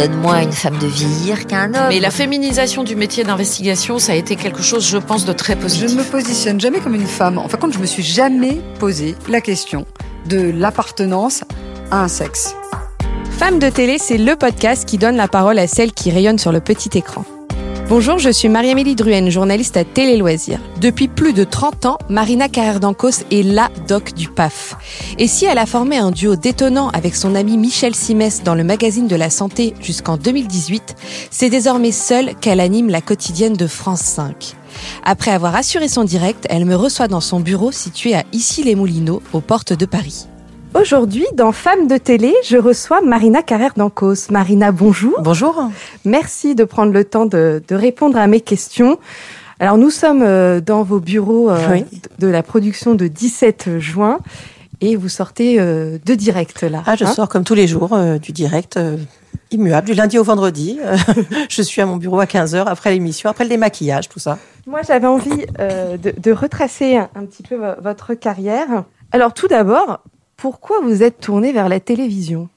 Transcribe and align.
donne 0.00 0.16
moins 0.16 0.36
à 0.36 0.42
une 0.42 0.52
femme 0.52 0.78
de 0.78 0.86
vieillir 0.86 1.46
qu'à 1.46 1.62
un 1.62 1.74
homme. 1.74 1.88
Mais 1.88 2.00
la 2.00 2.10
féminisation 2.10 2.84
du 2.84 2.96
métier 2.96 3.22
d'investigation, 3.24 3.98
ça 3.98 4.12
a 4.12 4.14
été 4.14 4.36
quelque 4.36 4.62
chose, 4.62 4.86
je 4.88 4.96
pense, 4.96 5.24
de 5.24 5.32
très 5.32 5.56
positif. 5.56 5.88
Je 5.88 5.94
ne 5.94 5.98
me 6.00 6.04
positionne 6.04 6.60
jamais 6.60 6.80
comme 6.80 6.94
une 6.94 7.06
femme. 7.06 7.38
En 7.38 7.48
fin 7.48 7.56
de 7.58 7.62
compte, 7.62 7.74
je 7.74 7.78
me 7.78 7.86
suis 7.86 8.02
jamais 8.02 8.60
posé 8.78 9.14
la 9.28 9.40
question 9.40 9.86
de 10.26 10.52
l'appartenance 10.56 11.44
à 11.90 12.02
un 12.02 12.08
sexe. 12.08 12.54
Femme 13.30 13.58
de 13.58 13.68
télé, 13.68 13.98
c'est 13.98 14.18
le 14.18 14.36
podcast 14.36 14.88
qui 14.88 14.96
donne 14.96 15.16
la 15.16 15.28
parole 15.28 15.58
à 15.58 15.66
celles 15.66 15.92
qui 15.92 16.10
rayonnent 16.10 16.38
sur 16.38 16.52
le 16.52 16.60
petit 16.60 16.96
écran. 16.96 17.24
Bonjour, 17.90 18.20
je 18.20 18.30
suis 18.30 18.48
Marie-Amélie 18.48 18.94
Druenne, 18.94 19.30
journaliste 19.30 19.76
à 19.76 19.82
Télé 19.82 20.16
Loisirs. 20.16 20.60
Depuis 20.80 21.08
plus 21.08 21.32
de 21.32 21.42
30 21.42 21.86
ans, 21.86 21.98
Marina 22.08 22.48
Carrère 22.48 22.78
d'Ancos 22.78 23.24
est 23.32 23.42
la 23.42 23.68
doc 23.88 24.14
du 24.14 24.28
PAF. 24.28 24.76
Et 25.18 25.26
si 25.26 25.44
elle 25.44 25.58
a 25.58 25.66
formé 25.66 25.96
un 25.96 26.12
duo 26.12 26.36
détonnant 26.36 26.90
avec 26.90 27.16
son 27.16 27.34
ami 27.34 27.58
Michel 27.58 27.96
Simès 27.96 28.44
dans 28.44 28.54
le 28.54 28.62
magazine 28.62 29.08
de 29.08 29.16
la 29.16 29.28
santé 29.28 29.74
jusqu'en 29.80 30.16
2018, 30.16 30.94
c'est 31.32 31.50
désormais 31.50 31.90
seule 31.90 32.36
qu'elle 32.36 32.60
anime 32.60 32.90
la 32.90 33.00
quotidienne 33.00 33.54
de 33.54 33.66
France 33.66 34.02
5. 34.02 34.54
Après 35.02 35.32
avoir 35.32 35.56
assuré 35.56 35.88
son 35.88 36.04
direct, 36.04 36.46
elle 36.48 36.66
me 36.66 36.76
reçoit 36.76 37.08
dans 37.08 37.20
son 37.20 37.40
bureau 37.40 37.72
situé 37.72 38.14
à 38.14 38.22
Issy-les-Moulineaux, 38.32 39.20
aux 39.32 39.40
portes 39.40 39.72
de 39.72 39.84
Paris. 39.84 40.28
Aujourd'hui, 40.74 41.26
dans 41.34 41.50
Femmes 41.50 41.88
de 41.88 41.96
télé, 41.96 42.32
je 42.44 42.56
reçois 42.56 43.00
Marina 43.00 43.42
Carrère 43.42 43.72
d'Ancos. 43.76 44.30
Marina, 44.30 44.70
bonjour. 44.70 45.20
Bonjour. 45.20 45.68
Merci 46.04 46.54
de 46.54 46.62
prendre 46.62 46.92
le 46.92 47.04
temps 47.04 47.26
de, 47.26 47.60
répondre 47.70 48.16
à 48.16 48.28
mes 48.28 48.40
questions. 48.40 48.98
Alors, 49.58 49.78
nous 49.78 49.90
sommes 49.90 50.22
euh, 50.22 50.60
dans 50.60 50.84
vos 50.84 51.00
bureaux 51.00 51.50
euh, 51.50 51.80
de 52.20 52.28
la 52.28 52.44
production 52.44 52.94
de 52.94 53.08
17 53.08 53.78
juin 53.78 54.20
et 54.80 54.94
vous 54.94 55.08
sortez 55.08 55.56
euh, 55.58 55.98
de 56.06 56.14
direct 56.14 56.62
là. 56.62 56.84
Ah, 56.86 56.94
je 56.94 57.04
hein 57.04 57.12
sors 57.12 57.28
comme 57.28 57.44
tous 57.44 57.54
les 57.54 57.66
jours 57.66 57.98
du 58.22 58.30
direct 58.30 58.78
immuable, 59.50 59.88
du 59.88 59.94
lundi 59.94 60.18
au 60.18 60.24
vendredi. 60.24 60.78
je 61.48 61.62
suis 61.62 61.82
à 61.82 61.86
mon 61.86 61.96
bureau 61.96 62.20
à 62.20 62.26
15h 62.26 62.64
après 62.66 62.92
l'émission, 62.92 63.28
après 63.28 63.42
le 63.42 63.50
démaquillage, 63.50 64.08
tout 64.08 64.20
ça. 64.20 64.38
Moi, 64.68 64.82
j'avais 64.86 65.08
envie 65.08 65.46
de, 65.58 66.32
retracer 66.32 66.96
un, 66.96 67.26
petit 67.26 67.42
peu 67.42 67.58
votre 67.82 68.14
carrière. 68.14 68.84
Alors, 69.10 69.34
tout 69.34 69.48
d'abord, 69.48 70.04
pourquoi 70.40 70.80
vous 70.80 71.02
êtes 71.02 71.20
tournée 71.20 71.52
vers 71.52 71.68
la 71.68 71.80
télévision? 71.80 72.48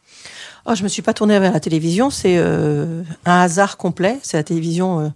Oh, 0.66 0.74
je 0.74 0.84
me 0.84 0.88
suis 0.88 1.02
pas 1.02 1.14
tournée 1.14 1.38
vers 1.40 1.52
la 1.52 1.60
télévision, 1.60 2.10
c'est 2.10 2.38
euh, 2.38 3.04
un 3.26 3.42
hasard 3.42 3.76
complet. 3.76 4.18
C'est 4.24 4.38
la 4.38 4.44
télévision 4.44 5.02
euh, 5.02 5.10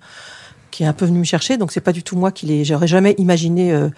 qui 0.78 0.84
est 0.84 0.86
un 0.86 0.94
peu 0.94 1.06
venue 1.06 1.18
me 1.18 1.24
chercher, 1.24 1.58
donc 1.58 1.72
c'est 1.72 1.82
pas 1.82 1.92
du 1.92 2.04
tout 2.04 2.16
moi 2.16 2.32
qui 2.32 2.46
l'ai. 2.46 2.64
J'aurais 2.64 2.86
jamais 2.86 3.16
imaginé 3.18 3.74
euh, 3.74 3.90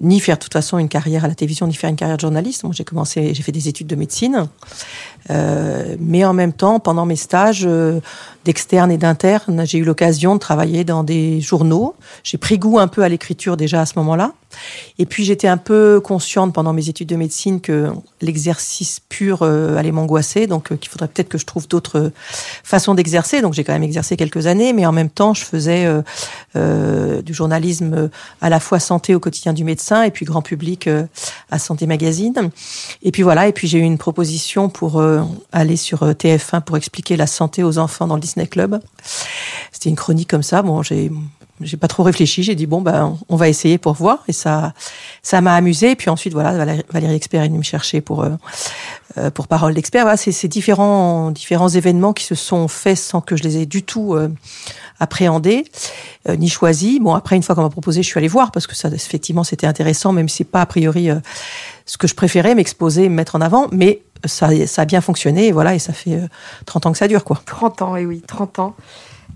ni 0.00 0.20
faire 0.20 0.36
de 0.36 0.40
toute 0.40 0.52
façon 0.52 0.78
une 0.78 0.88
carrière 0.88 1.24
à 1.24 1.28
la 1.28 1.34
télévision, 1.34 1.66
ni 1.66 1.74
faire 1.74 1.90
une 1.90 1.96
carrière 1.96 2.16
de 2.16 2.20
journaliste. 2.20 2.62
Moi, 2.62 2.72
j'ai 2.76 2.84
commencé, 2.84 3.34
j'ai 3.34 3.42
fait 3.42 3.50
des 3.50 3.66
études 3.66 3.88
de 3.88 3.96
médecine, 3.96 4.46
mais 5.98 6.24
en 6.24 6.32
même 6.32 6.52
temps, 6.52 6.78
pendant 6.78 7.06
mes 7.06 7.16
stages, 7.16 7.68
d'externe 8.48 8.90
et 8.90 8.96
d'interne, 8.96 9.66
j'ai 9.66 9.76
eu 9.76 9.84
l'occasion 9.84 10.34
de 10.34 10.40
travailler 10.40 10.82
dans 10.82 11.04
des 11.04 11.38
journaux. 11.38 11.94
J'ai 12.24 12.38
pris 12.38 12.56
goût 12.56 12.78
un 12.78 12.88
peu 12.88 13.02
à 13.02 13.08
l'écriture 13.10 13.58
déjà 13.58 13.82
à 13.82 13.84
ce 13.84 13.92
moment-là. 13.96 14.32
Et 14.98 15.04
puis 15.04 15.24
j'étais 15.24 15.48
un 15.48 15.58
peu 15.58 16.00
consciente 16.00 16.54
pendant 16.54 16.72
mes 16.72 16.88
études 16.88 17.10
de 17.10 17.16
médecine 17.16 17.60
que 17.60 17.90
l'exercice 18.22 19.00
pur 19.06 19.42
euh, 19.42 19.76
allait 19.76 19.92
m'angoisser, 19.92 20.46
donc 20.46 20.72
euh, 20.72 20.76
qu'il 20.76 20.90
faudrait 20.90 21.08
peut-être 21.08 21.28
que 21.28 21.36
je 21.36 21.44
trouve 21.44 21.68
d'autres 21.68 22.10
façons 22.64 22.94
d'exercer. 22.94 23.42
Donc 23.42 23.52
j'ai 23.52 23.64
quand 23.64 23.74
même 23.74 23.82
exercé 23.82 24.16
quelques 24.16 24.46
années, 24.46 24.72
mais 24.72 24.86
en 24.86 24.92
même 24.92 25.10
temps 25.10 25.34
je 25.34 25.44
faisais 25.44 25.86
euh, 26.56 27.22
du 27.22 27.34
journalisme 27.34 28.10
à 28.40 28.48
la 28.48 28.60
fois 28.60 28.78
santé 28.78 29.14
au 29.14 29.20
quotidien 29.20 29.52
du 29.52 29.64
médecin 29.64 30.02
et 30.02 30.10
puis 30.10 30.24
grand 30.24 30.42
public 30.42 30.88
à 31.50 31.58
Santé 31.58 31.86
Magazine. 31.86 32.50
Et 33.02 33.12
puis 33.12 33.22
voilà, 33.22 33.48
et 33.48 33.52
puis 33.52 33.68
j'ai 33.68 33.78
eu 33.78 33.82
une 33.82 33.98
proposition 33.98 34.68
pour 34.68 35.02
aller 35.52 35.76
sur 35.76 36.02
TF1 36.02 36.62
pour 36.62 36.76
expliquer 36.76 37.16
la 37.16 37.26
santé 37.26 37.62
aux 37.62 37.78
enfants 37.78 38.06
dans 38.06 38.14
le 38.14 38.20
Disney 38.20 38.46
Club. 38.46 38.80
C'était 39.72 39.90
une 39.90 39.96
chronique 39.96 40.28
comme 40.28 40.42
ça. 40.42 40.62
Bon, 40.62 40.82
j'ai 40.82 41.10
j'ai 41.60 41.76
pas 41.76 41.88
trop 41.88 42.02
réfléchi. 42.02 42.42
J'ai 42.42 42.54
dit 42.54 42.66
bon 42.66 42.80
ben 42.80 43.16
on 43.28 43.36
va 43.36 43.48
essayer 43.48 43.78
pour 43.78 43.94
voir 43.94 44.22
et 44.28 44.32
ça 44.32 44.72
ça 45.22 45.40
m'a 45.40 45.54
amusé. 45.54 45.94
Puis 45.96 46.10
ensuite 46.10 46.32
voilà 46.32 46.52
Valérie 46.90 47.14
Expert 47.14 47.42
est 47.42 47.48
venue 47.48 47.58
me 47.58 47.62
chercher 47.62 48.00
pour 48.00 48.22
euh, 48.22 48.30
euh, 49.16 49.30
pour 49.30 49.48
parole 49.48 49.74
d'expert. 49.74 50.02
Voilà 50.02 50.16
c'est 50.16 50.32
ces 50.32 50.48
différents 50.48 51.30
différents 51.30 51.68
événements 51.68 52.12
qui 52.12 52.24
se 52.24 52.34
sont 52.34 52.68
faits 52.68 52.98
sans 52.98 53.20
que 53.20 53.36
je 53.36 53.42
les 53.42 53.58
ai 53.58 53.66
du 53.66 53.82
tout 53.82 54.14
euh, 54.14 54.28
appréhendés 55.00 55.64
ni 56.28 56.48
choisis. 56.48 57.00
Bon 57.00 57.14
après 57.14 57.36
une 57.36 57.42
fois 57.42 57.54
qu'on 57.54 57.62
m'a 57.62 57.70
proposé, 57.70 58.02
je 58.02 58.08
suis 58.08 58.18
allée 58.18 58.28
voir 58.28 58.50
parce 58.50 58.66
que 58.66 58.74
ça 58.74 58.88
effectivement 58.88 59.44
c'était 59.44 59.66
intéressant 59.66 60.12
même 60.12 60.28
si 60.28 60.38
c'est 60.38 60.44
pas 60.44 60.60
a 60.60 60.66
priori 60.66 61.08
ce 61.86 61.96
que 61.96 62.06
je 62.06 62.14
préférais 62.14 62.54
m'exposer, 62.54 63.08
me 63.08 63.14
mettre 63.14 63.34
en 63.34 63.40
avant, 63.40 63.68
mais 63.72 64.02
ça, 64.24 64.50
ça 64.66 64.82
a 64.82 64.84
bien 64.84 65.00
fonctionné, 65.00 65.46
et 65.46 65.52
voilà, 65.52 65.74
et 65.74 65.78
ça 65.78 65.92
fait 65.92 66.20
30 66.66 66.86
ans 66.86 66.92
que 66.92 66.98
ça 66.98 67.08
dure, 67.08 67.24
quoi. 67.24 67.40
30 67.46 67.82
ans, 67.82 67.96
et 67.96 68.04
oui, 68.04 68.20
30 68.26 68.58
ans. 68.58 68.76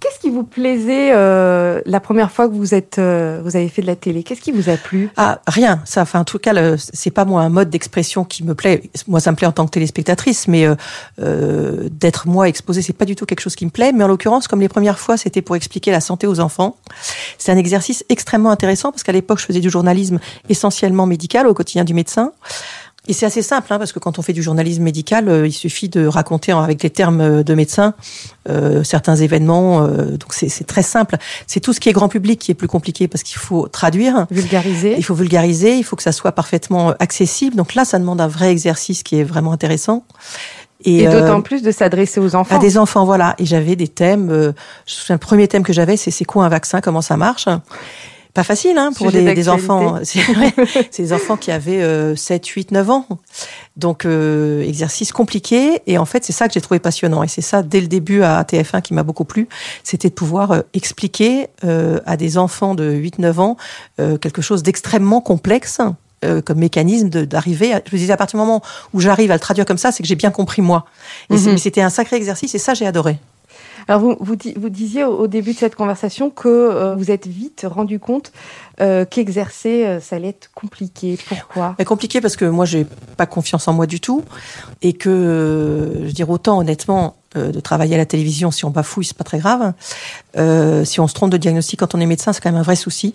Qu'est-ce 0.02 0.18
qui 0.18 0.30
vous 0.30 0.42
plaisait 0.42 1.12
euh, 1.12 1.80
la 1.86 2.00
première 2.00 2.32
fois 2.32 2.48
que 2.48 2.54
vous 2.54 2.74
êtes, 2.74 2.98
euh, 2.98 3.40
vous 3.44 3.54
avez 3.54 3.68
fait 3.68 3.82
de 3.82 3.86
la 3.86 3.94
télé? 3.94 4.24
Qu'est-ce 4.24 4.40
qui 4.40 4.50
vous 4.50 4.68
a 4.68 4.76
plu? 4.76 5.10
Ah, 5.16 5.40
rien. 5.46 5.80
Ça, 5.84 6.02
enfin, 6.02 6.18
en 6.18 6.24
tout 6.24 6.40
cas, 6.40 6.52
c'est 6.76 7.12
pas 7.12 7.24
moi 7.24 7.42
un 7.42 7.50
mode 7.50 7.70
d'expression 7.70 8.24
qui 8.24 8.42
me 8.42 8.56
plaît. 8.56 8.82
Moi, 9.06 9.20
ça 9.20 9.30
me 9.30 9.36
plaît 9.36 9.46
en 9.46 9.52
tant 9.52 9.64
que 9.64 9.70
téléspectatrice, 9.70 10.48
mais 10.48 10.66
euh, 10.66 10.74
euh 11.20 11.88
d'être 11.92 12.26
moi 12.26 12.48
exposée, 12.48 12.82
c'est 12.82 12.92
pas 12.92 13.04
du 13.04 13.14
tout 13.14 13.26
quelque 13.26 13.38
chose 13.38 13.54
qui 13.54 13.64
me 13.64 13.70
plaît. 13.70 13.92
Mais 13.92 14.02
en 14.02 14.08
l'occurrence, 14.08 14.48
comme 14.48 14.60
les 14.60 14.68
premières 14.68 14.98
fois, 14.98 15.16
c'était 15.16 15.40
pour 15.40 15.54
expliquer 15.54 15.92
la 15.92 16.00
santé 16.00 16.26
aux 16.26 16.40
enfants. 16.40 16.76
C'est 17.38 17.52
un 17.52 17.56
exercice 17.56 18.04
extrêmement 18.08 18.50
intéressant 18.50 18.90
parce 18.90 19.04
qu'à 19.04 19.12
l'époque, 19.12 19.38
je 19.38 19.46
faisais 19.46 19.60
du 19.60 19.70
journalisme 19.70 20.18
essentiellement 20.48 21.06
médical 21.06 21.46
au 21.46 21.54
quotidien 21.54 21.84
du 21.84 21.94
médecin. 21.94 22.32
Et 23.08 23.12
c'est 23.12 23.26
assez 23.26 23.42
simple, 23.42 23.72
hein, 23.72 23.78
parce 23.78 23.92
que 23.92 23.98
quand 23.98 24.20
on 24.20 24.22
fait 24.22 24.32
du 24.32 24.42
journalisme 24.42 24.82
médical, 24.82 25.28
euh, 25.28 25.46
il 25.46 25.52
suffit 25.52 25.88
de 25.88 26.06
raconter 26.06 26.52
avec 26.52 26.82
les 26.84 26.90
termes 26.90 27.20
euh, 27.20 27.42
de 27.42 27.54
médecin 27.54 27.94
euh, 28.48 28.84
certains 28.84 29.16
événements. 29.16 29.84
Euh, 29.84 30.16
donc 30.16 30.32
c'est 30.32 30.66
très 30.66 30.82
simple. 30.82 31.16
C'est 31.46 31.60
tout 31.60 31.72
ce 31.72 31.80
qui 31.80 31.88
est 31.88 31.92
grand 31.92 32.08
public 32.08 32.40
qui 32.40 32.50
est 32.50 32.54
plus 32.54 32.68
compliqué 32.68 33.08
parce 33.08 33.22
qu'il 33.22 33.38
faut 33.38 33.68
traduire, 33.68 34.26
vulgariser. 34.30 34.94
Il 34.96 35.04
faut 35.04 35.14
vulgariser, 35.14 35.76
il 35.76 35.84
faut 35.84 35.96
que 35.96 36.02
ça 36.02 36.12
soit 36.12 36.32
parfaitement 36.32 36.90
accessible. 36.98 37.56
Donc 37.56 37.74
là, 37.74 37.84
ça 37.84 37.98
demande 37.98 38.20
un 38.20 38.28
vrai 38.28 38.50
exercice 38.50 39.02
qui 39.02 39.18
est 39.18 39.24
vraiment 39.24 39.52
intéressant. 39.52 40.04
Et, 40.84 41.06
d'autant 41.06 41.42
plus 41.42 41.62
de 41.62 41.70
s'adresser 41.70 42.18
aux 42.18 42.34
enfants. 42.34 42.56
À 42.56 42.58
des 42.58 42.76
enfants, 42.76 43.04
voilà. 43.04 43.36
Et 43.38 43.46
j'avais 43.46 43.76
des 43.76 43.86
thèmes. 43.86 44.30
Euh, 44.30 44.52
le 45.08 45.16
premier 45.16 45.46
thème 45.46 45.62
que 45.62 45.72
j'avais, 45.72 45.96
c'est 45.96 46.10
c'est 46.10 46.24
quoi 46.24 46.44
un 46.44 46.48
vaccin, 46.48 46.80
comment 46.80 47.02
ça 47.02 47.16
marche? 47.16 47.46
Pas 48.34 48.44
facile 48.44 48.78
hein, 48.78 48.92
pour 48.96 49.12
des, 49.12 49.34
des, 49.34 49.48
enfants. 49.48 49.98
C'est 50.02 51.02
des 51.02 51.12
enfants 51.12 51.36
qui 51.36 51.50
avaient 51.50 51.82
euh, 51.82 52.16
7, 52.16 52.46
8, 52.46 52.70
9 52.70 52.90
ans. 52.90 53.06
Donc, 53.76 54.06
euh, 54.06 54.62
exercice 54.62 55.12
compliqué. 55.12 55.82
Et 55.86 55.98
en 55.98 56.04
fait, 56.06 56.24
c'est 56.24 56.32
ça 56.32 56.48
que 56.48 56.54
j'ai 56.54 56.60
trouvé 56.60 56.80
passionnant. 56.80 57.22
Et 57.22 57.28
c'est 57.28 57.42
ça, 57.42 57.62
dès 57.62 57.80
le 57.80 57.88
début 57.88 58.22
à 58.22 58.42
TF1, 58.42 58.82
qui 58.82 58.94
m'a 58.94 59.02
beaucoup 59.02 59.24
plu. 59.24 59.48
C'était 59.84 60.08
de 60.08 60.14
pouvoir 60.14 60.52
euh, 60.52 60.60
expliquer 60.72 61.48
euh, 61.64 62.00
à 62.06 62.16
des 62.16 62.38
enfants 62.38 62.74
de 62.74 62.90
8, 62.90 63.18
9 63.18 63.40
ans 63.40 63.56
euh, 64.00 64.16
quelque 64.16 64.42
chose 64.42 64.62
d'extrêmement 64.62 65.20
complexe 65.20 65.80
comme 66.44 66.58
mécanisme 66.58 67.08
d'arriver. 67.08 67.72
Je 67.84 67.96
me 67.96 67.98
disais, 67.98 68.12
à 68.12 68.16
partir 68.16 68.38
du 68.38 68.46
moment 68.46 68.62
où 68.94 69.00
j'arrive 69.00 69.32
à 69.32 69.34
le 69.34 69.40
traduire 69.40 69.66
comme 69.66 69.76
ça, 69.76 69.90
c'est 69.90 70.04
que 70.04 70.08
j'ai 70.08 70.14
bien 70.14 70.30
compris 70.30 70.62
moi. 70.62 70.84
Et 71.30 71.34
mhm. 71.34 71.58
c'était 71.58 71.80
un 71.80 71.90
sacré 71.90 72.14
exercice 72.14 72.54
et 72.54 72.58
ça, 72.58 72.74
j'ai 72.74 72.86
adoré. 72.86 73.18
Alors 73.88 74.00
vous, 74.00 74.16
vous, 74.20 74.36
vous 74.56 74.68
disiez 74.68 75.04
au, 75.04 75.26
début 75.26 75.52
de 75.52 75.58
cette 75.58 75.74
conversation 75.74 76.30
que 76.30 76.48
euh, 76.48 76.94
vous 76.94 77.10
êtes 77.10 77.26
vite 77.26 77.66
rendu 77.68 77.98
compte 77.98 78.32
euh, 78.80 79.04
qu'exercer, 79.04 79.84
euh, 79.84 80.00
ça 80.00 80.16
allait 80.16 80.28
être 80.28 80.50
compliqué. 80.54 81.18
Pourquoi? 81.28 81.76
Compliqué 81.86 82.20
parce 82.20 82.36
que 82.36 82.44
moi, 82.44 82.64
j'ai 82.64 82.86
pas 83.16 83.26
confiance 83.26 83.68
en 83.68 83.72
moi 83.72 83.86
du 83.86 84.00
tout 84.00 84.24
et 84.80 84.92
que, 84.92 85.92
je 86.00 86.06
veux 86.06 86.12
dire, 86.12 86.30
autant 86.30 86.58
honnêtement, 86.58 87.16
de 87.34 87.60
travailler 87.60 87.94
à 87.94 87.98
la 87.98 88.04
télévision, 88.04 88.50
si 88.50 88.66
on 88.66 88.70
bafouille, 88.70 89.06
c'est 89.06 89.16
pas 89.16 89.24
très 89.24 89.38
grave. 89.38 89.72
si 90.84 91.00
on 91.00 91.08
se 91.08 91.14
trompe 91.14 91.30
de 91.30 91.38
diagnostic 91.38 91.80
quand 91.80 91.94
on 91.94 92.00
est 92.00 92.06
médecin, 92.06 92.34
c'est 92.34 92.42
quand 92.42 92.50
même 92.50 92.60
un 92.60 92.64
vrai 92.64 92.76
souci. 92.76 93.14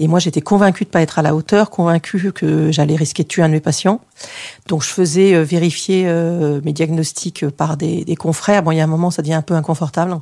Et 0.00 0.08
moi, 0.08 0.18
j'étais 0.18 0.40
convaincue 0.40 0.84
de 0.84 0.90
pas 0.90 1.00
être 1.00 1.18
à 1.18 1.22
la 1.22 1.34
hauteur, 1.34 1.70
convaincue 1.70 2.32
que 2.32 2.70
j'allais 2.72 2.96
risquer 2.96 3.22
de 3.22 3.28
tuer 3.28 3.42
un 3.42 3.48
de 3.48 3.54
mes 3.54 3.60
patients. 3.60 4.00
Donc, 4.68 4.82
je 4.82 4.88
faisais 4.88 5.34
euh, 5.34 5.42
vérifier 5.42 6.04
euh, 6.06 6.60
mes 6.64 6.72
diagnostics 6.72 7.48
par 7.48 7.76
des, 7.76 8.04
des, 8.04 8.16
confrères. 8.16 8.62
Bon, 8.62 8.70
il 8.70 8.78
y 8.78 8.80
a 8.80 8.84
un 8.84 8.88
moment, 8.88 9.10
ça 9.10 9.22
devient 9.22 9.34
un 9.34 9.42
peu 9.42 9.54
inconfortable. 9.54 10.18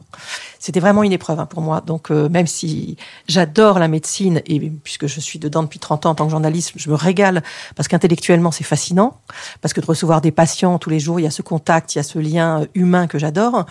C'était 0.58 0.80
vraiment 0.80 1.02
une 1.02 1.12
épreuve 1.12 1.40
hein, 1.40 1.46
pour 1.46 1.62
moi. 1.62 1.80
Donc, 1.80 2.10
euh, 2.10 2.28
même 2.28 2.46
si 2.46 2.96
j'adore 3.28 3.78
la 3.78 3.88
médecine 3.88 4.42
et 4.46 4.60
puisque 4.60 5.06
je 5.06 5.20
suis 5.20 5.38
dedans 5.38 5.62
depuis 5.62 5.78
30 5.78 6.06
ans 6.06 6.10
en 6.10 6.14
tant 6.14 6.24
que 6.24 6.30
journaliste, 6.30 6.72
je 6.76 6.90
me 6.90 6.94
régale 6.94 7.42
parce 7.76 7.88
qu'intellectuellement, 7.88 8.50
c'est 8.50 8.64
fascinant. 8.64 9.18
Parce 9.60 9.74
que 9.74 9.80
de 9.80 9.86
recevoir 9.86 10.20
des 10.20 10.30
patients 10.30 10.78
tous 10.78 10.90
les 10.90 11.00
jours, 11.00 11.20
il 11.20 11.24
y 11.24 11.26
a 11.26 11.30
ce 11.30 11.42
contact, 11.42 11.94
il 11.94 11.98
y 11.98 12.00
a 12.00 12.02
ce 12.02 12.18
lien 12.18 12.66
humain 12.74 13.06
que 13.06 13.18
j'adore. 13.18 13.66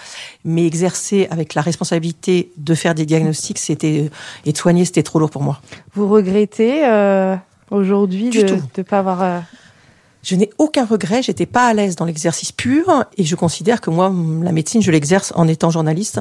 Mais 0.45 0.65
exercer 0.65 1.27
avec 1.31 1.56
la 1.56 1.62
responsabilité 1.62 2.51
de 2.57 2.75
faire 2.75 2.95
des 2.95 3.06
diagnostics, 3.06 3.59
c'était 3.59 4.09
et 4.45 4.51
de 4.51 4.57
soigner, 4.57 4.86
c'était 4.86 5.03
trop 5.03 5.19
lourd 5.19 5.30
pour 5.30 5.44
moi. 5.44 5.62
Vous 5.94 6.07
regrettez 6.07 6.86
euh, 6.86 7.36
aujourd'hui 7.71 8.30
de 8.30 8.57
ne 8.77 8.83
pas 8.83 9.00
avoir... 9.00 9.44
Euh... 10.24 10.34
Je 10.34 10.36
n'ai 10.36 10.50
aucun 10.58 10.86
regret, 10.86 11.22
j'étais 11.22 11.46
pas 11.46 11.68
à 11.68 11.74
l'aise 11.74 11.96
dans 11.96 12.06
l'exercice 12.06 12.52
pur 12.52 13.06
et 13.18 13.24
je 13.24 13.36
considère 13.36 13.81
que 13.81 13.90
moi, 13.90 14.12
la 14.42 14.52
médecine, 14.52 14.81
je 14.81 14.92
l'exerce 14.92 15.34
en 15.36 15.48
étant 15.48 15.70
journaliste. 15.70 16.20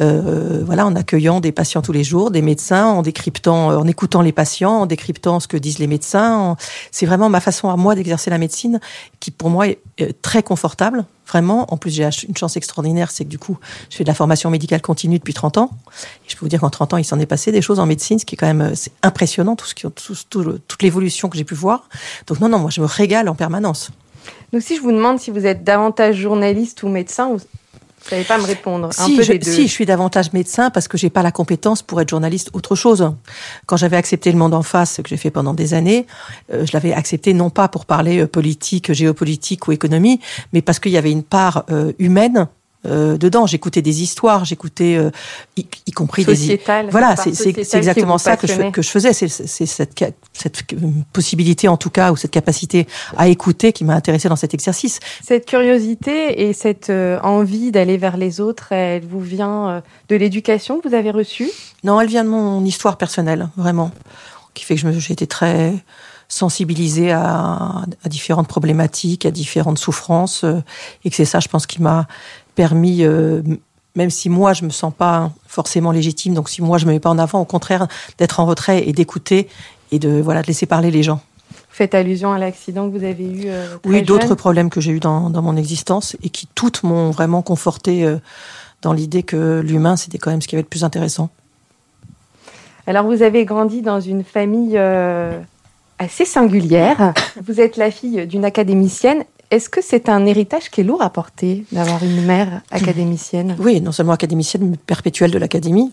Euh, 0.00 0.62
voilà, 0.64 0.86
en 0.86 0.94
accueillant 0.94 1.40
des 1.40 1.52
patients 1.52 1.82
tous 1.82 1.92
les 1.92 2.04
jours, 2.04 2.30
des 2.30 2.42
médecins, 2.42 2.86
en 2.86 3.02
décryptant, 3.02 3.68
en 3.68 3.86
écoutant 3.86 4.22
les 4.22 4.32
patients, 4.32 4.82
en 4.82 4.86
décryptant 4.86 5.40
ce 5.40 5.48
que 5.48 5.56
disent 5.56 5.78
les 5.78 5.86
médecins. 5.86 6.56
C'est 6.90 7.06
vraiment 7.06 7.28
ma 7.28 7.40
façon 7.40 7.68
à 7.70 7.76
moi 7.76 7.94
d'exercer 7.94 8.30
la 8.30 8.38
médecine 8.38 8.80
qui, 9.20 9.30
pour 9.30 9.50
moi, 9.50 9.66
est 9.68 10.22
très 10.22 10.42
confortable 10.42 11.04
vraiment. 11.34 11.72
En 11.72 11.76
plus, 11.76 11.90
j'ai 11.90 12.08
une 12.28 12.36
chance 12.36 12.56
extraordinaire, 12.56 13.10
c'est 13.10 13.24
que 13.24 13.28
du 13.28 13.38
coup, 13.38 13.58
je 13.90 13.96
fais 13.96 14.04
de 14.04 14.08
la 14.08 14.14
formation 14.14 14.50
médicale 14.50 14.80
continue 14.80 15.18
depuis 15.18 15.34
30 15.34 15.58
ans. 15.58 15.70
Et 16.26 16.30
je 16.30 16.36
peux 16.36 16.44
vous 16.44 16.48
dire 16.48 16.60
qu'en 16.60 16.70
30 16.70 16.94
ans, 16.94 16.96
il 16.96 17.04
s'en 17.04 17.18
est 17.18 17.26
passé 17.26 17.50
des 17.50 17.60
choses 17.60 17.80
en 17.80 17.86
médecine, 17.86 18.20
ce 18.20 18.24
qui 18.24 18.36
est 18.36 18.38
quand 18.38 18.46
même 18.46 18.60
euh, 18.60 18.74
c'est 18.74 18.92
impressionnant, 19.02 19.56
tout 19.56 19.66
ce 19.66 19.74
qui, 19.74 19.82
tout, 19.82 20.14
tout, 20.30 20.58
toute 20.68 20.82
l'évolution 20.82 21.28
que 21.28 21.36
j'ai 21.36 21.44
pu 21.44 21.54
voir. 21.54 21.88
Donc 22.28 22.40
non, 22.40 22.48
non, 22.48 22.60
moi, 22.60 22.70
je 22.70 22.80
me 22.80 22.86
régale 22.86 23.28
en 23.28 23.34
permanence. 23.34 23.90
Donc 24.52 24.62
si 24.62 24.76
je 24.76 24.80
vous 24.80 24.92
demande 24.92 25.18
si 25.18 25.32
vous 25.32 25.44
êtes 25.44 25.64
davantage 25.64 26.16
journaliste 26.16 26.84
ou 26.84 26.88
médecin, 26.88 27.36
vous 28.04 28.10
savez 28.10 28.24
pas 28.24 28.36
me 28.36 28.44
répondre. 28.44 28.90
Un 28.98 29.06
si, 29.06 29.16
peu 29.16 29.22
je, 29.22 29.32
des 29.32 29.38
deux. 29.38 29.50
si, 29.50 29.66
je 29.66 29.72
suis 29.72 29.86
davantage 29.86 30.32
médecin 30.34 30.68
parce 30.68 30.88
que 30.88 30.98
j'ai 30.98 31.08
pas 31.08 31.22
la 31.22 31.32
compétence 31.32 31.82
pour 31.82 32.02
être 32.02 32.10
journaliste 32.10 32.50
autre 32.52 32.74
chose. 32.74 33.12
Quand 33.64 33.78
j'avais 33.78 33.96
accepté 33.96 34.30
le 34.30 34.36
monde 34.36 34.52
en 34.52 34.62
face, 34.62 35.00
que 35.02 35.08
j'ai 35.08 35.16
fait 35.16 35.30
pendant 35.30 35.54
des 35.54 35.72
années, 35.72 36.06
euh, 36.52 36.66
je 36.66 36.72
l'avais 36.74 36.92
accepté 36.92 37.32
non 37.32 37.48
pas 37.48 37.68
pour 37.68 37.86
parler 37.86 38.20
euh, 38.20 38.26
politique, 38.26 38.92
géopolitique 38.92 39.68
ou 39.68 39.72
économie, 39.72 40.20
mais 40.52 40.60
parce 40.60 40.80
qu'il 40.80 40.92
y 40.92 40.98
avait 40.98 41.12
une 41.12 41.22
part 41.22 41.64
euh, 41.70 41.92
humaine 41.98 42.46
euh, 42.86 43.16
dedans. 43.16 43.46
J'écoutais 43.46 43.82
des 43.82 44.02
histoires, 44.02 44.44
j'écoutais 44.44 44.98
y, 45.56 45.66
y, 45.86 45.92
compris 45.92 46.24
Sociétal, 46.24 46.86
des 46.86 46.90
voilà, 46.90 47.16
c'est 47.16 47.76
exactement 47.76 48.18
ça 48.18 48.36
que 48.36 48.46
je, 48.46 48.70
que 48.70 48.82
je 48.82 48.88
faisais. 48.88 49.12
C'est 49.12 49.28
cette, 49.28 50.04
cette 50.32 50.62
possibilité 51.12 51.68
en 51.68 51.76
tout 51.76 51.90
cas 51.90 52.12
ou 52.12 52.16
cette 52.16 52.30
capacité 52.30 52.86
à 53.16 53.28
écouter 53.28 53.72
qui 53.72 53.84
m'a 53.84 53.94
intéressée 53.94 54.28
dans 54.28 54.36
cet 54.36 54.54
exercice. 54.54 55.00
Cette 55.22 55.46
curiosité 55.46 56.48
et 56.48 56.52
cette 56.52 56.90
euh, 56.90 57.18
envie 57.22 57.70
d'aller 57.70 57.96
vers 57.96 58.16
les 58.16 58.40
autres, 58.40 58.72
elle 58.72 59.06
vous 59.06 59.20
vient 59.20 59.68
euh, 59.68 59.80
de 60.08 60.16
l'éducation 60.16 60.80
que 60.80 60.88
vous 60.88 60.94
avez 60.94 61.10
reçue? 61.10 61.50
Non, 61.82 62.00
elle 62.00 62.08
vient 62.08 62.24
de 62.24 62.28
mon 62.28 62.64
histoire 62.64 62.96
personnelle, 62.96 63.48
vraiment, 63.56 63.90
qui 64.54 64.64
fait 64.64 64.76
que 64.76 64.98
j'ai 64.98 65.12
été 65.12 65.26
très 65.26 65.74
sensibilisée 66.28 67.12
à, 67.12 67.84
à, 68.04 68.08
différentes 68.08 68.48
problématiques, 68.48 69.26
à 69.26 69.30
différentes 69.30 69.78
souffrances, 69.78 70.44
euh, 70.44 70.62
et 71.04 71.10
que 71.10 71.16
c'est 71.16 71.24
ça, 71.24 71.40
je 71.40 71.48
pense, 71.48 71.66
qui 71.66 71.82
m'a 71.82 72.06
permis, 72.54 73.04
euh, 73.04 73.42
même 73.94 74.10
si 74.10 74.28
moi 74.28 74.52
je 74.52 74.64
me 74.64 74.70
sens 74.70 74.92
pas 74.92 75.30
forcément 75.46 75.92
légitime, 75.92 76.34
donc 76.34 76.48
si 76.48 76.62
moi 76.62 76.78
je 76.78 76.86
me 76.86 76.92
mets 76.92 77.00
pas 77.00 77.10
en 77.10 77.18
avant, 77.18 77.40
au 77.40 77.44
contraire 77.44 77.86
d'être 78.18 78.40
en 78.40 78.46
retrait 78.46 78.88
et 78.88 78.92
d'écouter 78.92 79.48
et 79.92 79.98
de 79.98 80.20
voilà 80.20 80.42
de 80.42 80.46
laisser 80.46 80.66
parler 80.66 80.90
les 80.90 81.02
gens. 81.02 81.20
Vous 81.50 81.78
faites 81.78 81.94
allusion 81.94 82.32
à 82.32 82.38
l'accident 82.38 82.88
que 82.88 82.96
vous 82.96 83.04
avez 83.04 83.24
eu. 83.24 83.42
Euh, 83.46 83.76
oui, 83.84 84.02
d'autres 84.02 84.34
problèmes 84.34 84.70
que 84.70 84.80
j'ai 84.80 84.92
eu 84.92 85.00
dans, 85.00 85.30
dans 85.30 85.42
mon 85.42 85.56
existence 85.56 86.16
et 86.22 86.28
qui 86.28 86.48
toutes 86.54 86.82
m'ont 86.82 87.10
vraiment 87.10 87.42
conforté 87.42 88.04
euh, 88.04 88.18
dans 88.82 88.92
l'idée 88.92 89.22
que 89.22 89.60
l'humain 89.60 89.96
c'était 89.96 90.18
quand 90.18 90.30
même 90.30 90.40
ce 90.40 90.48
qui 90.48 90.54
avait 90.54 90.62
le 90.62 90.68
plus 90.68 90.84
intéressant. 90.84 91.30
Alors 92.86 93.06
vous 93.06 93.22
avez 93.22 93.44
grandi 93.44 93.82
dans 93.82 94.00
une 94.00 94.24
famille 94.24 94.76
euh, 94.76 95.40
assez 95.98 96.24
singulière. 96.24 97.14
Vous 97.42 97.60
êtes 97.60 97.76
la 97.76 97.90
fille 97.90 98.26
d'une 98.26 98.44
académicienne 98.44 99.24
est-ce 99.50 99.68
que 99.68 99.80
c'est 99.82 100.08
un 100.08 100.26
héritage 100.26 100.70
qui 100.70 100.80
est 100.80 100.84
lourd 100.84 101.02
à 101.02 101.10
porter 101.10 101.64
d'avoir 101.72 102.02
une 102.02 102.24
mère 102.24 102.62
académicienne? 102.70 103.56
Oui, 103.58 103.80
non 103.80 103.92
seulement 103.92 104.12
académicienne, 104.12 104.70
mais 104.70 104.76
perpétuelle 104.76 105.30
de 105.30 105.38
l'académie. 105.38 105.92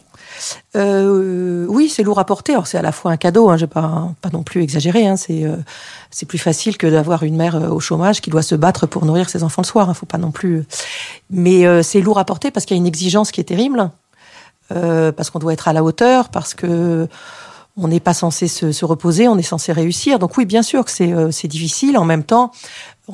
Euh, 0.75 1.65
oui, 1.67 1.89
c'est 1.89 2.03
lourd 2.03 2.19
à 2.19 2.25
porter. 2.25 2.53
Alors 2.53 2.67
c'est 2.67 2.77
à 2.77 2.81
la 2.81 2.91
fois 2.91 3.11
un 3.11 3.17
cadeau. 3.17 3.49
Hein, 3.49 3.57
je 3.57 3.65
pas 3.65 4.09
pas 4.21 4.29
non 4.29 4.43
plus 4.43 4.61
exagérer. 4.61 5.05
Hein, 5.07 5.17
c'est 5.17 5.43
euh, 5.43 5.57
c'est 6.09 6.25
plus 6.25 6.37
facile 6.37 6.77
que 6.77 6.87
d'avoir 6.87 7.23
une 7.23 7.35
mère 7.35 7.55
euh, 7.55 7.69
au 7.69 7.79
chômage 7.79 8.21
qui 8.21 8.29
doit 8.29 8.41
se 8.41 8.55
battre 8.55 8.87
pour 8.87 9.05
nourrir 9.05 9.29
ses 9.29 9.43
enfants 9.43 9.61
le 9.61 9.67
soir. 9.67 9.89
Hein, 9.89 9.93
faut 9.93 10.05
pas 10.05 10.17
non 10.17 10.31
plus. 10.31 10.63
Mais 11.29 11.83
c'est 11.83 12.01
lourd 12.01 12.19
à 12.19 12.25
porter 12.25 12.51
parce 12.51 12.65
qu'il 12.65 12.75
y 12.75 12.79
a 12.79 12.81
une 12.81 12.87
exigence 12.87 13.31
qui 13.31 13.41
est 13.41 13.45
terrible, 13.45 13.89
parce 14.69 15.29
qu'on 15.29 15.39
doit 15.39 15.53
être 15.53 15.67
à 15.67 15.73
la 15.73 15.83
hauteur, 15.83 16.29
parce 16.29 16.53
que 16.53 17.07
on 17.77 17.87
n'est 17.87 18.01
pas 18.01 18.13
censé 18.13 18.47
se, 18.47 18.73
se, 18.73 18.83
reposer, 18.83 19.27
on 19.27 19.37
est 19.37 19.43
censé 19.43 19.71
réussir. 19.71 20.19
Donc 20.19 20.37
oui, 20.37 20.45
bien 20.45 20.61
sûr 20.61 20.83
que 20.83 20.91
c'est 20.91 21.47
difficile. 21.47 21.97
En 21.97 22.03
même 22.05 22.23
temps, 22.23 22.51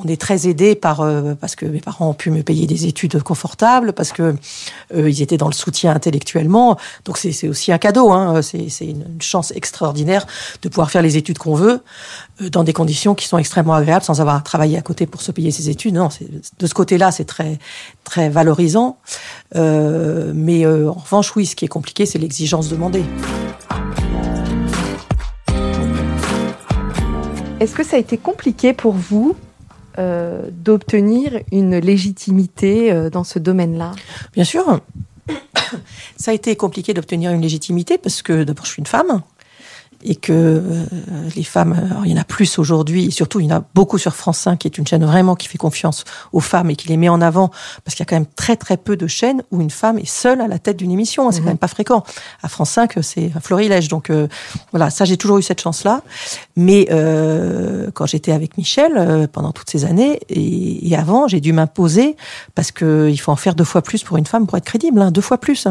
on 0.04 0.08
est 0.08 0.20
très 0.20 0.48
aidé 0.48 0.74
par 0.74 1.00
euh, 1.00 1.34
parce 1.34 1.56
que 1.56 1.66
mes 1.66 1.80
parents 1.80 2.10
ont 2.10 2.14
pu 2.14 2.30
me 2.30 2.42
payer 2.42 2.66
des 2.66 2.86
études 2.86 3.22
confortables, 3.22 3.92
parce 3.92 4.12
que 4.12 4.34
euh, 4.94 5.10
ils 5.10 5.22
étaient 5.22 5.36
dans 5.36 5.48
le 5.48 5.54
soutien 5.54 5.94
intellectuellement. 5.94 6.76
Donc 7.04 7.18
c'est 7.18 7.48
aussi 7.48 7.72
un 7.72 7.78
cadeau. 7.78 8.10
Hein. 8.10 8.40
C'est 8.42 8.68
une, 8.80 9.04
une 9.14 9.22
chance 9.22 9.52
extraordinaire 9.52 10.26
de 10.62 10.68
pouvoir 10.68 10.90
faire 10.90 11.02
les 11.02 11.16
études 11.16 11.38
qu'on 11.38 11.54
veut 11.54 11.80
euh, 12.40 12.50
dans 12.50 12.64
des 12.64 12.72
conditions 12.72 13.14
qui 13.14 13.26
sont 13.26 13.38
extrêmement 13.38 13.74
agréables, 13.74 14.04
sans 14.04 14.20
avoir 14.20 14.36
à 14.36 14.40
travailler 14.40 14.78
à 14.78 14.82
côté 14.82 15.06
pour 15.06 15.22
se 15.22 15.32
payer 15.32 15.50
ses 15.50 15.70
études. 15.70 15.94
Non, 15.94 16.08
de 16.58 16.66
ce 16.66 16.74
côté-là, 16.74 17.10
c'est 17.10 17.24
très 17.24 17.58
très 18.04 18.28
valorisant. 18.28 18.98
Mais 19.54 20.66
en 20.66 20.92
revanche, 20.92 21.34
oui, 21.36 21.46
ce 21.46 21.56
qui 21.56 21.64
est 21.64 21.68
compliqué, 21.68 22.06
c'est 22.06 22.18
l'exigence 22.18 22.68
demandée. 22.68 23.04
Est-ce 27.60 27.74
que 27.74 27.82
ça 27.82 27.96
a 27.96 27.98
été 27.98 28.16
compliqué 28.18 28.72
pour 28.72 28.92
vous 28.92 29.34
euh, 29.98 30.48
d'obtenir 30.50 31.40
une 31.52 31.76
légitimité 31.78 32.92
euh, 32.92 33.10
dans 33.10 33.24
ce 33.24 33.38
domaine-là? 33.38 33.92
Bien 34.32 34.44
sûr. 34.44 34.80
Ça 36.16 36.30
a 36.30 36.34
été 36.34 36.56
compliqué 36.56 36.94
d'obtenir 36.94 37.32
une 37.32 37.42
légitimité 37.42 37.98
parce 37.98 38.22
que 38.22 38.44
d'abord 38.44 38.64
je 38.64 38.72
suis 38.72 38.80
une 38.80 38.86
femme 38.86 39.22
et 40.04 40.14
que 40.14 40.32
euh, 40.32 40.84
les 41.34 41.42
femmes, 41.42 41.72
alors 41.72 42.06
il 42.06 42.12
y 42.12 42.14
en 42.14 42.20
a 42.20 42.24
plus 42.24 42.58
aujourd'hui, 42.58 43.06
et 43.06 43.10
surtout 43.10 43.40
il 43.40 43.46
y 43.46 43.52
en 43.52 43.56
a 43.56 43.64
beaucoup 43.74 43.98
sur 43.98 44.14
France 44.14 44.38
5, 44.38 44.58
qui 44.58 44.68
est 44.68 44.78
une 44.78 44.86
chaîne 44.86 45.04
vraiment 45.04 45.34
qui 45.34 45.48
fait 45.48 45.58
confiance 45.58 46.04
aux 46.32 46.40
femmes 46.40 46.70
et 46.70 46.76
qui 46.76 46.88
les 46.88 46.96
met 46.96 47.08
en 47.08 47.20
avant, 47.20 47.50
parce 47.84 47.94
qu'il 47.94 48.00
y 48.00 48.06
a 48.06 48.06
quand 48.06 48.16
même 48.16 48.26
très 48.36 48.56
très 48.56 48.76
peu 48.76 48.96
de 48.96 49.06
chaînes 49.06 49.42
où 49.50 49.60
une 49.60 49.70
femme 49.70 49.98
est 49.98 50.08
seule 50.08 50.40
à 50.40 50.48
la 50.48 50.58
tête 50.58 50.76
d'une 50.76 50.90
émission, 50.90 51.30
c'est 51.30 51.40
mmh. 51.40 51.42
quand 51.42 51.48
même 51.48 51.58
pas 51.58 51.68
fréquent. 51.68 52.04
À 52.42 52.48
France 52.48 52.70
5, 52.70 52.98
c'est 53.02 53.30
un 53.34 53.40
florilège, 53.40 53.88
donc 53.88 54.10
euh, 54.10 54.28
voilà, 54.70 54.90
ça 54.90 55.04
j'ai 55.04 55.16
toujours 55.16 55.38
eu 55.38 55.42
cette 55.42 55.60
chance-là. 55.60 56.02
Mais 56.56 56.88
euh, 56.90 57.90
quand 57.92 58.06
j'étais 58.06 58.32
avec 58.32 58.56
Michel 58.56 58.92
euh, 58.96 59.26
pendant 59.26 59.52
toutes 59.52 59.70
ces 59.70 59.84
années 59.84 60.20
et, 60.28 60.88
et 60.88 60.96
avant, 60.96 61.28
j'ai 61.28 61.40
dû 61.40 61.52
m'imposer 61.52 62.16
parce 62.54 62.72
que 62.72 63.08
il 63.10 63.16
faut 63.18 63.32
en 63.32 63.36
faire 63.36 63.54
deux 63.54 63.64
fois 63.64 63.82
plus 63.82 64.02
pour 64.04 64.16
une 64.16 64.26
femme 64.26 64.46
pour 64.46 64.56
être 64.56 64.64
crédible, 64.64 65.00
hein, 65.00 65.10
deux 65.10 65.20
fois 65.20 65.38
plus. 65.38 65.66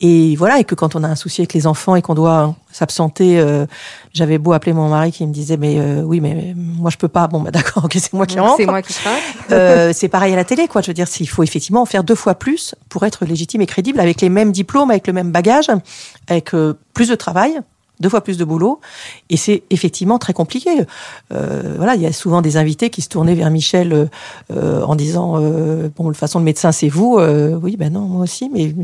Et 0.00 0.36
voilà, 0.36 0.58
et 0.58 0.64
que 0.64 0.74
quand 0.74 0.94
on 0.94 1.02
a 1.04 1.08
un 1.08 1.14
souci 1.14 1.40
avec 1.40 1.54
les 1.54 1.66
enfants 1.66 1.96
et 1.96 2.02
qu'on 2.02 2.14
doit 2.14 2.54
s'absenter, 2.70 3.40
euh, 3.40 3.64
j'avais 4.12 4.36
beau 4.36 4.52
appeler 4.52 4.74
mon 4.74 4.90
mari 4.90 5.10
qui 5.10 5.26
me 5.26 5.32
disait 5.32 5.56
mais 5.56 5.78
euh, 5.78 6.02
oui 6.02 6.20
mais 6.20 6.52
moi 6.54 6.90
je 6.90 6.98
peux 6.98 7.08
pas. 7.08 7.28
Bon 7.28 7.40
bah 7.40 7.50
d'accord, 7.50 7.84
ok 7.86 7.94
c'est 7.94 8.12
moi 8.12 8.26
qui 8.26 8.38
rentre. 8.38 8.56
C'est 8.58 8.66
moi 8.66 8.82
qui 8.82 8.94
euh, 9.52 9.92
C'est 9.94 10.08
pareil 10.08 10.34
à 10.34 10.36
la 10.36 10.44
télé 10.44 10.68
quoi. 10.68 10.82
Je 10.82 10.88
veux 10.88 10.94
dire 10.94 11.08
s'il 11.08 11.28
faut 11.28 11.42
effectivement 11.42 11.80
en 11.80 11.86
faire 11.86 12.04
deux 12.04 12.14
fois 12.14 12.34
plus 12.34 12.74
pour 12.90 13.04
être 13.04 13.24
légitime 13.24 13.62
et 13.62 13.66
crédible 13.66 13.98
avec 13.98 14.20
les 14.20 14.28
mêmes 14.28 14.52
diplômes, 14.52 14.90
avec 14.90 15.06
le 15.06 15.14
même 15.14 15.32
bagage, 15.32 15.70
avec 16.28 16.52
euh, 16.52 16.74
plus 16.92 17.08
de 17.08 17.14
travail 17.14 17.58
deux 18.00 18.08
fois 18.08 18.20
plus 18.20 18.36
de 18.36 18.44
boulot, 18.44 18.80
et 19.30 19.36
c'est 19.36 19.62
effectivement 19.70 20.18
très 20.18 20.32
compliqué. 20.32 20.70
Euh, 21.32 21.74
voilà, 21.76 21.94
il 21.94 22.02
y 22.02 22.06
a 22.06 22.12
souvent 22.12 22.42
des 22.42 22.56
invités 22.56 22.90
qui 22.90 23.02
se 23.02 23.08
tournaient 23.08 23.34
vers 23.34 23.50
Michel 23.50 24.08
euh, 24.52 24.82
en 24.82 24.96
disant 24.96 25.36
euh, 25.36 25.88
bon, 25.96 26.04
de 26.04 26.08
toute 26.10 26.16
façon 26.16 26.38
le 26.38 26.44
médecin 26.44 26.72
c'est 26.72 26.88
vous. 26.88 27.18
Euh, 27.18 27.58
oui, 27.60 27.76
ben 27.76 27.92
non, 27.92 28.02
moi 28.02 28.22
aussi, 28.24 28.50
mais 28.52 28.74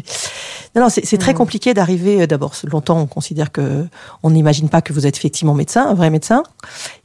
non, 0.74 0.82
non 0.82 0.88
c'est 0.88 1.18
très 1.18 1.32
mmh. 1.32 1.36
compliqué 1.36 1.74
d'arriver. 1.74 2.26
D'abord, 2.26 2.54
longtemps 2.64 2.98
on 3.00 3.06
considère 3.06 3.52
que 3.52 3.86
on 4.22 4.30
n'imagine 4.30 4.68
pas 4.68 4.82
que 4.82 4.92
vous 4.92 5.06
êtes 5.06 5.16
effectivement 5.16 5.54
médecin, 5.54 5.86
un 5.86 5.94
vrai 5.94 6.10
médecin, 6.10 6.42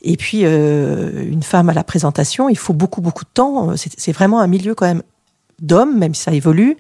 et 0.02 0.18
puis 0.18 0.42
euh, 0.44 1.26
une 1.26 1.44
femme 1.44 1.70
à 1.70 1.74
la 1.74 1.84
présentation, 1.84 2.50
il 2.50 2.58
faut 2.58 2.74
beaucoup 2.74 3.02
beaucoup 3.02 3.26
de 3.26 3.30
temps. 3.34 3.74
C'est 3.76 4.12
vraiment 4.12 4.40
un 4.40 4.48
milieu 4.48 4.76
quand 4.76 4.86
même 4.86 5.04
d'hommes, 5.62 5.98
même 5.98 6.14
si 6.14 6.24
ça 6.24 6.34
évolue. 6.34 6.78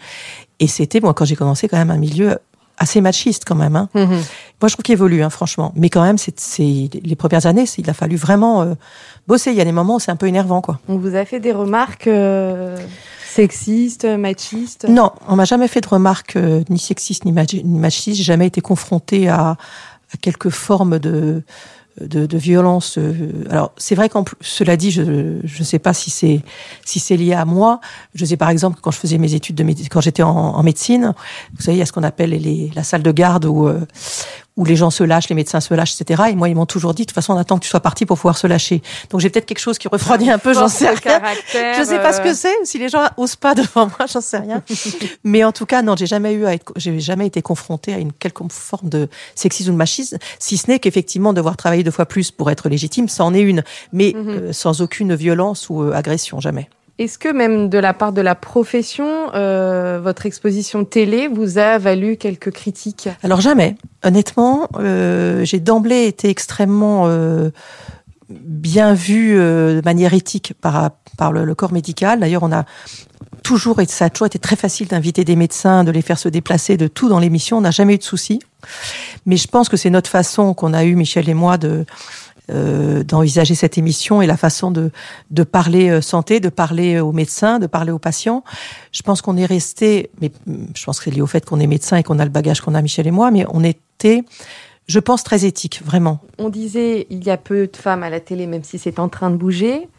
Et 0.59 0.67
c'était 0.67 0.99
moi 0.99 1.13
quand 1.13 1.25
j'ai 1.25 1.35
commencé 1.35 1.67
quand 1.67 1.77
même 1.77 1.91
un 1.91 1.97
milieu 1.97 2.37
assez 2.77 3.01
machiste 3.01 3.43
quand 3.45 3.55
même. 3.55 3.75
Hein. 3.75 3.89
Mmh. 3.93 4.15
Moi, 4.61 4.69
je 4.69 4.73
trouve 4.73 4.83
qu'il 4.83 4.93
évolue, 4.93 5.21
hein, 5.21 5.29
franchement. 5.29 5.71
Mais 5.75 5.89
quand 5.89 6.01
même, 6.03 6.17
c'est 6.17 6.89
les 7.03 7.15
premières 7.15 7.45
années, 7.45 7.65
il 7.77 7.89
a 7.89 7.93
fallu 7.93 8.15
vraiment 8.15 8.63
euh, 8.63 8.73
bosser. 9.27 9.51
Il 9.51 9.57
y 9.57 9.61
a 9.61 9.65
des 9.65 9.71
moments 9.71 9.95
où 9.95 9.99
c'est 9.99 10.11
un 10.11 10.15
peu 10.15 10.27
énervant, 10.27 10.61
quoi. 10.61 10.79
On 10.87 10.97
vous 10.97 11.15
a 11.15 11.25
fait 11.25 11.39
des 11.39 11.51
remarques 11.51 12.07
euh, 12.07 12.75
sexistes, 13.27 14.05
machistes? 14.05 14.87
Non, 14.89 15.11
on 15.27 15.35
m'a 15.35 15.45
jamais 15.45 15.67
fait 15.67 15.81
de 15.81 15.87
remarques 15.87 16.35
euh, 16.37 16.63
ni 16.69 16.79
sexistes 16.79 17.25
ni, 17.25 17.31
ni 17.31 17.79
machistes. 17.79 18.17
J'ai 18.17 18.23
jamais 18.23 18.47
été 18.47 18.61
confrontée 18.61 19.27
à, 19.27 19.49
à 19.49 20.17
quelque 20.21 20.49
forme 20.49 20.97
de 20.97 21.43
de, 22.01 22.25
de 22.25 22.37
violence. 22.37 22.99
Alors 23.49 23.71
c'est 23.77 23.95
vrai 23.95 24.09
qu'en 24.09 24.23
cela 24.41 24.77
dit, 24.77 24.91
je 24.91 25.01
ne 25.01 25.63
sais 25.63 25.79
pas 25.79 25.93
si 25.93 26.09
c'est 26.09 26.41
si 26.85 26.99
c'est 26.99 27.17
lié 27.17 27.33
à 27.33 27.45
moi. 27.45 27.79
Je 28.13 28.25
sais 28.25 28.37
par 28.37 28.49
exemple 28.49 28.79
quand 28.81 28.91
je 28.91 28.99
faisais 28.99 29.17
mes 29.17 29.33
études 29.33 29.55
de 29.55 29.65
quand 29.89 30.01
j'étais 30.01 30.23
en, 30.23 30.29
en, 30.29 30.63
médecine, 30.63 31.13
vous 31.55 31.61
savez, 31.61 31.77
il 31.77 31.79
y 31.79 31.83
a 31.83 31.85
ce 31.85 31.91
qu'on 31.91 32.03
appelle 32.03 32.31
les, 32.31 32.71
la 32.75 32.83
salle 32.83 33.03
de 33.03 33.11
garde 33.11 33.45
où 33.45 33.67
euh, 33.67 33.81
où 34.57 34.65
les 34.65 34.75
gens 34.75 34.89
se 34.89 35.03
lâchent, 35.03 35.29
les 35.29 35.35
médecins 35.35 35.61
se 35.61 35.73
lâchent, 35.73 35.99
etc. 35.99 36.23
Et 36.31 36.35
moi, 36.35 36.49
ils 36.49 36.55
m'ont 36.55 36.65
toujours 36.65 36.93
dit, 36.93 37.03
de 37.03 37.07
toute 37.07 37.15
façon, 37.15 37.33
on 37.33 37.37
attend 37.37 37.57
que 37.57 37.63
tu 37.63 37.69
sois 37.69 37.79
parti 37.79 38.05
pour 38.05 38.17
pouvoir 38.17 38.37
se 38.37 38.47
lâcher. 38.47 38.81
Donc 39.09 39.21
j'ai 39.21 39.29
peut-être 39.29 39.45
quelque 39.45 39.59
chose 39.59 39.77
qui 39.77 39.87
refroidit 39.87 40.29
un 40.31 40.39
peu, 40.39 40.53
j'en 40.53 40.67
sais 40.67 40.89
rien. 40.89 41.21
Je 41.53 41.83
sais 41.83 41.99
pas 41.99 42.11
ce 42.11 42.21
que 42.21 42.33
c'est. 42.33 42.55
Si 42.63 42.79
les 42.79 42.89
gens 42.89 43.03
osent 43.17 43.35
pas 43.35 43.55
devant 43.61 43.85
moi, 43.85 44.07
j'en 44.11 44.21
sais 44.21 44.39
rien. 44.39 44.63
Mais 45.23 45.43
en 45.43 45.51
tout 45.51 45.65
cas, 45.65 45.81
non, 45.81 45.95
j'ai 45.95 46.07
jamais 46.07 46.33
eu 46.33 46.45
à 46.45 46.53
être, 46.53 46.73
j'ai 46.75 46.99
jamais 46.99 47.27
été 47.27 47.41
confrontée 47.41 47.93
à 47.93 47.99
une 47.99 48.11
quelconque 48.11 48.51
forme 48.51 48.89
de 48.89 49.07
sexisme 49.35 49.69
ou 49.69 49.73
de 49.73 49.77
machisme, 49.77 50.17
si 50.39 50.57
ce 50.57 50.69
n'est 50.69 50.79
qu'effectivement 50.79 51.33
devoir 51.33 51.55
travailler 51.55 51.83
deux 51.83 51.91
fois 51.91 52.05
plus 52.05 52.31
pour 52.31 52.49
être 52.49 52.67
légitime, 52.67 53.07
ça 53.07 53.23
en 53.23 53.33
est 53.33 53.41
une, 53.41 53.63
mais 53.93 54.13
mm 54.15 54.19
-hmm. 54.19 54.29
euh, 54.29 54.53
sans 54.53 54.81
aucune 54.81 55.15
violence 55.15 55.69
ou 55.69 55.83
euh, 55.83 55.93
agression, 55.93 56.39
jamais. 56.39 56.69
Est-ce 56.99 57.19
que 57.19 57.29
même 57.29 57.69
de 57.69 57.77
la 57.77 57.93
part 57.93 58.11
de 58.11 58.21
la 58.21 58.33
profession, 58.33 59.29
euh, 59.35 59.99
votre 60.01 60.25
exposition 60.25 60.83
télé 60.83 61.27
vous 61.27 61.59
a 61.59 61.77
valu 61.77 62.17
quelques 62.17 62.49
critiques? 62.49 63.07
Alors 63.21 63.39
jamais. 63.39 63.75
Honnêtement, 64.03 64.67
euh, 64.79 65.45
j'ai 65.45 65.59
d'emblée 65.59 66.05
été 66.05 66.29
extrêmement 66.29 67.03
euh, 67.05 67.51
bien 68.29 68.95
vu 68.95 69.35
de 69.35 69.81
manière 69.85 70.15
éthique 70.15 70.53
par, 70.59 70.89
par 71.17 71.31
le, 71.31 71.53
corps 71.53 71.71
médical. 71.71 72.19
D'ailleurs, 72.19 72.41
on 72.41 72.51
a 72.51 72.65
toujours, 73.43 73.79
et 73.79 73.85
ça 73.85 74.05
a 74.05 74.09
toujours 74.09 74.27
été 74.27 74.39
très 74.39 74.55
facile 74.55 74.87
d'inviter 74.87 75.23
des 75.23 75.35
médecins, 75.35 75.83
de 75.83 75.91
les 75.91 76.01
faire 76.01 76.17
se 76.17 76.29
déplacer, 76.29 76.77
de 76.77 76.87
tout 76.87 77.09
dans 77.09 77.19
l'émission. 77.19 77.57
On 77.57 77.61
n'a 77.61 77.71
jamais 77.71 77.93
eu 77.93 77.97
de 77.99 78.03
soucis. 78.03 78.39
Mais 79.27 79.37
je 79.37 79.47
pense 79.47 79.69
que 79.69 79.77
c'est 79.77 79.91
notre 79.91 80.09
façon 80.09 80.55
qu'on 80.55 80.73
a 80.73 80.83
eu, 80.83 80.95
Michel 80.95 81.29
et 81.29 81.35
moi, 81.35 81.57
de 81.59 81.85
euh, 82.49 83.03
d'envisager 83.03 83.55
cette 83.55 83.77
émission 83.77 84.21
et 84.21 84.27
la 84.27 84.37
façon 84.37 84.71
de, 84.71 84.91
de 85.31 85.43
parler 85.43 85.89
euh, 85.89 86.01
santé, 86.01 86.39
de 86.39 86.49
parler 86.49 86.99
aux 86.99 87.11
médecins, 87.11 87.59
de 87.59 87.67
parler 87.67 87.91
aux 87.91 87.99
patients. 87.99 88.43
Je 88.91 89.01
pense 89.01 89.21
qu'on 89.21 89.37
est 89.37 89.45
resté, 89.45 90.09
mais 90.21 90.31
je 90.75 90.83
pense 90.85 90.99
que 90.99 91.05
c'est 91.05 91.11
lié 91.11 91.21
au 91.21 91.27
fait 91.27 91.45
qu'on 91.45 91.59
est 91.59 91.67
médecin 91.67 91.97
et 91.97 92.03
qu'on 92.03 92.19
a 92.19 92.23
le 92.25 92.31
bagage 92.31 92.61
qu'on 92.61 92.75
a 92.75 92.81
Michel 92.81 93.07
et 93.07 93.11
moi, 93.11 93.31
mais 93.31 93.45
on 93.49 93.63
était 93.63 94.23
je 94.87 94.99
pense 94.99 95.23
très 95.23 95.45
éthique, 95.45 95.81
vraiment. 95.83 96.21
On 96.37 96.49
disait 96.49 97.07
il 97.09 97.23
y 97.23 97.29
a 97.29 97.37
peu 97.37 97.67
de 97.67 97.75
femmes 97.75 98.03
à 98.03 98.09
la 98.09 98.21
télé, 98.21 98.47
même 98.47 98.63
si 98.63 98.79
c'est 98.79 98.99
en 98.99 99.09
train 99.09 99.29
de 99.29 99.35
bouger. 99.35 99.89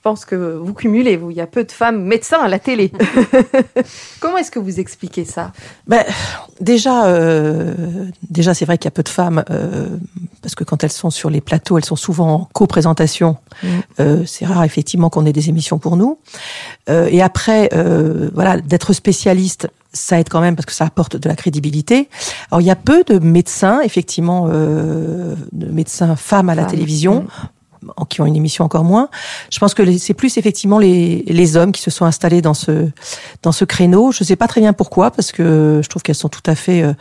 Je 0.00 0.08
pense 0.08 0.24
que 0.24 0.56
vous 0.56 0.72
cumulez, 0.72 1.18
vous. 1.18 1.30
Il 1.30 1.36
y 1.36 1.42
a 1.42 1.46
peu 1.46 1.62
de 1.62 1.70
femmes 1.70 2.02
médecins 2.02 2.40
à 2.40 2.48
la 2.48 2.58
télé. 2.58 2.90
Comment 4.20 4.38
est-ce 4.38 4.50
que 4.50 4.58
vous 4.58 4.80
expliquez 4.80 5.26
ça? 5.26 5.52
Ben, 5.86 6.04
Déjà, 6.60 7.06
euh, 7.06 7.74
déjà 8.28 8.52
c'est 8.52 8.66
vrai 8.66 8.76
qu'il 8.76 8.84
y 8.84 8.88
a 8.88 8.92
peu 8.92 9.02
de 9.02 9.08
femmes, 9.08 9.44
euh, 9.50 9.88
parce 10.42 10.54
que 10.54 10.62
quand 10.62 10.84
elles 10.84 10.92
sont 10.92 11.10
sur 11.10 11.30
les 11.30 11.40
plateaux, 11.40 11.78
elles 11.78 11.84
sont 11.86 11.96
souvent 11.96 12.34
en 12.34 12.48
co-présentation. 12.52 13.38
Mm. 13.62 13.68
Euh, 14.00 14.22
c'est 14.26 14.44
rare, 14.44 14.64
effectivement, 14.64 15.08
qu'on 15.08 15.24
ait 15.24 15.32
des 15.32 15.48
émissions 15.48 15.78
pour 15.78 15.96
nous. 15.96 16.18
Et 16.88 17.22
après, 17.22 17.70
voilà, 18.34 18.60
d'être 18.60 18.92
spécialiste, 18.92 19.68
ça 19.92 20.18
aide 20.18 20.28
quand 20.28 20.40
même 20.40 20.56
parce 20.56 20.66
que 20.66 20.72
ça 20.72 20.84
apporte 20.86 21.16
de 21.16 21.28
la 21.28 21.36
crédibilité. 21.36 22.08
Alors, 22.50 22.60
il 22.60 22.66
y 22.66 22.70
a 22.70 22.76
peu 22.76 23.04
de 23.04 23.18
médecins, 23.18 23.80
effectivement, 23.80 24.48
de 24.48 25.36
médecins 25.52 26.16
femmes 26.16 26.48
à 26.48 26.54
la 26.54 26.64
télévision. 26.64 27.22
Mm 27.22 27.48
qui 28.08 28.20
ont 28.20 28.26
une 28.26 28.36
émission 28.36 28.64
encore 28.64 28.84
moins. 28.84 29.08
Je 29.50 29.58
pense 29.58 29.74
que 29.74 29.98
c'est 29.98 30.14
plus 30.14 30.36
effectivement 30.36 30.78
les, 30.78 31.24
les 31.26 31.56
hommes 31.56 31.72
qui 31.72 31.82
se 31.82 31.90
sont 31.90 32.04
installés 32.04 32.42
dans 32.42 32.54
ce 32.54 32.88
dans 33.42 33.52
ce 33.52 33.64
créneau. 33.64 34.12
Je 34.12 34.22
ne 34.22 34.26
sais 34.26 34.36
pas 34.36 34.48
très 34.48 34.60
bien 34.60 34.72
pourquoi, 34.72 35.10
parce 35.10 35.32
que 35.32 35.80
je 35.82 35.88
trouve 35.88 36.02
qu'elles 36.02 36.14
sont 36.14 36.28
tout 36.28 36.42
à 36.46 36.54
fait 36.54 36.82
euh, 36.82 36.92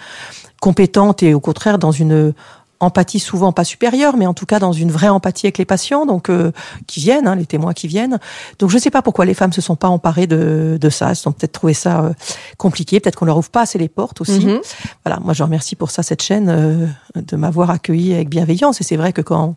compétentes 0.61 1.23
et 1.23 1.33
au 1.33 1.39
contraire 1.39 1.79
dans 1.79 1.91
une 1.91 2.33
empathie 2.79 3.19
souvent 3.19 3.51
pas 3.51 3.63
supérieure, 3.63 4.15
mais 4.17 4.25
en 4.25 4.33
tout 4.33 4.45
cas 4.45 4.59
dans 4.59 4.71
une 4.71 4.91
vraie 4.91 5.09
empathie 5.09 5.47
avec 5.47 5.57
les 5.57 5.65
patients, 5.65 6.05
donc 6.05 6.29
euh, 6.29 6.51
qui 6.87 6.99
viennent, 6.99 7.27
hein, 7.27 7.35
les 7.35 7.45
témoins 7.45 7.73
qui 7.73 7.87
viennent. 7.87 8.19
Donc 8.59 8.69
je 8.69 8.75
ne 8.75 8.81
sais 8.81 8.89
pas 8.89 9.01
pourquoi 9.01 9.25
les 9.25 9.33
femmes 9.33 9.53
se 9.53 9.61
sont 9.61 9.75
pas 9.75 9.89
emparées 9.89 10.27
de, 10.27 10.77
de 10.79 10.89
ça. 10.89 11.11
Elles 11.11 11.27
ont 11.27 11.31
peut-être 11.31 11.51
trouvé 11.51 11.73
ça 11.73 12.01
euh, 12.01 12.13
compliqué, 12.57 12.99
peut-être 12.99 13.17
qu'on 13.17 13.25
leur 13.25 13.37
ouvre 13.37 13.49
pas 13.49 13.61
assez 13.61 13.77
les 13.77 13.89
portes 13.89 14.21
aussi. 14.21 14.45
Mhm. 14.45 14.59
Voilà, 15.03 15.19
moi 15.19 15.33
je 15.33 15.43
remercie 15.43 15.75
pour 15.75 15.91
ça 15.91 16.03
cette 16.03 16.21
chaîne 16.21 16.49
euh, 16.49 16.87
de 17.15 17.35
m'avoir 17.35 17.69
accueilli 17.69 18.13
avec 18.13 18.29
bienveillance. 18.29 18.79
Et 18.81 18.83
c'est 18.83 18.97
vrai 18.97 19.13
que 19.13 19.21
quand 19.21 19.55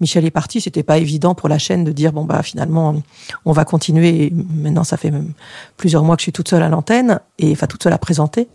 Michel 0.00 0.24
est 0.24 0.30
parti, 0.30 0.60
c'était 0.60 0.82
pas 0.82 0.98
évident 0.98 1.34
pour 1.34 1.48
la 1.48 1.58
chaîne 1.58 1.84
de 1.84 1.92
dire 1.92 2.12
bon 2.12 2.24
bah 2.24 2.42
finalement 2.42 2.94
on 3.44 3.52
va 3.52 3.64
continuer. 3.64 4.32
maintenant 4.32 4.84
ça 4.84 4.96
fait 4.96 5.10
même 5.10 5.32
plusieurs 5.76 6.04
mois 6.04 6.16
que 6.16 6.20
je 6.20 6.24
suis 6.24 6.32
toute 6.32 6.48
seule 6.48 6.62
à 6.62 6.68
l'antenne 6.68 7.20
et 7.38 7.52
enfin 7.52 7.66
toute 7.66 7.82
seule 7.82 7.92
à 7.92 7.98
présenter. 7.98 8.48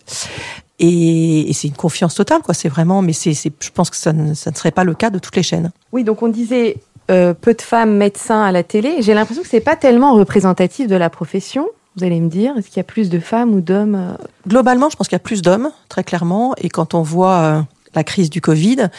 Et, 0.80 1.50
et 1.50 1.54
c'est 1.54 1.68
une 1.68 1.76
confiance 1.76 2.16
totale, 2.16 2.42
quoi. 2.42 2.54
C'est 2.54 2.70
vraiment, 2.70 3.02
mais 3.02 3.14
c'est, 3.14 3.34
je 3.34 3.70
pense 3.74 3.90
que 3.90 3.98
ça 3.98 4.14
ne, 4.14 4.34
ça 4.34 4.52
ne 4.52 4.56
serait 4.56 4.72
pas 4.72 4.84
le 4.84 4.94
cas 4.94 5.10
de 5.10 5.20
toutes 5.20 5.36
les 5.36 5.44
chaînes. 5.44 5.72
Oui, 5.92 6.04
donc 6.04 6.22
on 6.22 6.28
disait 6.28 6.78
euh, 7.10 7.34
peu 7.34 7.54
de 7.54 7.62
femmes 7.62 7.98
médecins 7.98 8.44
à 8.44 8.52
la 8.52 8.64
télé. 8.64 8.98
J'ai 9.02 9.14
l'impression 9.14 9.42
que 9.42 9.50
c'est 9.50 9.60
pas 9.60 9.76
tellement 9.76 10.14
représentatif 10.14 10.88
de 10.88 10.96
la 10.96 11.10
profession. 11.10 11.68
Vous 11.96 12.04
allez 12.04 12.20
me 12.20 12.30
dire, 12.30 12.56
est-ce 12.58 12.68
qu'il 12.68 12.78
y 12.78 12.82
a 12.82 12.84
plus 12.84 13.10
de 13.10 13.20
femmes 13.20 13.56
ou 13.56 13.62
d'hommes 13.62 13.96
euh? 13.96 14.14
Globalement, 14.48 14.90
je 14.90 14.98
pense 14.98 15.08
qu'il 15.08 15.16
y 15.16 15.18
a 15.18 15.20
plus 15.20 15.42
d'hommes, 15.42 15.72
très 15.90 16.04
clairement. 16.04 16.54
Et 16.58 16.70
quand 16.70 16.94
on 16.94 17.02
voit 17.02 17.38
euh, 17.38 17.62
la 17.96 18.04
crise 18.04 18.30
du 18.30 18.40
Covid 18.40 18.90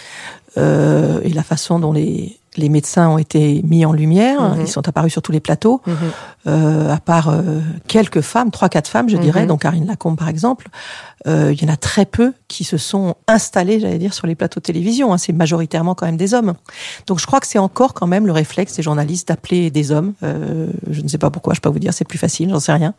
euh, 0.56 1.20
et 1.23 1.28
la 1.28 1.44
façon 1.44 1.78
dont 1.78 1.92
les, 1.92 2.38
les 2.58 2.68
médecins 2.68 3.08
ont 3.08 3.18
été 3.18 3.62
mis 3.62 3.85
en 3.85 3.92
lumière, 3.92 4.42
mhm. 4.42 4.62
ils 4.62 4.68
sont 4.68 4.87
apparus 4.88 5.12
sur 5.12 5.23
tous 5.23 5.32
les 5.32 5.40
plateaux, 5.40 5.80
mhm. 5.87 5.97
euh, 6.49 6.92
à 6.92 6.99
part 6.99 7.28
euh, 7.28 7.61
quelques 7.87 8.20
femmes, 8.20 8.50
trois 8.50 8.68
quatre 8.68 8.88
femmes, 8.88 9.08
je 9.08 9.16
dirais, 9.16 9.42
mhm. 9.42 9.49
donc 9.49 9.62
Karine 9.62 9.87
Lacombe 9.87 10.18
par 10.18 10.28
exemple, 10.28 10.68
euh, 11.26 11.52
il 11.52 11.62
y 11.62 11.68
en 11.68 11.72
a 11.72 11.76
très 11.76 12.06
peu 12.06 12.32
qui 12.46 12.64
se 12.64 12.76
sont 12.76 13.16
installés, 13.26 13.80
j'allais 13.80 13.98
dire, 13.98 14.14
sur 14.14 14.26
les 14.26 14.34
plateaux 14.34 14.60
de 14.60 14.64
télévision. 14.64 15.12
Hein. 15.12 15.18
C'est 15.18 15.32
majoritairement 15.32 15.94
quand 15.94 16.06
même 16.06 16.16
des 16.16 16.34
hommes. 16.34 16.54
Donc 17.06 17.18
je 17.18 17.26
crois 17.26 17.40
que 17.40 17.46
c'est 17.46 17.58
encore 17.58 17.94
quand 17.94 18.06
même 18.06 18.26
le 18.26 18.32
réflexe 18.32 18.76
des 18.76 18.82
journalistes 18.82 19.28
d'appeler 19.28 19.70
des 19.70 19.90
hommes. 19.90 20.14
Euh, 20.22 20.68
je 20.88 21.00
ne 21.02 21.08
sais 21.08 21.18
pas 21.18 21.30
pourquoi, 21.30 21.54
je 21.54 21.60
peux 21.60 21.68
pas 21.68 21.72
vous 21.72 21.78
dire, 21.78 21.92
c'est 21.92 22.06
plus 22.06 22.18
facile, 22.18 22.50
j'en 22.50 22.60
sais 22.60 22.72
rien. 22.72 22.94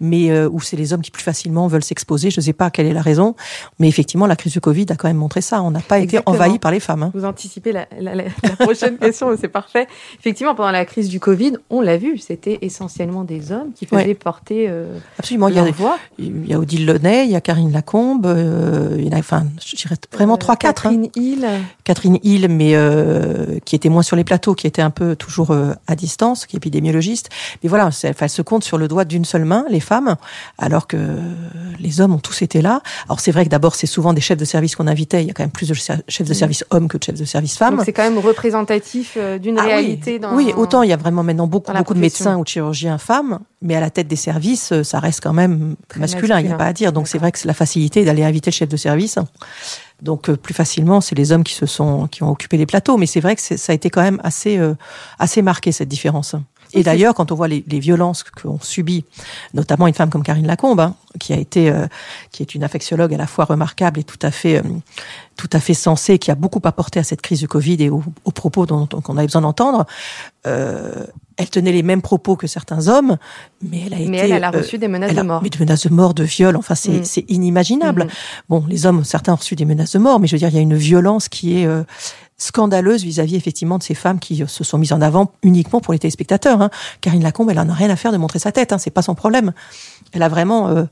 Mais 0.00 0.30
euh, 0.30 0.48
où 0.50 0.60
c'est 0.60 0.76
les 0.76 0.92
hommes 0.92 1.00
qui 1.00 1.10
plus 1.10 1.22
facilement 1.22 1.66
veulent 1.66 1.84
s'exposer. 1.84 2.30
Je 2.30 2.40
ne 2.40 2.44
sais 2.44 2.52
pas 2.52 2.70
quelle 2.70 2.86
est 2.86 2.92
la 2.92 3.02
raison, 3.02 3.34
mais 3.78 3.88
effectivement 3.88 4.26
la 4.26 4.36
crise 4.36 4.52
du 4.52 4.60
Covid 4.60 4.86
a 4.90 4.96
quand 4.96 5.08
même 5.08 5.16
montré 5.16 5.40
ça. 5.40 5.62
On 5.62 5.70
n'a 5.70 5.80
pas 5.80 5.98
été 5.98 6.20
envahi 6.26 6.58
par 6.58 6.70
les 6.70 6.80
femmes. 6.80 7.04
Hein. 7.04 7.10
Vous 7.14 7.24
anticipez 7.24 7.72
la, 7.72 7.86
la, 7.98 8.14
la, 8.14 8.24
prochaine 8.58 8.98
question, 8.98 9.34
c'est 9.40 9.48
parfait. 9.48 9.86
Effectivement, 10.18 10.54
pendant 10.54 10.70
la 10.70 10.84
crise 10.84 11.08
du 11.08 11.20
Covid, 11.20 11.54
on 11.70 11.80
l'a 11.80 11.96
vu, 11.96 12.18
c'était 12.18 12.58
essentiellement 12.62 13.24
des 13.24 13.52
hommes 13.52 13.72
qui 13.74 13.86
faisaient 13.86 14.14
porter. 14.14 14.70
Absolument. 15.18 15.48
Il 15.48 15.56
y 15.56 15.58
a, 15.58 15.64
voix. 15.70 15.98
il 16.18 16.46
y 16.46 16.52
a 16.52 16.58
Odile 16.58 16.86
Launay, 16.86 17.24
il 17.24 17.30
y 17.30 17.36
a 17.36 17.40
Karine 17.54 17.70
Lacombe, 17.70 18.26
euh, 18.26 18.96
il 18.98 19.04
y 19.04 19.08
en 19.08 19.16
a, 19.16 19.20
enfin, 19.20 19.44
je 19.64 19.76
dirais 19.76 19.94
vraiment 20.12 20.36
trois, 20.36 20.56
quatre. 20.56 20.88
Hein. 20.88 20.96
Catherine 20.96 21.10
Hill. 21.14 21.46
Catherine 21.84 22.18
Hill, 22.24 22.48
mais 22.48 22.72
euh, 22.74 23.60
qui 23.64 23.76
était 23.76 23.88
moins 23.88 24.02
sur 24.02 24.16
les 24.16 24.24
plateaux, 24.24 24.56
qui 24.56 24.66
était 24.66 24.82
un 24.82 24.90
peu 24.90 25.14
toujours 25.14 25.52
euh, 25.52 25.72
à 25.86 25.94
distance, 25.94 26.46
qui 26.46 26.56
est 26.56 26.58
épidémiologiste. 26.58 27.28
Mais 27.62 27.68
voilà, 27.68 27.90
elle 28.02 28.28
se 28.28 28.42
compte 28.42 28.64
sur 28.64 28.76
le 28.76 28.88
doigt 28.88 29.04
d'une 29.04 29.24
seule 29.24 29.44
main, 29.44 29.66
les 29.70 29.78
femmes, 29.78 30.16
alors 30.58 30.88
que 30.88 30.96
les 31.78 32.00
hommes 32.00 32.12
ont 32.14 32.18
tous 32.18 32.42
été 32.42 32.60
là. 32.60 32.82
Alors 33.06 33.20
c'est 33.20 33.30
vrai 33.30 33.44
que 33.44 33.50
d'abord, 33.50 33.76
c'est 33.76 33.86
souvent 33.86 34.12
des 34.12 34.20
chefs 34.20 34.38
de 34.38 34.44
service 34.44 34.74
qu'on 34.74 34.88
invitait. 34.88 35.22
Il 35.22 35.28
y 35.28 35.30
a 35.30 35.32
quand 35.32 35.44
même 35.44 35.52
plus 35.52 35.68
de 35.68 35.74
chefs 35.74 36.00
de 36.26 36.32
mm. 36.32 36.34
service 36.34 36.64
hommes 36.70 36.88
que 36.88 36.98
de 36.98 37.04
chefs 37.04 37.18
de 37.20 37.24
service 37.24 37.56
femmes. 37.56 37.76
Donc 37.76 37.84
c'est 37.84 37.92
quand 37.92 38.02
même 38.02 38.18
représentatif 38.18 39.16
d'une 39.40 39.60
ah 39.60 39.62
réalité. 39.62 40.14
Oui. 40.14 40.18
Dans, 40.18 40.34
oui, 40.34 40.52
autant 40.56 40.82
il 40.82 40.90
y 40.90 40.92
a 40.92 40.96
vraiment 40.96 41.22
maintenant 41.22 41.46
beaucoup, 41.46 41.72
beaucoup 41.72 41.94
de 41.94 42.00
médecins 42.00 42.36
ou 42.36 42.42
de 42.42 42.48
chirurgiens 42.48 42.98
femmes, 42.98 43.38
mais 43.62 43.76
à 43.76 43.80
la 43.80 43.90
tête 43.90 44.08
des 44.08 44.16
services, 44.16 44.82
ça 44.82 44.98
reste 44.98 45.20
quand 45.22 45.32
même 45.32 45.76
masculin, 45.96 46.40
il 46.40 46.46
n'y 46.48 46.52
a 46.52 46.56
pas 46.56 46.66
à 46.66 46.72
dire. 46.72 46.92
Donc 46.92 47.06
c'est 47.06 47.18
vrai 47.18 47.30
que 47.30 47.43
la 47.46 47.54
facilité 47.54 48.04
d'aller 48.04 48.24
inviter 48.24 48.50
le 48.50 48.54
chef 48.54 48.68
de 48.68 48.76
service. 48.76 49.18
Donc 50.02 50.28
euh, 50.28 50.36
plus 50.36 50.54
facilement, 50.54 51.00
c'est 51.00 51.14
les 51.14 51.32
hommes 51.32 51.44
qui 51.44 51.54
se 51.54 51.66
sont 51.66 52.08
qui 52.08 52.22
ont 52.22 52.30
occupé 52.30 52.56
les 52.56 52.66
plateaux. 52.66 52.96
Mais 52.96 53.06
c'est 53.06 53.20
vrai 53.20 53.36
que 53.36 53.42
ça 53.42 53.72
a 53.72 53.74
été 53.74 53.90
quand 53.90 54.02
même 54.02 54.20
assez 54.22 54.58
euh, 54.58 54.74
assez 55.18 55.42
marqué 55.42 55.72
cette 55.72 55.88
différence. 55.88 56.36
Et 56.76 56.82
d'ailleurs, 56.82 57.14
quand 57.14 57.30
on 57.30 57.36
voit 57.36 57.46
les, 57.46 57.64
les 57.68 57.78
violences 57.78 58.24
qu'ont 58.24 58.58
subies, 58.60 59.04
notamment 59.52 59.86
une 59.86 59.94
femme 59.94 60.10
comme 60.10 60.24
Karine 60.24 60.46
Lacombe, 60.46 60.80
hein, 60.80 60.96
qui 61.20 61.32
a 61.32 61.36
été, 61.36 61.70
euh, 61.70 61.86
qui 62.32 62.42
est 62.42 62.56
une 62.56 62.64
infectiologue 62.64 63.14
à 63.14 63.16
la 63.16 63.28
fois 63.28 63.44
remarquable 63.44 64.00
et 64.00 64.02
tout 64.02 64.18
à 64.22 64.32
fait, 64.32 64.60
tout 65.36 65.50
à 65.52 65.60
fait 65.60 65.74
sensée, 65.74 66.18
qui 66.18 66.32
a 66.32 66.34
beaucoup 66.34 66.60
apporté 66.64 66.98
à 66.98 67.04
cette 67.04 67.22
crise 67.22 67.38
du 67.38 67.46
Covid 67.46 67.76
et 67.80 67.90
aux, 67.90 68.02
propos 68.34 68.66
dont, 68.66 68.88
dont 68.90 69.02
on 69.06 69.16
avait 69.16 69.28
besoin 69.28 69.42
d'entendre. 69.42 69.86
Euh, 71.34 71.42
elle 71.42 71.50
tenait 71.50 71.72
les 71.72 71.82
mêmes 71.82 72.02
propos 72.02 72.36
que 72.36 72.46
certains 72.46 72.88
hommes, 72.88 73.16
mais 73.62 73.82
elle 73.86 73.94
a 73.94 73.96
mais 73.98 74.18
été. 74.18 74.30
Elle, 74.30 74.44
a 74.44 74.50
reçu 74.50 74.78
des 74.78 74.88
menaces 74.88 75.14
de 75.14 75.22
mort. 75.22 75.42
Mais 75.42 75.50
de 75.50 75.58
menaces 75.58 75.86
de 75.86 75.92
mort, 75.92 76.14
de 76.14 76.24
viol. 76.24 76.56
Enfin, 76.56 76.74
c'est 76.74 77.00
mm. 77.00 77.04
c'est 77.04 77.24
inimaginable. 77.28 78.04
Mm. 78.04 78.08
Bon, 78.48 78.64
les 78.68 78.86
hommes, 78.86 79.04
certains 79.04 79.32
ont 79.32 79.36
reçu 79.36 79.56
des 79.56 79.64
menaces 79.64 79.92
de 79.92 79.98
mort, 79.98 80.20
mais 80.20 80.26
je 80.26 80.36
veux 80.36 80.38
dire, 80.38 80.48
il 80.48 80.54
y 80.54 80.58
a 80.58 80.62
une 80.62 80.76
violence 80.76 81.28
qui 81.28 81.60
est 81.60 81.68
scandaleuse 82.36 83.04
vis-à-vis 83.04 83.36
effectivement 83.36 83.78
de 83.78 83.82
ces 83.82 83.94
femmes 83.94 84.18
qui 84.18 84.44
se 84.46 84.64
sont 84.64 84.78
mises 84.78 84.92
en 84.92 85.00
avant 85.00 85.32
uniquement 85.42 85.80
pour 85.80 85.92
les 85.92 85.98
téléspectateurs. 85.98 86.60
Hein. 86.60 86.70
Karine 87.00 87.22
Lacombe, 87.22 87.50
elle 87.50 87.58
en 87.58 87.68
a 87.68 87.72
rien 87.72 87.90
à 87.90 87.96
faire 87.96 88.12
de 88.12 88.16
montrer 88.16 88.38
sa 88.38 88.52
tête, 88.52 88.72
hein, 88.72 88.78
c'est 88.78 88.90
pas 88.90 89.02
son 89.02 89.14
problème. 89.14 89.52
Elle 90.12 90.22
a 90.22 90.28
vraiment, 90.28 90.68
euh, 90.68 90.84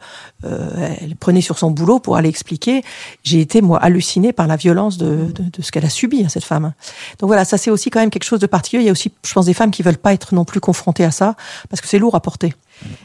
euh, 0.45 0.95
elle 1.01 1.17
prenait 1.17 1.41
sur 1.41 1.59
son 1.59 1.71
boulot 1.71 1.99
pour 1.99 2.17
aller 2.17 2.29
expliquer. 2.29 2.83
J'ai 3.23 3.41
été 3.41 3.61
moi 3.61 3.79
hallucinée 3.79 4.33
par 4.33 4.47
la 4.47 4.57
violence 4.57 4.99
de, 4.99 5.33
de, 5.33 5.45
de 5.51 5.63
ce 5.63 5.71
qu'elle 5.73 5.85
a 5.85 5.91
subi, 5.91 6.25
hein, 6.25 6.29
cette 6.29 6.45
femme. 6.45 6.73
Donc 7.19 7.29
voilà, 7.29 7.45
ça 7.45 7.59
c'est 7.59 7.71
aussi 7.71 7.91
quand 7.91 8.01
même 8.01 8.11
quelque 8.11 8.25
chose 8.25 8.41
de 8.41 8.47
particulier. 8.47 8.85
Il 8.85 8.87
y 8.87 8.91
a 8.91 8.93
aussi, 8.93 9.13
je 9.25 9.33
pense, 9.33 9.47
des 9.47 9.55
femmes 9.55 9.71
qui 9.71 9.83
veulent 9.83 9.99
pas 9.99 10.13
être 10.13 10.35
non 10.35 10.45
plus 10.45 10.61
confrontées 10.61 11.05
à 11.05 11.11
ça 11.11 11.37
parce 11.69 11.81
que 11.81 11.89
c'est 11.89 11.99
lourd 11.99 12.15
à 12.15 12.21
porter. 12.21 12.55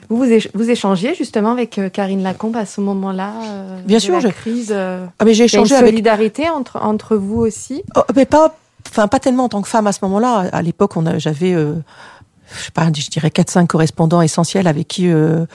Vous, 0.10 0.26
vous, 0.54 0.70
échangiez 0.70 1.16
justement 1.16 1.52
avec 1.52 1.78
euh, 1.78 1.90
Karine 1.90 2.24
Lacombe 2.24 2.56
à 2.56 2.66
ce 2.66 2.82
moment-là 2.82 3.34
euh, 3.44 3.82
Bien 3.86 4.00
sûr, 4.00 4.20
la 4.20 4.32
crise. 4.32 4.72
Euh, 4.72 5.06
ah, 5.20 5.26
mais 5.26 5.34
j'ai 5.34 5.46
échangé 5.46 5.76
une 5.76 5.82
solidarité 5.82 6.50
entre 6.50 6.78
entre 6.82 7.18
vous 7.18 7.40
aussi? 7.40 7.84
Oh, 7.96 8.02
mais 8.16 8.26
pas, 8.26 8.56
enfin 8.88 9.08
pas 9.08 9.20
tellement 9.20 9.46
en 9.46 9.50
tant 9.50 9.62
que 9.62 9.68
femme 9.68 9.88
à 9.88 9.92
ce 9.92 10.00
moment-là. 10.04 10.50
À 10.52 10.62
l'époque, 10.62 10.96
on 10.96 11.20
j'avais 11.20 11.56
je 12.56 12.64
sais 12.64 12.72
pas, 12.72 12.88
je 12.94 13.10
dirais 13.10 13.30
4-5 13.30 13.68
correspondants 13.68 14.22
essentiels 14.22 14.68
avec 14.68 14.88
qui 14.88 15.10
euh, 15.10 15.46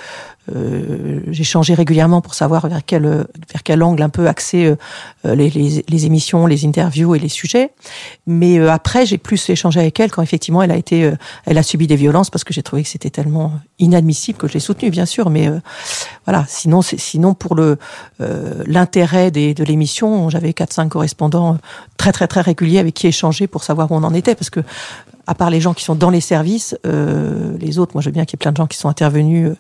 euh, 0.55 1.21
j'ai 1.29 1.45
changé 1.45 1.75
régulièrement 1.75 2.21
pour 2.21 2.35
savoir 2.35 2.67
vers 2.69 2.81
quel 2.85 3.05
vers 3.05 3.63
quel 3.63 3.83
angle 3.83 4.03
un 4.03 4.09
peu 4.09 4.27
axer 4.27 4.75
euh, 5.25 5.35
les, 5.37 5.51
les, 5.51 5.85
les, 5.89 6.07
émissions, 6.07 6.47
les 6.47 6.67
interviews 6.67 7.15
et 7.15 7.21
les 7.21 7.29
sujets. 7.29 7.71
Mais 8.27 8.59
euh, 8.59 8.73
après, 8.73 9.07
j'ai 9.07 9.19
plus 9.19 9.49
échangé 9.51 9.79
avec 9.79 10.01
elle 10.01 10.11
quand 10.11 10.23
effectivement 10.23 10.63
elle 10.63 10.73
a 10.73 10.77
été, 10.77 11.05
euh, 11.05 11.15
elle 11.47 11.59
a 11.59 11.63
subi 11.63 11.87
des 11.87 11.95
violences 11.95 12.29
parce 12.29 12.43
que 12.43 12.53
j'ai 12.53 12.63
trouvé 12.63 12.83
que 12.83 12.89
c'était 12.89 13.11
tellement 13.11 13.53
inadmissible 13.79 14.37
que 14.37 14.49
je 14.49 14.55
l'ai 14.55 14.61
soutenue, 14.61 14.91
bien 14.91 15.07
sûr. 15.07 15.31
Mais 15.31 15.49
voilà, 16.27 16.45
sinon, 16.49 16.83
sinon 16.83 17.35
pour 17.35 17.55
le 17.55 17.79
l'intérêt 18.67 19.31
de 19.31 19.65
l'émission, 19.65 20.29
j'avais 20.31 20.51
4-5 20.51 20.89
correspondants 20.89 21.59
très 21.97 22.13
très 22.13 22.27
très 22.27 22.41
réguliers 22.41 22.79
avec 22.79 22.95
qui 22.95 23.07
échanger 23.07 23.47
pour 23.47 23.63
savoir 23.63 23.91
où 23.91 23.95
on 23.95 24.03
en 24.03 24.15
était 24.15 24.35
parce 24.35 24.51
que 24.51 24.61
à 25.27 25.35
part 25.35 25.51
les 25.51 25.61
gens 25.61 25.75
qui 25.75 25.85
sont 25.85 25.95
dans 25.95 26.11
les 26.11 26.21
services, 26.21 26.77
euh, 26.87 27.57
les 27.59 27.79
autres, 27.79 27.93
moi 27.95 28.03
je 28.03 28.09
veux 28.09 28.13
bien 28.13 28.25
qu'il 28.25 28.37
y 28.37 28.39
ait 28.39 28.45
plein 28.45 28.53
de 28.53 28.57
gens 28.57 28.67
qui 28.67 28.77
sont 28.77 28.89
intervenus, 28.89 29.51
euh, 29.51 29.57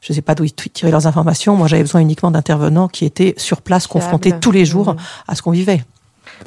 je 0.00 0.12
ne 0.12 0.14
sais 0.14 0.22
pas 0.22 0.34
d'où 0.34 0.44
ils 0.44 0.52
tiraient 0.52 0.90
leurs 0.90 1.06
informations, 1.06 1.56
moi 1.56 1.66
j'avais 1.66 1.82
besoin 1.82 2.00
uniquement 2.00 2.30
d'intervenants 2.30 2.88
qui 2.88 3.04
étaient 3.04 3.34
sur 3.36 3.62
place, 3.62 3.86
confrontés 3.86 4.32
tous 4.38 4.52
les 4.52 4.64
jours 4.64 4.96
à 5.26 5.34
ce 5.34 5.42
qu'on 5.42 5.50
vivait. 5.50 5.82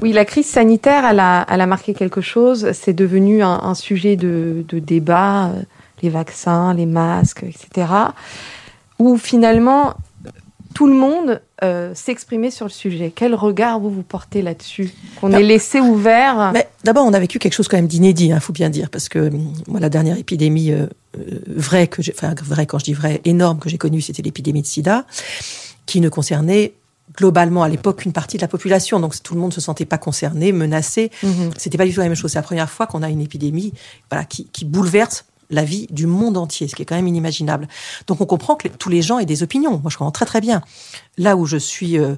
Oui, 0.01 0.13
la 0.13 0.25
crise 0.25 0.45
sanitaire, 0.45 1.03
elle 1.05 1.19
a, 1.19 1.45
elle 1.49 1.61
a 1.61 1.65
marqué 1.65 1.93
quelque 1.93 2.21
chose. 2.21 2.71
C'est 2.73 2.93
devenu 2.93 3.43
un, 3.43 3.59
un 3.63 3.75
sujet 3.75 4.15
de, 4.15 4.63
de, 4.67 4.79
débat, 4.79 5.47
euh, 5.47 5.61
les 6.01 6.09
vaccins, 6.09 6.73
les 6.73 6.85
masques, 6.85 7.43
etc. 7.43 7.87
Où 8.99 9.17
finalement, 9.17 9.95
tout 10.73 10.87
le 10.87 10.93
monde 10.93 11.41
euh, 11.63 11.93
s'exprimer 11.93 12.51
sur 12.51 12.65
le 12.65 12.71
sujet. 12.71 13.11
Quel 13.13 13.35
regard 13.35 13.79
vous 13.79 13.89
vous 13.89 14.03
portez 14.03 14.41
là-dessus 14.41 14.91
Qu'on 15.19 15.31
ait 15.31 15.43
laissé 15.43 15.79
ouvert 15.79 16.51
Mais 16.53 16.67
d'abord, 16.83 17.05
on 17.05 17.13
a 17.13 17.19
vécu 17.19 17.39
quelque 17.39 17.53
chose 17.53 17.67
quand 17.67 17.77
même 17.77 17.87
d'inédit, 17.87 18.27
il 18.27 18.31
hein, 18.31 18.39
faut 18.39 18.53
bien 18.53 18.69
dire, 18.69 18.89
parce 18.89 19.09
que 19.09 19.29
moi, 19.67 19.79
la 19.79 19.89
dernière 19.89 20.17
épidémie 20.17 20.71
euh, 20.71 20.87
euh, 21.17 21.39
vraie 21.47 21.87
que 21.87 22.01
j'ai, 22.01 22.13
enfin 22.15 22.33
vraie 22.43 22.65
quand 22.65 22.79
je 22.79 22.85
dis 22.85 22.93
vraie, 22.93 23.21
énorme 23.25 23.59
que 23.59 23.69
j'ai 23.69 23.77
connue, 23.77 24.01
c'était 24.01 24.21
l'épidémie 24.21 24.61
de 24.61 24.67
SIDA, 24.67 25.05
qui 25.85 26.01
ne 26.01 26.09
concernait 26.09 26.73
globalement 27.17 27.63
à 27.63 27.69
l'époque 27.69 28.01
qu'une 28.01 28.13
partie 28.13 28.37
de 28.37 28.41
la 28.41 28.47
population, 28.47 28.99
donc 28.99 29.21
tout 29.21 29.33
le 29.33 29.41
monde 29.41 29.53
se 29.53 29.61
sentait 29.61 29.85
pas 29.85 29.97
concerné, 29.97 30.51
menacé. 30.51 31.11
Mm-hmm. 31.23 31.51
C'était 31.57 31.77
pas 31.77 31.85
du 31.85 31.93
tout 31.93 31.99
la 31.99 32.07
même 32.07 32.15
chose. 32.15 32.31
C'est 32.31 32.39
la 32.39 32.43
première 32.43 32.69
fois 32.69 32.87
qu'on 32.87 33.03
a 33.03 33.09
une 33.09 33.21
épidémie, 33.21 33.73
voilà, 34.09 34.23
qui, 34.25 34.45
qui 34.45 34.63
bouleverse 34.63 35.25
la 35.51 35.63
vie 35.63 35.87
du 35.91 36.07
monde 36.07 36.37
entier, 36.37 36.67
ce 36.67 36.75
qui 36.75 36.81
est 36.81 36.85
quand 36.85 36.95
même 36.95 37.07
inimaginable. 37.07 37.67
Donc 38.07 38.21
on 38.21 38.25
comprend 38.25 38.55
que 38.55 38.67
tous 38.67 38.89
les 38.89 39.01
gens 39.01 39.19
aient 39.19 39.25
des 39.25 39.43
opinions. 39.43 39.79
Moi, 39.79 39.91
je 39.91 39.97
comprends 39.97 40.11
très 40.11 40.25
très 40.25 40.41
bien. 40.41 40.61
Là 41.17 41.35
où 41.35 41.45
je 41.45 41.57
suis 41.57 41.99
euh, 41.99 42.15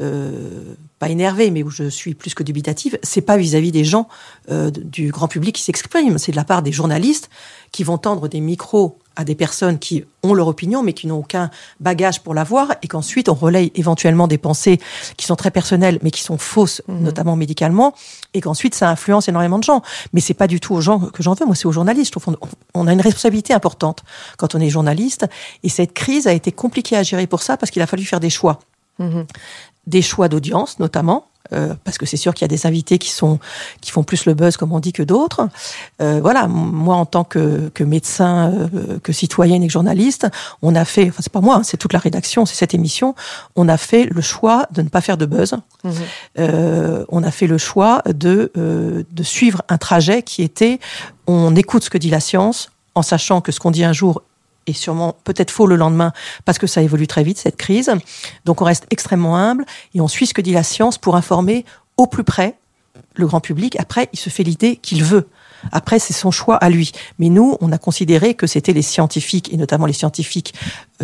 euh, 0.00 0.74
pas 0.98 1.08
énervée, 1.08 1.50
mais 1.50 1.62
où 1.62 1.70
je 1.70 1.88
suis 1.88 2.14
plus 2.14 2.34
que 2.34 2.42
dubitative, 2.42 2.98
c'est 3.02 3.22
pas 3.22 3.36
vis-à-vis 3.36 3.72
des 3.72 3.84
gens 3.84 4.08
euh, 4.50 4.70
du 4.70 5.10
grand 5.10 5.28
public 5.28 5.54
qui 5.54 5.62
s'expriment, 5.62 6.18
c'est 6.18 6.32
de 6.32 6.36
la 6.36 6.44
part 6.44 6.62
des 6.62 6.72
journalistes 6.72 7.30
qui 7.70 7.84
vont 7.84 7.98
tendre 7.98 8.28
des 8.28 8.40
micros 8.40 8.98
à 9.16 9.24
des 9.24 9.34
personnes 9.34 9.78
qui 9.78 10.04
ont 10.22 10.34
leur 10.34 10.48
opinion 10.48 10.82
mais 10.82 10.92
qui 10.92 11.06
n'ont 11.06 11.18
aucun 11.18 11.50
bagage 11.80 12.20
pour 12.20 12.34
l'avoir 12.34 12.72
et 12.82 12.88
qu'ensuite 12.88 13.28
on 13.28 13.34
relaye 13.34 13.72
éventuellement 13.74 14.28
des 14.28 14.38
pensées 14.38 14.80
qui 15.16 15.26
sont 15.26 15.36
très 15.36 15.50
personnelles 15.50 15.98
mais 16.02 16.10
qui 16.10 16.22
sont 16.22 16.38
fausses 16.38 16.82
mhm. 16.88 17.02
notamment 17.02 17.36
médicalement 17.36 17.94
et 18.34 18.40
qu'ensuite 18.40 18.74
ça 18.74 18.88
influence 18.90 19.28
énormément 19.28 19.58
de 19.58 19.64
gens 19.64 19.82
mais 20.12 20.20
c'est 20.20 20.34
pas 20.34 20.46
du 20.46 20.60
tout 20.60 20.74
aux 20.74 20.80
gens 20.80 20.98
que 20.98 21.22
j'en 21.22 21.34
veux 21.34 21.46
moi 21.46 21.54
c'est 21.54 21.66
aux 21.66 21.72
journalistes 21.72 22.14
on 22.74 22.86
a 22.86 22.92
une 22.92 23.00
responsabilité 23.00 23.52
importante 23.52 24.02
quand 24.36 24.54
on 24.54 24.60
est 24.60 24.70
journaliste 24.70 25.26
et 25.62 25.68
cette 25.68 25.92
crise 25.92 26.26
a 26.26 26.32
été 26.32 26.52
compliquée 26.52 26.96
à 26.96 27.02
gérer 27.02 27.26
pour 27.26 27.42
ça 27.42 27.56
parce 27.56 27.70
qu'il 27.70 27.82
a 27.82 27.86
fallu 27.86 28.04
faire 28.04 28.20
des 28.20 28.30
choix 28.30 28.60
mhm. 28.98 29.26
des 29.86 30.02
choix 30.02 30.28
d'audience 30.28 30.78
notamment 30.78 31.26
euh, 31.52 31.74
parce 31.84 31.98
que 31.98 32.06
c'est 32.06 32.16
sûr 32.16 32.34
qu'il 32.34 32.44
y 32.44 32.46
a 32.46 32.48
des 32.48 32.66
invités 32.66 32.98
qui 32.98 33.10
sont 33.10 33.38
qui 33.80 33.90
font 33.90 34.04
plus 34.04 34.26
le 34.26 34.34
buzz 34.34 34.56
comme 34.56 34.72
on 34.72 34.80
dit 34.80 34.92
que 34.92 35.02
d'autres. 35.02 35.48
Euh, 36.00 36.20
voilà, 36.22 36.46
moi 36.46 36.96
en 36.96 37.06
tant 37.06 37.24
que, 37.24 37.68
que 37.74 37.84
médecin, 37.84 38.52
euh, 38.52 38.98
que 39.02 39.12
citoyenne 39.12 39.62
et 39.62 39.66
que 39.66 39.72
journaliste, 39.72 40.26
on 40.62 40.74
a 40.74 40.84
fait, 40.84 41.08
enfin 41.08 41.20
c'est 41.20 41.32
pas 41.32 41.40
moi, 41.40 41.56
hein, 41.56 41.62
c'est 41.62 41.76
toute 41.76 41.92
la 41.92 41.98
rédaction, 41.98 42.46
c'est 42.46 42.54
cette 42.54 42.74
émission, 42.74 43.14
on 43.56 43.68
a 43.68 43.76
fait 43.76 44.04
le 44.04 44.20
choix 44.20 44.66
de 44.70 44.82
ne 44.82 44.88
pas 44.88 45.00
faire 45.00 45.16
de 45.16 45.26
buzz. 45.26 45.54
Mhm. 45.84 47.04
on 47.08 47.22
a 47.22 47.30
fait 47.30 47.46
le 47.46 47.58
choix 47.58 48.02
de 48.06 48.52
de 48.54 49.22
suivre 49.22 49.62
un 49.68 49.78
trajet 49.78 50.22
qui 50.22 50.42
était, 50.42 50.78
on 51.26 51.54
écoute 51.56 51.84
ce 51.84 51.90
que 51.90 51.98
dit 51.98 52.10
la 52.10 52.20
science, 52.20 52.70
en 52.94 53.02
sachant 53.02 53.40
que 53.40 53.52
ce 53.52 53.60
qu'on 53.60 53.70
dit 53.70 53.84
un 53.84 53.92
jour 53.92 54.22
et 54.66 54.72
sûrement 54.72 55.16
peut-être 55.24 55.50
faux 55.50 55.66
le 55.66 55.76
lendemain 55.76 56.12
parce 56.44 56.58
que 56.58 56.66
ça 56.66 56.82
évolue 56.82 57.06
très 57.06 57.22
vite 57.22 57.38
cette 57.38 57.56
crise. 57.56 57.90
Donc 58.44 58.62
on 58.62 58.64
reste 58.64 58.86
extrêmement 58.90 59.36
humble 59.36 59.64
et 59.94 60.00
on 60.00 60.08
suit 60.08 60.26
ce 60.26 60.34
que 60.34 60.40
dit 60.40 60.52
la 60.52 60.62
science 60.62 60.98
pour 60.98 61.16
informer 61.16 61.64
au 61.96 62.06
plus 62.06 62.24
près 62.24 62.56
le 63.14 63.26
grand 63.26 63.40
public. 63.40 63.76
Après, 63.78 64.08
il 64.12 64.18
se 64.18 64.30
fait 64.30 64.42
l'idée 64.42 64.76
qu'il 64.76 65.04
veut. 65.04 65.28
Après, 65.70 65.98
c'est 65.98 66.12
son 66.12 66.30
choix 66.30 66.56
à 66.56 66.70
lui. 66.70 66.92
Mais 67.18 67.28
nous, 67.28 67.56
on 67.60 67.70
a 67.72 67.78
considéré 67.78 68.34
que 68.34 68.46
c'était 68.46 68.72
les 68.72 68.82
scientifiques, 68.82 69.52
et 69.52 69.56
notamment 69.56 69.86
les 69.86 69.92
scientifiques, 69.92 70.54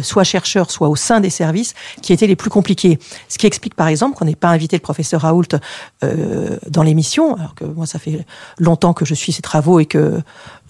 soit 0.02 0.24
chercheurs, 0.24 0.70
soit 0.70 0.88
au 0.88 0.96
sein 0.96 1.20
des 1.20 1.30
services, 1.30 1.74
qui 2.02 2.12
étaient 2.12 2.26
les 2.26 2.36
plus 2.36 2.50
compliqués. 2.50 2.98
Ce 3.28 3.38
qui 3.38 3.46
explique, 3.46 3.74
par 3.74 3.88
exemple, 3.88 4.16
qu'on 4.16 4.24
n'ait 4.24 4.36
pas 4.36 4.48
invité 4.48 4.76
le 4.76 4.82
professeur 4.82 5.22
Raoult 5.22 5.48
euh, 6.04 6.56
dans 6.68 6.82
l'émission, 6.82 7.36
alors 7.36 7.54
que 7.54 7.64
moi, 7.64 7.86
ça 7.86 7.98
fait 7.98 8.24
longtemps 8.58 8.92
que 8.92 9.04
je 9.04 9.14
suis 9.14 9.32
ses 9.32 9.42
travaux 9.42 9.80
et 9.80 9.86
que 9.86 10.20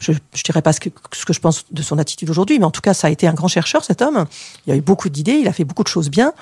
je 0.01 0.13
ne 0.13 0.19
dirais 0.45 0.63
pas 0.63 0.73
ce 0.73 0.81
que, 0.81 0.91
ce 1.13 1.25
que 1.25 1.33
je 1.33 1.41
pense 1.41 1.65
de 1.71 1.83
son 1.83 1.99
attitude 1.99 2.31
aujourd'hui, 2.31 2.59
mais 2.59 2.65
en 2.65 2.71
tout 2.71 2.81
cas, 2.81 2.95
ça 2.95 3.09
a 3.09 3.11
été 3.11 3.27
un 3.27 3.35
grand 3.35 3.49
chercheur, 3.49 3.85
cet 3.85 4.03
homme. 4.03 4.27
Il 4.67 4.73
a 4.73 4.77
eu 4.77 4.81
beaucoup 4.81 5.09
d'idées, 5.09 5.35
il 5.35 5.49
a 5.49 5.53
fait 5.53 5.65
beaucoup 5.65 5.83
de 5.83 5.89
choses 5.89 6.09
bien. 6.09 6.33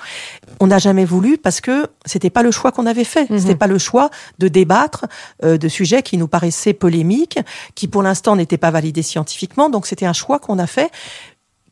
On 0.59 0.67
n'a 0.67 0.77
jamais 0.77 1.05
voulu 1.05 1.37
parce 1.37 1.61
que 1.61 1.87
c'était 2.05 2.29
pas 2.29 2.43
le 2.43 2.51
choix 2.51 2.71
qu'on 2.71 2.85
avait 2.85 3.03
fait. 3.03 3.29
Mhm. 3.29 3.39
C'était 3.39 3.55
pas 3.55 3.67
le 3.67 3.77
choix 3.77 4.09
de 4.39 4.47
débattre 4.47 5.05
euh, 5.43 5.57
de 5.57 5.67
sujets 5.67 6.03
qui 6.03 6.17
nous 6.17 6.27
paraissaient 6.27 6.73
polémiques, 6.73 7.39
qui 7.75 7.87
pour 7.87 8.03
l'instant 8.03 8.35
n'étaient 8.35 8.57
pas 8.57 8.71
validés 8.71 9.03
scientifiquement. 9.03 9.69
Donc 9.69 9.87
c'était 9.87 10.05
un 10.05 10.13
choix 10.13 10.39
qu'on 10.39 10.59
a 10.59 10.67
fait 10.67 10.91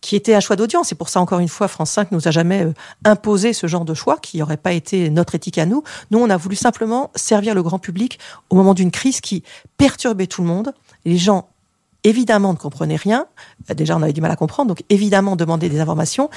qui 0.05 0.15
était 0.15 0.35
un 0.35 0.39
choix 0.39 0.55
d'audience. 0.55 0.89
C'est 0.89 0.95
pour 0.95 1.09
ça, 1.09 1.19
encore 1.19 1.39
une 1.39 1.47
fois, 1.47 1.67
France 1.67 1.89
5 1.89 2.11
nous 2.11 2.27
a 2.27 2.31
jamais 2.31 2.63
euh, 2.63 2.73
imposé 3.05 3.53
ce 3.53 3.65
genre 3.65 3.85
de 3.85 3.95
choix 3.95 4.17
qui 4.17 4.37
n'aurait 4.37 4.55
pas 4.55 4.71
été 4.71 5.09
notre 5.09 5.33
éthique 5.33 5.57
à 5.57 5.65
nous. 5.65 5.83
Nous, 6.11 6.19
on 6.19 6.29
a 6.29 6.37
voulu 6.37 6.55
simplement 6.55 7.09
servir 7.15 7.55
le 7.55 7.63
grand 7.63 7.79
public 7.79 8.19
au 8.51 8.55
moment 8.55 8.75
d'une 8.75 8.91
crise 8.91 9.19
qui 9.19 9.41
perturbait 9.77 10.27
tout 10.27 10.43
le 10.43 10.47
monde. 10.47 10.73
Les 11.05 11.17
gens 11.17 11.49
évidemment 12.03 12.53
ne 12.53 12.57
comprenaient 12.57 12.97
rien. 12.97 13.25
Déjà, 13.75 13.97
on 13.97 14.01
avait 14.03 14.13
du 14.13 14.21
mal 14.21 14.29
à 14.29 14.35
comprendre, 14.35 14.67
donc 14.67 14.83
évidemment 14.89 15.35
demander 15.35 15.69
des 15.69 15.79
informations. 15.79 16.29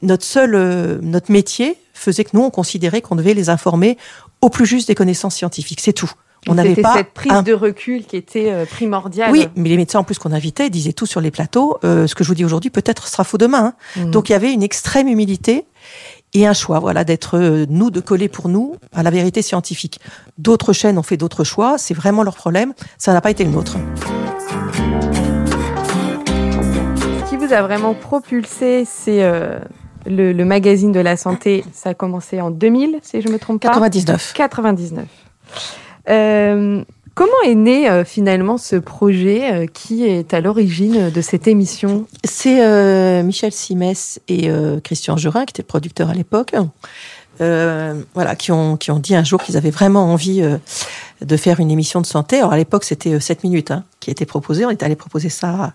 Notre 0.00 0.24
seul, 0.24 0.54
euh, 0.54 0.98
notre 1.02 1.30
métier 1.30 1.76
faisait 1.92 2.24
que 2.24 2.30
nous, 2.32 2.42
on 2.42 2.50
considérait 2.50 3.02
qu'on 3.02 3.16
devait 3.16 3.34
les 3.34 3.50
informer 3.50 3.98
au 4.40 4.48
plus 4.48 4.64
juste 4.64 4.88
des 4.88 4.94
connaissances 4.94 5.34
scientifiques. 5.34 5.82
C'est 5.82 5.92
tout. 5.92 6.10
On 6.48 6.54
n'avait 6.54 6.74
pas 6.74 6.94
cette 6.94 7.12
prise 7.12 7.42
de 7.44 7.52
recul 7.52 8.04
qui 8.04 8.16
était 8.16 8.50
euh, 8.50 8.64
primordiale. 8.64 9.30
Oui, 9.30 9.46
mais 9.56 9.68
les 9.68 9.76
médecins 9.76 9.98
en 9.98 10.04
plus 10.04 10.18
qu'on 10.18 10.32
invitait 10.32 10.70
disaient 10.70 10.92
tout 10.92 11.06
sur 11.06 11.20
les 11.20 11.30
plateaux. 11.30 11.78
Euh, 11.84 12.06
ce 12.06 12.14
que 12.14 12.24
je 12.24 12.28
vous 12.28 12.34
dis 12.34 12.44
aujourd'hui 12.44 12.70
peut-être 12.70 13.08
sera 13.08 13.24
faux 13.24 13.38
demain. 13.38 13.74
Hein. 13.96 14.02
Mmh. 14.04 14.10
Donc 14.10 14.28
il 14.28 14.32
y 14.32 14.34
avait 14.34 14.52
une 14.52 14.62
extrême 14.62 15.08
humilité 15.08 15.66
et 16.32 16.46
un 16.46 16.54
choix, 16.54 16.78
voilà, 16.78 17.04
d'être 17.04 17.38
nous 17.68 17.90
de 17.90 18.00
coller 18.00 18.28
pour 18.28 18.48
nous 18.48 18.76
à 18.92 19.02
la 19.02 19.10
vérité 19.10 19.42
scientifique. 19.42 20.00
D'autres 20.38 20.72
chaînes 20.72 20.96
ont 20.96 21.02
fait 21.02 21.16
d'autres 21.16 21.44
choix. 21.44 21.76
C'est 21.76 21.94
vraiment 21.94 22.22
leur 22.22 22.36
problème. 22.36 22.72
Ça 22.98 23.12
n'a 23.12 23.20
pas 23.20 23.30
été 23.30 23.44
le 23.44 23.50
nôtre. 23.50 23.76
a 27.52 27.62
vraiment 27.62 27.94
propulsé, 27.94 28.84
c'est 28.84 29.22
euh, 29.22 29.58
le, 30.06 30.44
magazine 30.44 30.92
de 30.92 31.00
la 31.00 31.16
santé. 31.16 31.64
Ça 31.72 31.90
a 31.90 31.94
commencé 31.94 32.40
en 32.40 32.50
2000, 32.50 32.98
si 33.02 33.20
je 33.20 33.28
me 33.28 33.38
trompe 33.38 33.62
pas. 33.62 33.68
99. 33.68 34.32
99. 34.34 35.06
Euh, 36.08 36.82
comment 37.14 37.32
est 37.44 37.54
né 37.54 37.88
euh, 37.88 38.04
finalement 38.04 38.58
ce 38.58 38.76
projet 38.76 39.68
qui 39.72 40.04
est 40.04 40.32
à 40.34 40.40
l'origine 40.40 41.10
de 41.10 41.20
cette 41.20 41.46
émission? 41.46 42.06
C'est 42.24 43.22
Michel 43.22 43.52
Simès 43.52 44.20
et 44.28 44.50
Christian 44.82 45.16
Jurin, 45.16 45.44
qui 45.44 45.52
étaient 45.52 45.62
producteurs 45.62 46.10
à 46.10 46.14
l'époque, 46.14 46.54
voilà, 47.38 48.36
qui 48.36 48.52
ont, 48.52 48.76
qui 48.76 48.90
ont 48.90 48.98
dit 48.98 49.14
un 49.14 49.24
jour 49.24 49.42
qu'ils 49.42 49.56
avaient 49.56 49.70
vraiment 49.70 50.12
envie 50.12 50.42
de 51.20 51.36
faire 51.36 51.60
une 51.60 51.70
émission 51.70 52.00
de 52.00 52.06
santé. 52.06 52.38
Alors 52.38 52.52
à 52.52 52.56
l'époque, 52.56 52.84
c'était 52.84 53.18
7 53.18 53.44
minutes 53.44 53.70
hein, 53.70 53.84
qui 54.00 54.10
était 54.10 54.26
proposé. 54.26 54.64
On 54.64 54.70
était 54.70 54.84
allé 54.84 54.96
proposer 54.96 55.28
ça 55.28 55.74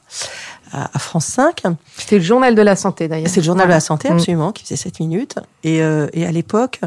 à, 0.75 0.99
France 0.99 1.25
5. 1.25 1.63
C'était 1.97 2.17
le 2.17 2.23
journal 2.23 2.55
de 2.55 2.61
la 2.61 2.75
santé 2.75 3.07
d'ailleurs. 3.07 3.29
C'est 3.29 3.39
le 3.39 3.45
journal 3.45 3.67
de 3.67 3.71
la 3.71 3.79
santé, 3.79 4.09
mm. 4.09 4.13
absolument, 4.13 4.51
qui 4.51 4.63
faisait 4.63 4.75
7 4.75 4.99
minutes. 4.99 5.35
Et, 5.63 5.81
euh, 5.81 6.07
et 6.13 6.25
à 6.25 6.31
l'époque, 6.31 6.81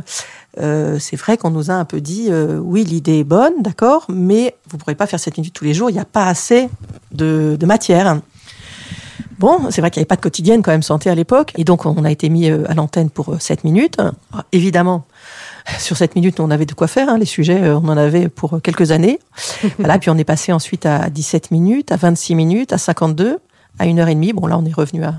euh, 0.60 0.98
c'est 0.98 1.16
vrai 1.16 1.36
qu'on 1.36 1.50
nous 1.50 1.70
a 1.70 1.74
un 1.74 1.84
peu 1.84 2.00
dit, 2.00 2.26
euh, 2.30 2.58
oui, 2.58 2.84
l'idée 2.84 3.18
est 3.18 3.24
bonne, 3.24 3.62
d'accord, 3.62 4.06
mais 4.08 4.56
vous 4.68 4.76
ne 4.76 4.80
pourrez 4.80 4.94
pas 4.94 5.06
faire 5.06 5.20
7 5.20 5.38
minutes 5.38 5.54
tous 5.54 5.64
les 5.64 5.74
jours, 5.74 5.90
il 5.90 5.94
n'y 5.94 6.00
a 6.00 6.04
pas 6.04 6.26
assez 6.26 6.68
de, 7.12 7.56
de 7.58 7.66
matière. 7.66 8.20
Bon, 9.38 9.70
c'est 9.70 9.80
vrai 9.80 9.90
qu'il 9.90 10.00
n'y 10.00 10.02
avait 10.02 10.08
pas 10.08 10.16
de 10.16 10.20
quotidienne 10.20 10.62
quand 10.62 10.72
même 10.72 10.82
santé 10.82 11.08
à 11.10 11.14
l'époque, 11.14 11.52
et 11.56 11.64
donc 11.64 11.86
on 11.86 12.04
a 12.04 12.10
été 12.10 12.28
mis 12.28 12.50
à 12.50 12.74
l'antenne 12.74 13.08
pour 13.08 13.40
7 13.40 13.62
minutes. 13.62 13.98
évidemment, 14.50 15.04
sur 15.78 15.96
7 15.96 16.16
minutes, 16.16 16.40
on 16.40 16.50
avait 16.50 16.66
de 16.66 16.74
quoi 16.74 16.88
faire. 16.88 17.08
Hein, 17.08 17.18
les 17.18 17.24
sujets, 17.24 17.70
on 17.70 17.88
en 17.88 17.96
avait 17.96 18.28
pour 18.28 18.60
quelques 18.60 18.90
années. 18.90 19.20
voilà, 19.78 20.00
puis 20.00 20.10
on 20.10 20.18
est 20.18 20.24
passé 20.24 20.52
ensuite 20.52 20.86
à 20.86 21.08
17 21.08 21.52
minutes, 21.52 21.92
à 21.92 21.96
26 21.96 22.34
minutes, 22.34 22.72
à 22.72 22.78
52 22.78 23.38
à 23.78 23.86
une 23.86 23.98
heure 24.00 24.08
et 24.08 24.14
demie. 24.14 24.32
Bon, 24.32 24.46
là, 24.46 24.58
on 24.58 24.64
est 24.64 24.74
revenu 24.74 25.04
à, 25.04 25.14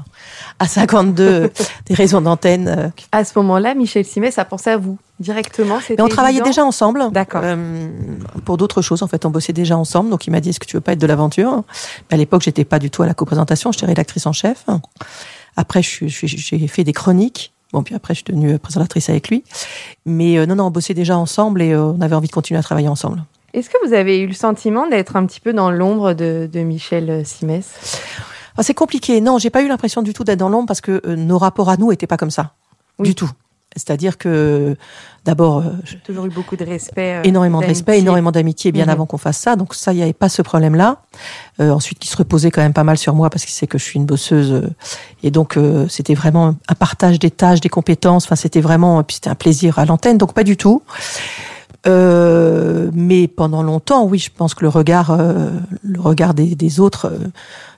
à 0.60 0.68
52 0.68 1.52
des 1.88 1.94
raisons 1.94 2.22
d'antenne. 2.22 2.68
Euh. 2.68 2.90
À 3.12 3.24
ce 3.24 3.38
moment-là, 3.40 3.74
Michel 3.74 4.06
Simès 4.06 4.38
a 4.38 4.46
pensé 4.46 4.70
à 4.70 4.78
vous 4.78 4.98
directement. 5.20 5.80
Mais 5.90 6.02
on 6.02 6.08
travaillait 6.08 6.42
déjà 6.42 6.64
ensemble. 6.64 7.10
D'accord. 7.12 7.42
Euh, 7.44 7.88
pour 8.46 8.58
d'autres 8.58 8.82
choses, 8.82 9.04
en 9.04 9.08
fait, 9.08 9.26
on 9.26 9.30
bossait 9.30 9.54
déjà 9.54 9.78
ensemble. 9.78 10.10
Donc, 10.10 10.28
il 10.28 10.32
m'a 10.32 10.42
dit 10.42 10.50
Est-ce 10.50 10.60
que 10.60 10.66
tu 10.66 10.78
veux 10.78 10.82
pas 10.82 10.94
être 10.94 11.00
de 11.00 11.08
l'aventure? 11.08 11.64
À 12.12 12.18
l'époque, 12.18 12.42
j'étais 12.42 12.66
pas 12.66 12.80
du 12.80 12.90
tout 12.90 13.04
à 13.04 13.08
la 13.08 13.14
coprésentation. 13.14 13.72
J'étais 13.72 13.86
rédactrice 13.86 14.26
en 14.26 14.34
chef. 14.34 14.66
Après, 15.56 15.82
j'ai 15.82 16.68
fait 16.68 16.84
des 16.84 16.94
chroniques. 16.94 17.54
Bon, 17.72 17.84
puis 17.84 17.94
après, 17.94 18.16
je 18.16 18.20
suis 18.20 18.34
devenue 18.34 18.58
présentatrice 18.58 19.10
avec 19.10 19.30
lui. 19.30 19.44
Mais 20.06 20.40
euh, 20.40 20.48
non, 20.48 20.56
non, 20.56 20.66
on 20.66 20.72
bossait 20.72 20.96
déjà 20.96 21.18
ensemble 21.18 21.62
et 21.62 21.76
on 21.76 22.02
avait 22.02 22.16
envie 22.16 22.28
de 22.28 22.34
continuer 22.34 22.60
à 22.60 22.64
travailler 22.64 22.88
ensemble. 22.88 23.24
Est-ce 23.54 23.70
que 23.70 23.78
vous 23.86 23.94
avez 23.94 24.20
eu 24.20 24.28
le 24.28 24.34
sentiment 24.34 24.88
d'être 24.88 25.16
un 25.16 25.26
petit 25.26 25.40
peu 25.40 25.54
dans 25.54 25.72
l'ombre 25.72 26.14
de, 26.14 26.50
de 26.52 26.60
Michel 26.62 27.24
Simès? 27.26 28.00
Ah, 28.60 28.64
c'est 28.64 28.74
compliqué. 28.74 29.22
Non, 29.22 29.38
j'ai 29.38 29.50
pas 29.50 29.62
eu 29.62 29.70
l'impression 29.70 30.02
du 30.02 30.14
tout 30.14 30.26
d'être 30.26 30.40
dans 30.40 30.50
l'ombre 30.50 30.68
parce 30.68 30.82
que 30.82 31.02
euh, 31.06 31.16
nos 31.16 31.38
rapports 31.38 31.70
à 31.70 31.78
nous 31.78 31.94
étaient 31.94 32.08
pas 32.08 32.18
comme 32.18 32.30
ça. 32.30 32.52
Du 33.00 33.16
tout. 33.16 33.32
C'est-à-dire 33.74 34.18
que 34.18 34.76
d'abord, 35.24 35.60
euh, 35.60 35.70
j'ai 35.86 35.98
toujours 36.00 36.26
eu 36.26 36.30
beaucoup 36.30 36.58
de 36.58 36.66
respect, 36.66 37.14
euh, 37.14 37.22
énormément 37.24 37.62
de 37.62 37.68
respect, 37.68 38.00
énormément 38.00 38.32
d'amitié 38.32 38.74
bien 38.74 38.84
mhm. 38.84 38.92
avant 38.92 39.06
qu'on 39.06 39.18
fasse 39.18 39.38
ça. 39.38 39.56
Donc 39.56 39.76
ça, 39.76 39.94
il 39.94 39.96
n'y 39.96 40.04
avait 40.04 40.12
pas 40.12 40.28
ce 40.28 40.42
problème-là. 40.42 40.98
ensuite, 41.60 42.00
qui 42.00 42.10
se 42.10 42.18
reposait 42.18 42.52
quand 42.52 42.62
même 42.62 42.74
pas 42.74 42.84
mal 42.84 42.98
sur 42.98 43.16
moi 43.16 43.30
parce 43.30 43.46
qu'il 43.46 43.54
sait 43.54 43.68
que 43.68 43.78
je 43.78 43.84
suis 43.86 43.98
une 43.98 44.06
bosseuse, 44.06 44.70
et 45.24 45.32
donc 45.32 45.58
c'était 45.88 46.16
vraiment 46.16 46.56
un 46.68 46.76
partage 46.76 47.18
des 47.18 47.32
tâches, 47.32 47.62
des 47.62 47.70
compétences. 47.70 48.26
Enfin, 48.26 48.36
c'était 48.36 48.60
vraiment, 48.60 49.02
puis 49.04 49.16
c'était 49.16 49.30
un 49.30 49.36
plaisir 49.36 49.80
à 49.80 49.86
l'antenne. 49.86 50.18
Donc 50.18 50.34
pas 50.34 50.44
du 50.44 50.58
tout. 50.58 50.84
Euh, 51.88 52.90
mais 52.94 53.28
pendant 53.28 53.64
longtemps, 53.64 54.06
oui, 54.06 54.20
je 54.20 54.30
pense 54.36 54.54
que 54.54 54.62
le 54.62 54.70
regard, 54.70 55.12
euh, 55.12 55.50
le 55.82 56.02
regard 56.02 56.34
des, 56.34 56.56
des 56.56 56.80
autres, 56.80 57.06
euh, 57.06 57.28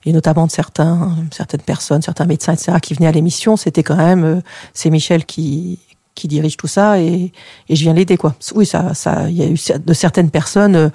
et 0.05 0.13
notamment 0.13 0.47
de 0.47 0.51
certains, 0.51 1.15
certaines 1.31 1.61
personnes, 1.61 2.01
certains 2.01 2.25
médecins, 2.25 2.53
etc., 2.53 2.77
qui 2.81 2.95
venaient 2.95 3.07
à 3.07 3.11
l'émission, 3.11 3.57
c'était 3.57 3.83
quand 3.83 3.97
même, 3.97 4.23
euh, 4.23 4.41
c'est 4.73 4.89
Michel 4.89 5.25
qui 5.25 5.79
qui 6.15 6.27
dirige 6.27 6.57
tout 6.57 6.67
ça 6.67 6.99
et, 6.99 7.31
et 7.69 7.75
je 7.75 7.81
viens 7.83 7.93
l'aider 7.93 8.17
quoi. 8.17 8.35
Oui, 8.53 8.65
ça, 8.65 8.93
ça, 8.93 9.29
il 9.29 9.37
y 9.37 9.43
a 9.43 9.47
eu 9.47 9.57
de 9.83 9.93
certaines 9.93 10.29
personnes 10.29 10.75
euh, 10.75 10.89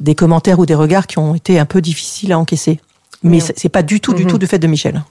des 0.00 0.14
commentaires 0.14 0.58
ou 0.58 0.66
des 0.66 0.74
regards 0.74 1.06
qui 1.06 1.18
ont 1.18 1.34
été 1.34 1.58
un 1.58 1.64
peu 1.64 1.80
difficiles 1.80 2.32
à 2.32 2.38
encaisser. 2.38 2.80
Mais 3.22 3.40
c'est 3.40 3.70
pas 3.70 3.82
du 3.82 4.00
tout, 4.00 4.12
du 4.12 4.26
tout 4.26 4.36
du 4.36 4.46
fait 4.46 4.58
de 4.58 4.66
Michel. 4.66 5.02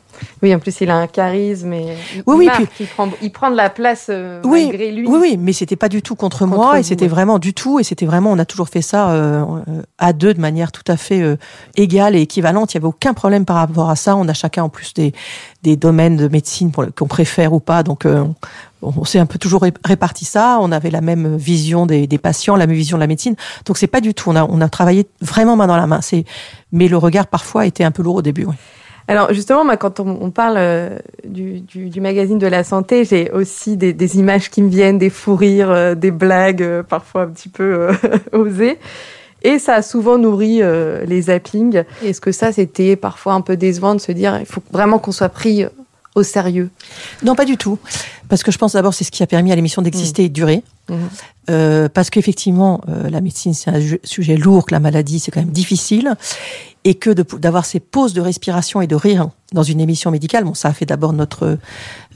Oui, 0.41 0.53
en 0.53 0.59
plus, 0.59 0.81
il 0.81 0.89
a 0.89 0.95
un 0.97 1.07
charisme 1.07 1.73
et 1.73 1.95
il, 2.15 2.23
Oui, 2.27 2.35
oui, 2.37 2.45
marque, 2.45 2.65
puis- 2.65 2.85
il, 2.85 2.87
prend, 2.87 3.09
il 3.21 3.31
prend 3.31 3.51
de 3.51 3.55
la 3.55 3.69
place 3.69 4.07
euh, 4.09 4.41
Oui, 4.43 4.65
malgré 4.67 4.91
lui. 4.91 5.07
Oui, 5.07 5.17
oui, 5.21 5.37
mais 5.39 5.53
c'était 5.53 5.75
pas 5.75 5.89
du 5.89 6.01
tout 6.01 6.15
contre, 6.15 6.39
Contre 6.39 6.53
moi, 6.55 6.79
et 6.79 6.83
c'était 6.83 7.03
ouais. 7.05 7.09
vraiment 7.09 7.39
du 7.39 7.53
tout, 7.53 7.79
et 7.79 7.83
c'était 7.83 8.05
vraiment, 8.05 8.31
on 8.31 8.39
a 8.39 8.45
toujours 8.45 8.69
fait 8.69 8.81
ça 8.81 9.11
euh, 9.11 9.43
à 9.97 10.13
deux 10.13 10.33
de 10.33 10.41
manière 10.41 10.71
tout 10.71 10.83
à 10.87 10.97
fait 10.97 11.21
euh, 11.21 11.35
égale 11.75 12.15
et 12.15 12.21
équivalente. 12.21 12.73
Il 12.73 12.77
y 12.77 12.79
avait 12.79 12.87
aucun 12.87 13.13
problème 13.13 13.45
par 13.45 13.57
rapport 13.57 13.89
à 13.89 13.95
ça. 13.95 14.15
On 14.15 14.27
a 14.27 14.33
chacun 14.33 14.63
en 14.63 14.69
plus 14.69 14.93
des 14.93 15.13
des 15.63 15.77
domaines 15.77 16.17
de 16.17 16.27
médecine 16.27 16.71
pour 16.71 16.83
le- 16.83 16.91
qu'on 16.91 17.07
préfère 17.07 17.53
ou 17.53 17.59
pas, 17.59 17.83
donc. 17.83 18.05
euh, 18.05 18.23
on 18.23 18.33
on 18.97 19.05
s'est 19.05 19.17
un 19.19 19.25
peu 19.25 19.39
toujours 19.39 19.61
ré- 19.61 19.71
réparti 19.85 20.25
ça. 20.25 20.57
On 20.59 20.69
avait 20.73 20.89
la 20.91 20.99
même 20.99 21.37
vision 21.37 21.85
des, 21.85 22.05
des 22.05 22.17
patients, 22.17 22.57
la 22.57 22.67
même 22.67 22.75
vision 22.75 22.97
de 22.97 22.99
la 22.99 23.07
médecine. 23.07 23.33
Donc 23.65 23.77
c'est 23.77 23.87
pas 23.87 24.01
du 24.01 24.13
tout. 24.13 24.29
On 24.29 24.35
a, 24.35 24.43
on 24.43 24.59
a 24.59 24.67
travaillé 24.67 25.07
vraiment 25.21 25.55
main 25.55 25.67
dans 25.67 25.77
la 25.77 25.87
main. 25.87 26.01
C'est, 26.01 26.25
mais 26.73 26.89
le 26.89 26.97
regard 26.97 27.27
parfois 27.27 27.65
était 27.65 27.85
un 27.85 27.91
peu 27.91 28.03
lourd 28.03 28.15
au 28.15 28.21
début. 28.21 28.43
oui. 28.43 28.55
Alors 29.07 29.33
justement, 29.33 29.65
moi, 29.65 29.77
quand 29.77 29.99
on, 29.99 30.17
on 30.21 30.31
parle 30.31 30.55
euh, 30.57 30.97
du, 31.27 31.59
du, 31.59 31.89
du 31.89 32.01
magazine 32.01 32.37
de 32.37 32.47
la 32.47 32.63
santé, 32.63 33.03
j'ai 33.05 33.31
aussi 33.31 33.77
des, 33.77 33.93
des 33.93 34.17
images 34.17 34.49
qui 34.49 34.61
me 34.61 34.69
viennent, 34.69 34.97
des 34.97 35.09
fous 35.09 35.35
rires, 35.35 35.71
euh, 35.71 35.95
des 35.95 36.11
blagues 36.11 36.63
euh, 36.63 36.83
parfois 36.83 37.23
un 37.23 37.27
petit 37.27 37.49
peu 37.49 37.89
osées. 38.31 38.79
Et 39.43 39.59
ça 39.59 39.75
a 39.75 39.81
souvent 39.81 40.17
nourri 40.17 40.61
les 41.05 41.23
zappings. 41.23 41.83
Est-ce 42.01 42.21
que 42.21 42.31
ça, 42.31 42.53
c'était 42.53 42.95
parfois 42.95 43.33
un 43.33 43.41
peu 43.41 43.57
décevant 43.57 43.93
de 43.93 43.99
se 43.99 44.13
dire, 44.13 44.39
il 44.39 44.45
faut 44.45 44.63
vraiment 44.71 44.99
qu'on 44.99 45.11
soit 45.11 45.27
pris 45.27 45.65
au 46.15 46.23
sérieux? 46.23 46.69
Non, 47.23 47.35
pas 47.35 47.43
du 47.43 47.57
tout. 47.57 47.77
Parce 48.29 48.41
que 48.41 48.51
je 48.51 48.57
pense 48.57 48.73
d'abord 48.73 48.93
c'est 48.93 49.03
ce 49.03 49.11
qui 49.11 49.21
a 49.21 49.27
permis 49.27 49.51
à 49.51 49.55
l'émission 49.55 49.81
d'exister 49.81 50.23
et 50.23 50.29
de 50.29 50.33
durer. 50.33 50.63
Mhm. 50.89 50.97
Euh, 51.49 51.89
parce 51.89 52.09
qu'effectivement, 52.09 52.81
euh, 52.89 53.09
la 53.09 53.21
médecine 53.21 53.53
c'est 53.53 53.69
un 53.69 53.79
sujet 54.03 54.37
lourd, 54.37 54.65
que 54.65 54.73
la 54.73 54.79
maladie 54.79 55.19
c'est 55.19 55.31
quand 55.31 55.41
même 55.41 55.51
difficile, 55.51 56.15
et 56.83 56.95
que 56.95 57.09
d'avoir 57.11 57.65
ces 57.65 57.79
pauses 57.79 58.13
de 58.13 58.21
respiration 58.21 58.81
et 58.81 58.87
de 58.87 58.95
rire 58.95 59.29
dans 59.53 59.63
une 59.63 59.79
émission 59.79 60.11
médicale, 60.11 60.43
bon, 60.43 60.53
ça 60.53 60.69
a 60.69 60.73
fait 60.73 60.85
d'abord 60.85 61.13
notre 61.13 61.57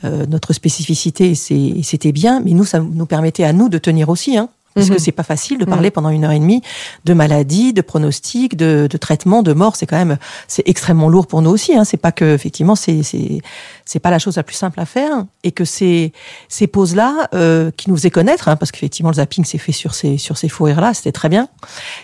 euh, 0.03 0.25
notre 0.27 0.53
spécificité, 0.53 1.33
c'était 1.35 2.11
bien, 2.11 2.41
mais 2.41 2.51
nous 2.51 2.65
ça 2.65 2.79
nous 2.79 3.05
permettait 3.05 3.43
à 3.43 3.53
nous 3.53 3.69
de 3.69 3.77
tenir 3.77 4.09
aussi, 4.09 4.37
hein. 4.37 4.49
Parce 4.77 4.89
Mhm. 4.89 4.95
que 4.95 5.01
c'est 5.01 5.11
pas 5.11 5.23
facile 5.23 5.57
de 5.57 5.65
parler 5.65 5.89
pendant 5.89 6.09
une 6.09 6.23
heure 6.23 6.31
et 6.31 6.39
demie 6.39 6.61
de 7.03 7.13
maladie, 7.13 7.73
de 7.73 7.81
pronostics, 7.81 8.55
de, 8.55 8.87
de 8.89 8.97
traitement, 8.97 9.41
de 9.41 9.53
mort. 9.53 9.75
C'est 9.75 9.87
quand 9.87 9.97
même, 9.97 10.17
c'est 10.47 10.61
extrêmement 10.67 11.09
lourd 11.09 11.25
pour 11.25 11.41
nous 11.41 11.49
aussi. 11.49 11.75
Hein. 11.75 11.83
C'est 11.83 11.97
pas 11.97 12.11
que 12.11 12.35
effectivement, 12.35 12.75
c'est 12.75 13.01
c'est 13.01 13.39
c'est 13.85 13.99
pas 13.99 14.11
la 14.11 14.19
chose 14.19 14.35
la 14.37 14.43
plus 14.43 14.55
simple 14.55 14.79
à 14.79 14.85
faire, 14.85 15.25
et 15.43 15.51
que 15.51 15.65
ces 15.65 16.13
ces 16.47 16.67
pauses 16.67 16.95
là 16.95 17.27
euh, 17.33 17.71
qui 17.75 17.89
nous 17.89 17.95
faisaient 17.97 18.11
connaître, 18.11 18.49
hein, 18.49 18.55
parce 18.55 18.71
qu'effectivement 18.71 19.09
le 19.09 19.15
zapping 19.15 19.45
s'est 19.45 19.57
fait 19.57 19.71
sur 19.71 19.95
ces 19.95 20.17
sur 20.17 20.37
ces 20.37 20.49
fous 20.49 20.65
rires 20.65 20.81
là, 20.81 20.93
c'était 20.93 21.11
très 21.11 21.29
bien, 21.29 21.47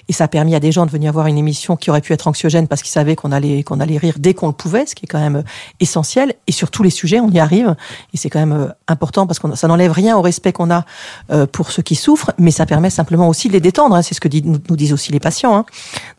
et 0.10 0.14
ça 0.14 0.24
a 0.24 0.28
permis 0.28 0.56
à 0.56 0.60
des 0.60 0.72
gens 0.72 0.86
de 0.86 0.92
venir 0.92 1.14
voir 1.14 1.28
une 1.28 1.38
émission 1.38 1.76
qui 1.76 1.90
aurait 1.92 2.02
pu 2.02 2.14
être 2.14 2.28
anxiogène 2.28 2.68
parce 2.68 2.82
qu'ils 2.82 2.92
savaient 2.92 3.16
qu'on 3.16 3.32
allait 3.32 3.62
qu'on 3.64 3.80
allait 3.80 3.98
rire 3.98 4.16
dès 4.18 4.34
qu'on 4.34 4.48
le 4.48 4.54
pouvait, 4.54 4.86
ce 4.86 4.96
qui 4.96 5.06
est 5.06 5.08
quand 5.08 5.20
même 5.20 5.38
euh, 5.38 5.44
essentiel. 5.80 6.34
Et 6.48 6.52
sur 6.52 6.72
tous 6.72 6.84
les 6.84 6.90
sujets, 6.90 7.20
on 7.20 7.30
y 7.30 7.40
arrive, 7.40 7.76
et 8.14 8.18
c'est 8.18 8.30
quand 8.30 8.40
même 8.40 8.54
euh, 8.54 8.68
important 8.88 9.28
parce 9.28 9.40
que 9.40 9.56
ça 9.56 9.68
n'enlève 9.68 9.92
rien 9.92 10.18
au 10.18 10.22
respect 10.22 10.54
qu'on 10.54 10.72
a 10.72 10.86
euh, 11.32 11.46
pour 11.46 11.72
ceux 11.72 11.82
qui 11.84 11.96
souffrent, 11.96 12.32
mais 12.38 12.52
ça 12.52 12.63
permet 12.66 12.90
simplement 12.90 13.28
aussi 13.28 13.48
de 13.48 13.54
les 13.54 13.60
détendre. 13.62 13.96
hein. 13.96 14.02
C'est 14.02 14.14
ce 14.16 14.22
que 14.22 14.28
dit- 14.28 14.42
nous, 14.44 14.60
nous 14.70 14.76
disent 14.76 14.94
aussi 14.94 15.12
les 15.12 15.20
patients. 15.20 15.56
hein. 15.56 15.66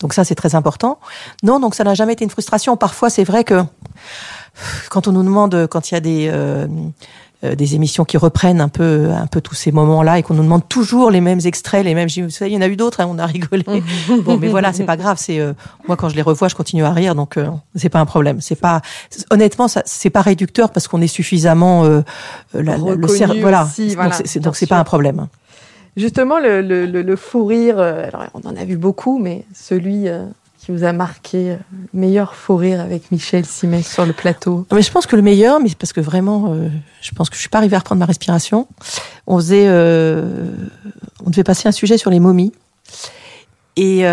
Donc 0.01 0.15
ça, 0.15 0.25
c'est 0.25 0.35
très 0.35 0.55
important. 0.55 0.99
Non, 1.43 1.61
donc 1.61 1.75
ça 1.75 1.85
n'a 1.85 1.95
jamais 1.95 2.13
été 2.15 2.25
une 2.25 2.31
frustration. 2.31 2.77
Parfois, 2.77 3.11
c'est 3.11 3.25
vrai 3.25 3.45
que 3.45 3.63
quand 4.91 5.09
on 5.09 5.13
nous 5.13 5.23
demande, 5.23 5.67
quand 5.71 5.91
il 5.91 5.95
y 5.95 5.97
a 5.97 6.01
des 6.01 6.29
euh, 6.33 6.67
euh, 7.43 7.55
des 7.57 7.75
émissions 7.75 8.05
qui 8.05 8.17
reprennent 8.17 8.61
un 8.61 8.69
peu 8.69 9.11
un 9.11 9.27
peu 9.27 9.41
tous 9.41 9.55
ces 9.55 9.73
moments-là 9.73 10.19
et 10.19 10.23
qu'on 10.23 10.33
nous 10.35 10.43
demande 10.45 10.67
toujours 10.69 11.11
les 11.11 11.21
mêmes 11.21 11.41
extraits, 11.45 11.85
les 11.85 11.95
mêmes. 11.95 12.09
Vous 12.09 12.31
savez, 12.31 12.53
il 12.53 12.55
y 12.55 12.57
en 12.57 12.63
a 12.63 12.69
eu 12.69 12.77
d'autres, 12.77 13.01
hein, 13.01 13.07
on 13.11 13.19
a 13.19 13.27
rigolé. 13.27 13.65
bon, 14.25 14.39
mais 14.39 14.49
voilà, 14.49 14.73
c'est 14.73 14.85
pas 14.85 14.97
grave. 14.97 15.19
C'est 15.21 15.41
euh, 15.41 15.53
moi 15.89 15.97
quand 15.97 16.09
je 16.09 16.15
les 16.17 16.23
revois, 16.23 16.49
je 16.49 16.55
continue 16.55 16.85
à 16.85 16.93
rire, 16.93 17.15
donc 17.15 17.37
euh, 17.37 17.49
c'est 17.75 17.89
pas 17.91 18.01
un 18.01 18.07
problème. 18.07 18.41
C'est 18.41 18.55
pas 18.55 18.81
honnêtement, 19.31 19.67
ça 19.69 19.83
c'est 19.85 20.11
pas 20.11 20.23
réducteur 20.23 20.71
parce 20.71 20.87
qu'on 20.89 21.03
est 21.03 21.07
suffisamment 21.09 21.85
euh, 21.85 22.03
la- 22.55 22.77
le 22.97 23.09
cerveau. 23.09 23.35
Voilà, 23.41 23.65
aussi, 23.65 23.89
donc 23.89 23.97
voilà, 23.97 24.17
donc 24.41 24.57
c'est 24.57 24.67
pas 24.67 24.79
un 24.79 24.85
problème. 24.85 25.27
Justement, 25.97 26.39
le, 26.41 27.17
fou 27.17 27.45
rire, 27.45 27.79
euh, 27.79 28.09
alors 28.09 28.27
on 28.35 28.49
en 28.49 28.57
a 28.57 28.65
vu 28.65 28.77
beaucoup, 28.77 29.19
mais 29.19 29.45
celui 29.55 30.09
euh, 30.09 30.25
qui 30.59 30.73
vous 30.73 30.83
a 30.83 30.93
marqué, 30.93 31.53
euh, 31.53 31.57
le 31.93 32.01
meilleur 32.01 32.35
fou 32.35 32.57
rire 32.57 32.81
avec 32.81 33.13
Michel 33.13 33.45
Simès 33.45 33.87
sur 33.87 34.05
le 34.05 34.13
plateau. 34.13 34.67
Mais 34.73 34.83
je 34.83 34.91
pense 34.91 35.07
que 35.07 35.15
le 35.15 35.23
meilleur, 35.23 35.61
mais 35.61 35.71
parce 35.79 35.93
que 35.93 36.01
vraiment, 36.01 36.57
je 37.01 37.11
pense 37.13 37.31
que 37.31 37.37
je 37.37 37.41
suis 37.41 37.49
pas 37.49 37.59
arrivée 37.59 37.77
à 37.77 37.79
reprendre 37.79 38.01
ma 38.01 38.07
respiration. 38.07 38.67
On 39.29 39.39
faisait, 39.39 39.69
on 39.69 41.31
devait 41.31 41.45
passer 41.45 41.69
un 41.69 41.73
sujet 41.73 41.97
sur 41.97 42.11
les 42.11 42.21
momies, 42.21 42.53
et, 43.77 44.05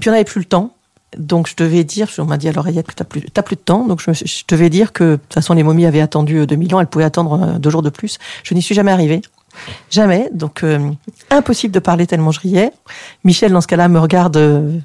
puis 0.00 0.08
on 0.08 0.12
n'avait 0.12 0.24
plus 0.24 0.40
le 0.40 0.46
temps. 0.46 0.74
Donc 1.18 1.46
je 1.46 1.54
devais 1.56 1.84
dire, 1.84 2.08
on 2.18 2.24
m'a 2.24 2.38
dit 2.38 2.48
à 2.48 2.52
l'oreillette 2.52 2.86
que 2.86 2.94
t'as 2.94 3.04
plus, 3.04 3.20
plus 3.20 3.56
de 3.56 3.60
temps. 3.60 3.86
Donc 3.86 4.00
je, 4.00 4.12
je 4.12 4.44
devais 4.48 4.70
dire 4.70 4.92
que 4.92 5.04
de 5.04 5.16
toute 5.16 5.34
façon 5.34 5.52
les 5.54 5.62
momies 5.62 5.84
avaient 5.84 6.00
attendu 6.00 6.38
euh, 6.38 6.46
2000 6.46 6.74
ans, 6.74 6.80
elles 6.80 6.86
pouvaient 6.86 7.04
attendre 7.04 7.58
deux 7.58 7.70
jours 7.70 7.82
de 7.82 7.90
plus. 7.90 8.18
Je 8.42 8.54
n'y 8.54 8.62
suis 8.62 8.74
jamais 8.74 8.92
arrivée. 8.92 9.20
Jamais. 9.90 10.28
Donc 10.32 10.62
euh, 10.62 10.90
impossible 11.30 11.72
de 11.72 11.78
parler 11.78 12.06
tellement 12.06 12.30
je 12.30 12.40
riais. 12.40 12.72
Michel 13.24 13.52
dans 13.52 13.60
ce 13.60 13.66
cas-là 13.66 13.88
me 13.88 13.98
regarde 13.98 14.36
euh, 14.36 14.78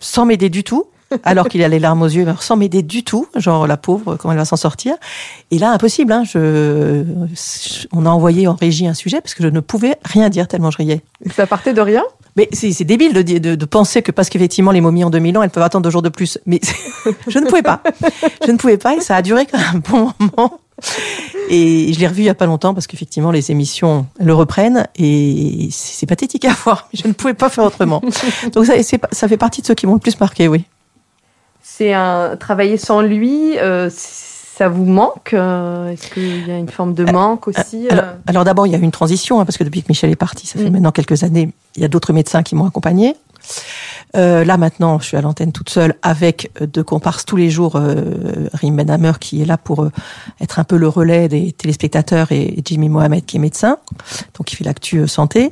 sans 0.00 0.26
m'aider 0.26 0.50
du 0.50 0.64
tout. 0.64 0.86
Alors 1.22 1.48
qu'il 1.48 1.62
a 1.62 1.68
les 1.68 1.78
larmes 1.78 2.02
aux 2.02 2.08
yeux, 2.08 2.24
mais 2.24 2.32
sans 2.40 2.56
m'aider 2.56 2.82
du 2.82 3.04
tout, 3.04 3.28
genre 3.36 3.68
la 3.68 3.76
pauvre, 3.76 4.16
comment 4.16 4.32
elle 4.32 4.38
va 4.38 4.44
s'en 4.44 4.56
sortir? 4.56 4.94
Et 5.52 5.58
là, 5.58 5.70
impossible. 5.70 6.12
Hein, 6.12 6.24
je, 6.24 7.04
on 7.92 8.04
a 8.04 8.08
envoyé 8.08 8.48
en 8.48 8.54
régie 8.54 8.88
un 8.88 8.94
sujet 8.94 9.20
parce 9.20 9.34
que 9.34 9.44
je 9.44 9.48
ne 9.48 9.60
pouvais 9.60 9.96
rien 10.02 10.28
dire 10.28 10.48
tellement 10.48 10.72
je 10.72 10.78
riais. 10.78 11.02
Ça 11.36 11.46
partait 11.46 11.72
de 11.72 11.80
rien? 11.80 12.02
Mais 12.36 12.48
c'est 12.52 12.82
débile 12.82 13.12
de, 13.12 13.54
de 13.54 13.64
penser 13.64 14.02
que 14.02 14.10
parce 14.10 14.28
qu'effectivement 14.28 14.72
les 14.72 14.80
momies 14.80 15.04
ont 15.04 15.10
2000 15.10 15.38
ans, 15.38 15.42
elles 15.44 15.50
peuvent 15.50 15.62
attendre 15.62 15.84
deux 15.84 15.90
jours 15.90 16.02
de 16.02 16.08
plus. 16.08 16.38
Mais 16.46 16.60
je 17.28 17.38
ne 17.38 17.46
pouvais 17.46 17.62
pas. 17.62 17.80
Je 18.44 18.50
ne 18.50 18.56
pouvais 18.56 18.78
pas 18.78 18.96
et 18.96 19.00
ça 19.00 19.14
a 19.14 19.22
duré 19.22 19.46
quand 19.46 19.58
même 19.58 19.68
un 19.76 19.90
bon 19.90 20.12
moment. 20.18 20.58
Et 21.50 21.92
je 21.92 22.00
l'ai 22.00 22.06
revu 22.08 22.22
il 22.22 22.26
y 22.26 22.30
a 22.30 22.34
pas 22.34 22.46
longtemps 22.46 22.74
parce 22.74 22.86
qu'effectivement 22.86 23.30
les 23.30 23.50
émissions 23.50 24.06
le 24.18 24.34
reprennent 24.34 24.86
et 24.96 25.68
c'est 25.70 26.06
pathétique 26.06 26.44
à 26.44 26.52
voir. 26.64 26.88
Mais 26.92 27.00
je 27.02 27.08
ne 27.08 27.12
pouvais 27.12 27.34
pas 27.34 27.48
faire 27.48 27.64
autrement. 27.64 28.00
Donc 28.52 28.66
ça, 28.66 29.28
fait 29.28 29.36
partie 29.36 29.60
de 29.60 29.66
ceux 29.66 29.74
qui 29.74 29.86
m'ont 29.86 29.94
le 29.94 30.00
plus 30.00 30.18
marqué, 30.20 30.48
oui. 30.48 30.64
C'est 31.62 31.92
un 31.92 32.36
travailler 32.36 32.76
sans 32.76 33.00
lui, 33.00 33.58
euh, 33.58 33.88
ça 33.90 34.68
vous 34.68 34.84
manque 34.84 35.32
euh, 35.32 35.88
Est-ce 35.90 36.08
qu'il 36.12 36.46
y 36.46 36.50
a 36.50 36.58
une 36.58 36.68
forme 36.68 36.94
de 36.94 37.04
manque 37.10 37.48
aussi 37.48 37.88
Alors, 37.90 38.04
euh? 38.04 38.12
alors 38.26 38.44
d'abord, 38.44 38.66
il 38.66 38.72
y 38.72 38.76
a 38.76 38.78
eu 38.78 38.82
une 38.82 38.90
transition, 38.92 39.40
hein, 39.40 39.44
parce 39.44 39.56
que 39.56 39.64
depuis 39.64 39.82
que 39.82 39.88
Michel 39.88 40.10
est 40.10 40.16
parti, 40.16 40.46
ça 40.46 40.58
fait 40.58 40.68
Mm. 40.68 40.72
maintenant 40.72 40.92
quelques 40.92 41.24
années, 41.24 41.50
il 41.76 41.82
y 41.82 41.84
a 41.84 41.88
d'autres 41.88 42.12
médecins 42.12 42.42
qui 42.42 42.54
m'ont 42.54 42.66
accompagné. 42.66 43.16
Euh, 44.16 44.44
là 44.44 44.56
maintenant, 44.56 45.00
je 45.00 45.06
suis 45.06 45.16
à 45.16 45.20
l'antenne 45.20 45.50
toute 45.50 45.70
seule 45.70 45.94
avec 46.02 46.50
euh, 46.60 46.66
deux 46.66 46.84
comparses 46.84 47.24
tous 47.24 47.36
les 47.36 47.50
jours, 47.50 47.76
euh, 47.76 48.48
Rim 48.52 48.76
Benhammer 48.76 49.12
qui 49.18 49.42
est 49.42 49.44
là 49.44 49.58
pour 49.58 49.82
euh, 49.82 49.90
être 50.40 50.60
un 50.60 50.64
peu 50.64 50.76
le 50.76 50.86
relais 50.86 51.26
des 51.28 51.52
téléspectateurs 51.52 52.30
et 52.30 52.54
Jimmy 52.64 52.88
Mohamed 52.88 53.24
qui 53.24 53.38
est 53.38 53.40
médecin, 53.40 53.78
donc 54.38 54.52
il 54.52 54.56
fait 54.56 54.64
l'actu 54.64 55.08
santé. 55.08 55.48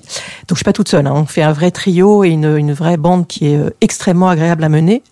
Donc 0.46 0.50
je 0.50 0.55
suis 0.57 0.64
pas 0.64 0.72
toute 0.72 0.88
seule, 0.88 1.07
hein, 1.07 1.12
on 1.14 1.26
fait 1.26 1.42
un 1.42 1.52
vrai 1.52 1.72
trio 1.72 2.22
et 2.22 2.28
une, 2.28 2.57
une 2.57 2.72
vraie 2.72 2.96
bande 2.96 3.26
qui 3.26 3.46
est 3.46 3.61
extrêmement 3.81 4.28
agréable 4.28 4.62
à 4.62 4.68
mener. 4.68 5.02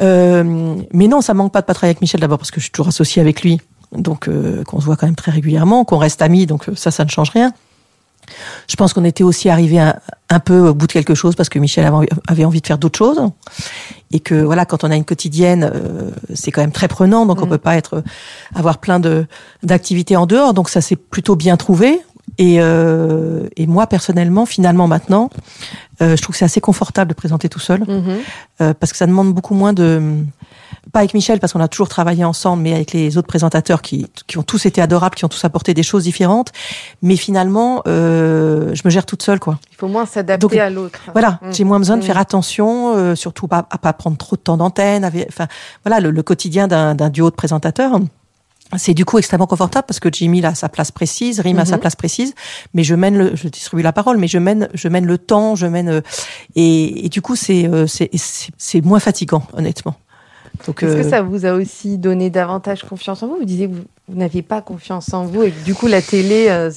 Mais 0.00 1.08
non, 1.08 1.22
ça 1.22 1.32
manque 1.32 1.52
pas 1.52 1.62
de 1.62 1.66
pas 1.66 1.74
travailler 1.74 1.92
avec 1.92 2.02
Michel 2.02 2.20
d'abord 2.20 2.38
parce 2.38 2.50
que 2.50 2.60
je 2.60 2.64
suis 2.64 2.72
toujours 2.72 2.88
associée 2.88 3.22
avec 3.22 3.42
lui, 3.42 3.60
donc 3.92 4.28
qu'on 4.64 4.80
se 4.80 4.84
voit 4.84 4.96
quand 4.96 5.06
même 5.06 5.16
très 5.16 5.32
régulièrement, 5.32 5.84
qu'on 5.84 5.98
reste 5.98 6.20
amis, 6.20 6.46
donc 6.46 6.66
ça, 6.74 6.90
ça 6.90 7.04
ne 7.04 7.10
change 7.10 7.30
rien. 7.30 7.52
Je 8.68 8.76
pense 8.76 8.92
qu'on 8.92 9.04
était 9.04 9.24
aussi 9.24 9.48
arrivé 9.48 9.78
un, 9.78 9.94
un 10.30 10.40
peu 10.40 10.68
au 10.68 10.74
bout 10.74 10.86
de 10.86 10.92
quelque 10.92 11.14
chose 11.14 11.34
parce 11.36 11.48
que 11.48 11.58
Michel 11.58 11.84
avait 12.28 12.44
envie, 12.44 12.60
de 12.60 12.66
faire 12.66 12.78
d'autres 12.78 12.98
choses 12.98 13.20
et 14.12 14.20
que 14.20 14.34
voilà, 14.34 14.64
quand 14.66 14.84
on 14.84 14.90
a 14.90 14.96
une 14.96 15.04
quotidienne, 15.04 15.70
euh, 15.72 16.10
c'est 16.34 16.50
quand 16.50 16.60
même 16.60 16.72
très 16.72 16.88
prenant, 16.88 17.26
donc 17.26 17.40
on 17.42 17.46
Mm. 17.46 17.50
peut 17.50 17.58
pas 17.58 17.76
être 17.76 18.02
avoir 18.54 18.78
plein 18.78 19.00
de 19.00 19.26
d'activités 19.62 20.16
en 20.16 20.26
dehors, 20.26 20.54
donc 20.54 20.68
ça 20.68 20.80
s'est 20.80 20.96
plutôt 20.96 21.36
bien 21.36 21.56
trouvé. 21.56 22.00
Et, 22.38 22.56
euh, 22.60 23.48
et 23.56 23.66
moi 23.68 23.86
personnellement, 23.86 24.46
finalement 24.46 24.88
maintenant, 24.88 25.30
euh, 26.02 26.16
je 26.16 26.22
trouve 26.22 26.34
que 26.34 26.38
c'est 26.38 26.44
assez 26.44 26.60
confortable 26.60 27.10
de 27.10 27.14
présenter 27.14 27.48
tout 27.48 27.60
seul 27.60 27.80
Mhm. 27.86 28.16
euh, 28.60 28.74
parce 28.78 28.90
que 28.92 28.98
ça 28.98 29.06
demande 29.06 29.32
beaucoup 29.32 29.54
moins 29.54 29.72
de 29.72 30.02
pas 30.92 31.00
avec 31.00 31.14
Michel 31.14 31.40
parce 31.40 31.52
qu'on 31.52 31.60
a 31.60 31.68
toujours 31.68 31.88
travaillé 31.88 32.24
ensemble, 32.24 32.62
mais 32.62 32.74
avec 32.74 32.92
les 32.92 33.16
autres 33.18 33.26
présentateurs 33.26 33.82
qui, 33.82 34.06
qui 34.26 34.38
ont 34.38 34.42
tous 34.42 34.66
été 34.66 34.80
adorables, 34.80 35.14
qui 35.14 35.24
ont 35.24 35.28
tous 35.28 35.44
apporté 35.44 35.74
des 35.74 35.82
choses 35.82 36.04
différentes. 36.04 36.52
Mais 37.02 37.16
finalement, 37.16 37.82
euh, 37.86 38.74
je 38.74 38.82
me 38.84 38.90
gère 38.90 39.06
toute 39.06 39.22
seule, 39.22 39.40
quoi. 39.40 39.58
Il 39.72 39.76
faut 39.76 39.88
moins 39.88 40.06
s'adapter 40.06 40.60
à 40.60 40.70
l'autre. 40.70 41.00
Voilà, 41.12 41.38
Mm. 41.42 41.52
j'ai 41.52 41.64
moins 41.64 41.78
besoin 41.78 41.96
de 41.96 42.02
Mm. 42.02 42.06
faire 42.06 42.18
attention, 42.18 42.96
euh, 42.96 43.14
surtout 43.14 43.48
pas, 43.48 43.66
à 43.70 43.78
pas 43.78 43.92
prendre 43.92 44.16
trop 44.16 44.36
de 44.36 44.40
temps 44.40 44.56
d'antenne. 44.56 45.04
Enfin, 45.28 45.46
voilà, 45.84 46.00
le, 46.00 46.10
le 46.10 46.22
quotidien 46.22 46.68
d'un 46.68 47.10
duo 47.10 47.30
de 47.30 47.34
présentateurs. 47.36 47.98
c'est 48.76 48.94
du 48.94 49.04
coup 49.04 49.16
extrêmement 49.18 49.46
confortable 49.46 49.86
parce 49.86 50.00
que 50.00 50.08
Jimmy 50.12 50.44
a 50.44 50.52
sa 50.56 50.68
place 50.68 50.90
précise, 50.90 51.38
Rim 51.38 51.56
a 51.60 51.64
sa 51.64 51.76
Mhm. 51.76 51.80
place 51.82 51.94
précise, 51.94 52.34
mais 52.74 52.82
je 52.82 52.96
mène 52.96 53.16
le, 53.16 53.36
je 53.36 53.46
distribue 53.46 53.80
la 53.82 53.92
parole, 53.92 54.16
mais 54.18 54.26
je 54.26 54.38
mène, 54.38 54.68
je 54.74 54.88
mène 54.88 55.06
le 55.06 55.18
temps, 55.18 55.54
je 55.54 55.66
mène, 55.68 55.88
euh, 55.88 56.00
et, 56.56 57.06
et 57.06 57.08
du 57.08 57.22
coup 57.22 57.36
c'est, 57.36 57.68
euh, 57.68 57.86
c'est 57.86 58.84
moins 58.84 58.98
fatigant, 58.98 59.44
honnêtement. 59.52 59.94
Est-ce 60.60 60.70
que 60.72 60.86
euh, 60.86 61.02
ça 61.02 61.22
vous 61.22 61.46
a 61.46 61.52
aussi 61.52 61.98
donné 61.98 62.30
davantage 62.30 62.82
confiance 62.84 63.22
en 63.22 63.28
vous? 63.28 63.36
Vous 63.36 63.44
disiez 63.44 63.68
que 63.68 63.74
vous, 63.74 63.84
vous 64.08 64.18
n'aviez 64.18 64.42
pas 64.42 64.62
confiance 64.62 65.12
en 65.12 65.24
vous 65.24 65.42
et 65.42 65.50
que 65.50 65.64
du 65.64 65.74
coup 65.74 65.86
la 65.86 66.02
télé, 66.02 66.46
euh, 66.48 66.70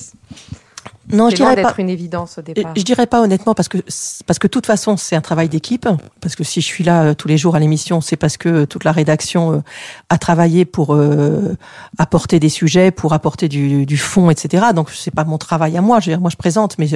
non, 1.11 1.29
je 1.29 1.35
dirais 1.35 1.55
pas. 1.55 1.63
d'être 1.63 1.79
une 1.79 1.89
évidence 1.89 2.37
au 2.37 2.41
Je 2.47 2.53
départ. 2.53 2.73
je 2.75 2.83
dirais 2.83 3.07
pas 3.07 3.21
honnêtement 3.21 3.53
parce 3.53 3.67
que 3.67 3.77
parce 4.25 4.39
que 4.39 4.47
de 4.47 4.51
toute 4.51 4.65
façon 4.65 4.97
c'est 4.97 5.15
un 5.15 5.21
travail 5.21 5.49
d'équipe 5.49 5.87
parce 6.21 6.35
que 6.35 6.43
si 6.43 6.61
je 6.61 6.65
suis 6.65 6.83
là 6.83 7.03
euh, 7.03 7.13
tous 7.13 7.27
les 7.27 7.37
jours 7.37 7.55
à 7.55 7.59
l'émission 7.59 8.01
c'est 8.01 8.15
parce 8.15 8.37
que 8.37 8.49
euh, 8.49 8.65
toute 8.65 8.83
la 8.83 8.91
rédaction 8.91 9.53
euh, 9.53 9.61
a 10.09 10.17
travaillé 10.17 10.65
pour 10.65 10.93
euh, 10.93 11.55
apporter 11.97 12.39
des 12.39 12.49
sujets 12.49 12.91
pour 12.91 13.13
apporter 13.13 13.47
du, 13.47 13.85
du 13.85 13.97
fond 13.97 14.29
etc 14.29 14.67
donc 14.75 14.89
c'est 14.91 15.13
pas 15.13 15.23
mon 15.23 15.37
travail 15.37 15.77
à 15.77 15.81
moi 15.81 15.99
je 15.99 16.07
veux 16.09 16.13
dire, 16.15 16.21
moi 16.21 16.29
je 16.29 16.37
présente 16.37 16.77
mais 16.77 16.87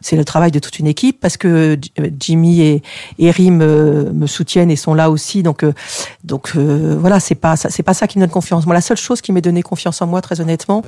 c'est 0.00 0.16
le 0.16 0.24
travail 0.24 0.50
de 0.50 0.58
toute 0.58 0.78
une 0.78 0.86
équipe 0.86 1.20
parce 1.20 1.36
que 1.36 1.78
Jimmy 2.20 2.60
et, 2.60 2.82
et 3.18 3.30
Rim 3.30 3.56
me 3.58 4.26
soutiennent 4.26 4.70
et 4.70 4.76
sont 4.76 4.94
là 4.94 5.10
aussi 5.10 5.42
donc 5.42 5.62
euh, 5.62 5.72
donc 6.22 6.52
euh, 6.56 6.96
voilà 6.98 7.20
c'est 7.20 7.34
pas 7.34 7.56
c'est 7.56 7.82
pas 7.82 7.94
ça 7.94 8.06
qui 8.06 8.18
me 8.18 8.24
donne 8.24 8.30
confiance 8.30 8.66
moi 8.66 8.74
la 8.74 8.80
seule 8.80 8.96
chose 8.96 9.20
qui 9.20 9.32
m'ait 9.32 9.40
donné 9.40 9.62
confiance 9.62 10.02
en 10.02 10.06
moi 10.06 10.20
très 10.20 10.40
honnêtement 10.40 10.82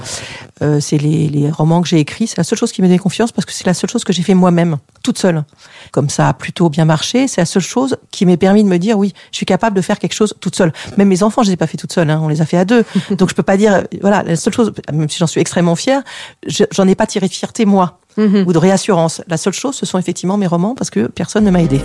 euh, 0.62 0.80
c'est 0.80 0.98
les, 0.98 1.28
les 1.28 1.50
romans 1.50 1.82
que 1.82 1.88
j'ai 1.88 1.98
écrits. 1.98 2.26
C'est 2.26 2.38
la 2.38 2.44
seule 2.44 2.58
chose 2.58 2.65
qui 2.72 2.82
me 2.82 2.88
donne 2.88 2.98
confiance 2.98 3.32
parce 3.32 3.44
que 3.44 3.52
c'est 3.52 3.66
la 3.66 3.74
seule 3.74 3.90
chose 3.90 4.04
que 4.04 4.12
j'ai 4.12 4.22
fait 4.22 4.34
moi-même, 4.34 4.76
toute 5.02 5.18
seule. 5.18 5.44
Comme 5.92 6.08
ça 6.08 6.28
a 6.28 6.34
plutôt 6.34 6.68
bien 6.68 6.84
marché, 6.84 7.28
c'est 7.28 7.40
la 7.40 7.44
seule 7.46 7.62
chose 7.62 7.96
qui 8.10 8.26
m'est 8.26 8.36
permis 8.36 8.62
de 8.64 8.68
me 8.68 8.78
dire 8.78 8.98
oui, 8.98 9.12
je 9.32 9.36
suis 9.36 9.46
capable 9.46 9.76
de 9.76 9.80
faire 9.82 9.98
quelque 9.98 10.14
chose 10.14 10.34
toute 10.40 10.56
seule. 10.56 10.72
Même 10.96 11.08
mes 11.08 11.22
enfants, 11.22 11.42
je 11.42 11.48
les 11.48 11.54
ai 11.54 11.56
pas 11.56 11.66
fait 11.66 11.76
toute 11.76 11.92
seule, 11.92 12.10
hein, 12.10 12.20
on 12.22 12.28
les 12.28 12.40
a 12.40 12.46
fait 12.46 12.56
à 12.58 12.64
deux. 12.64 12.84
Donc 13.10 13.30
je 13.30 13.34
peux 13.34 13.42
pas 13.42 13.56
dire, 13.56 13.84
voilà, 14.00 14.22
la 14.22 14.36
seule 14.36 14.52
chose, 14.54 14.72
même 14.92 15.08
si 15.08 15.18
j'en 15.18 15.26
suis 15.26 15.40
extrêmement 15.40 15.76
fière, 15.76 16.02
je- 16.46 16.64
j'en 16.72 16.86
ai 16.88 16.94
pas 16.94 17.06
tiré 17.06 17.28
de 17.28 17.32
fierté 17.32 17.64
moi 17.64 17.98
Mhm. 18.18 18.44
ou 18.46 18.52
de 18.54 18.58
réassurance. 18.58 19.20
La 19.28 19.36
seule 19.36 19.52
chose, 19.52 19.74
ce 19.76 19.84
sont 19.84 19.98
effectivement 19.98 20.38
mes 20.38 20.46
romans 20.46 20.74
parce 20.74 20.88
que 20.90 21.06
personne 21.06 21.44
ne 21.44 21.50
m'a 21.50 21.60
aidé. 21.62 21.82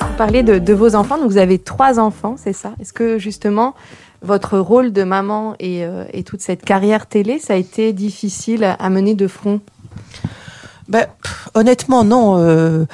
Vous 0.00 0.16
parlez 0.16 0.42
de, 0.42 0.58
de 0.58 0.72
vos 0.72 0.94
enfants, 0.94 1.18
donc 1.18 1.30
vous 1.30 1.36
avez 1.36 1.58
trois 1.58 1.98
enfants, 2.00 2.36
c'est 2.42 2.54
ça? 2.54 2.72
Est-ce 2.80 2.92
que 2.94 3.18
justement 3.18 3.74
votre 4.22 4.58
rôle 4.58 4.92
de 4.92 5.04
maman 5.04 5.54
et, 5.58 5.84
euh, 5.84 6.04
et 6.12 6.22
toute 6.22 6.40
cette 6.40 6.64
carrière 6.64 7.06
télé, 7.06 7.38
ça 7.38 7.54
a 7.54 7.56
été 7.56 7.92
difficile 7.92 8.76
à 8.78 8.90
mener 8.90 9.14
de 9.14 9.28
front? 9.28 9.60
Ben, 10.88 11.06
honnêtement, 11.54 12.04
non. 12.04 12.38
euh, 12.38 12.84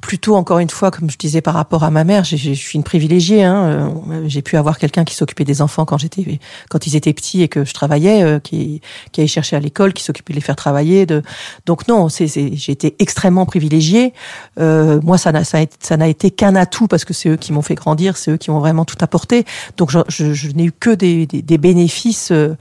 plutôt, 0.00 0.36
encore 0.36 0.58
une 0.58 0.70
fois, 0.70 0.90
comme 0.90 1.10
je 1.10 1.18
disais 1.18 1.40
par 1.40 1.54
rapport 1.54 1.84
à 1.84 1.90
ma 1.90 2.04
mère, 2.04 2.24
je 2.24 2.36
suis 2.36 2.76
une 2.76 2.84
privilégiée. 2.84 3.44
Hein, 3.44 3.92
euh, 4.10 4.22
j'ai 4.26 4.42
pu 4.42 4.56
avoir 4.56 4.78
quelqu'un 4.78 5.04
qui 5.04 5.14
s'occupait 5.14 5.44
des 5.44 5.62
enfants 5.62 5.84
quand 5.84 5.98
j'étais, 5.98 6.38
quand 6.68 6.86
ils 6.86 6.96
étaient 6.96 7.12
petits 7.12 7.42
et 7.42 7.48
que 7.48 7.64
je 7.64 7.74
travaillais, 7.74 8.22
euh, 8.22 8.38
qui, 8.38 8.80
qui 9.12 9.20
allait 9.20 9.28
chercher 9.28 9.56
à 9.56 9.60
l'école, 9.60 9.92
qui 9.92 10.02
s'occupait 10.02 10.32
de 10.32 10.38
les 10.38 10.44
faire 10.44 10.56
travailler. 10.56 11.06
De... 11.06 11.22
Donc 11.66 11.88
non, 11.88 12.08
j'ai 12.08 12.72
été 12.72 12.96
extrêmement 12.98 13.46
privilégiée. 13.46 14.12
Euh, 14.58 15.00
moi, 15.02 15.18
ça 15.18 15.32
n'a, 15.32 15.44
ça, 15.44 15.58
ça 15.80 15.96
n'a 15.96 16.08
été 16.08 16.30
qu'un 16.30 16.54
atout 16.54 16.86
parce 16.86 17.04
que 17.04 17.14
c'est 17.14 17.28
eux 17.28 17.36
qui 17.36 17.52
m'ont 17.52 17.62
fait 17.62 17.74
grandir, 17.74 18.16
c'est 18.16 18.30
eux 18.30 18.36
qui 18.36 18.50
m'ont 18.50 18.60
vraiment 18.60 18.84
tout 18.84 18.98
apporté. 19.00 19.44
Donc 19.76 19.90
je, 19.90 19.98
je, 20.08 20.32
je 20.32 20.48
n'ai 20.52 20.64
eu 20.64 20.72
que 20.72 20.90
des, 20.90 21.26
des, 21.26 21.42
des 21.42 21.58
bénéfices 21.58 22.30
euh, 22.32 22.56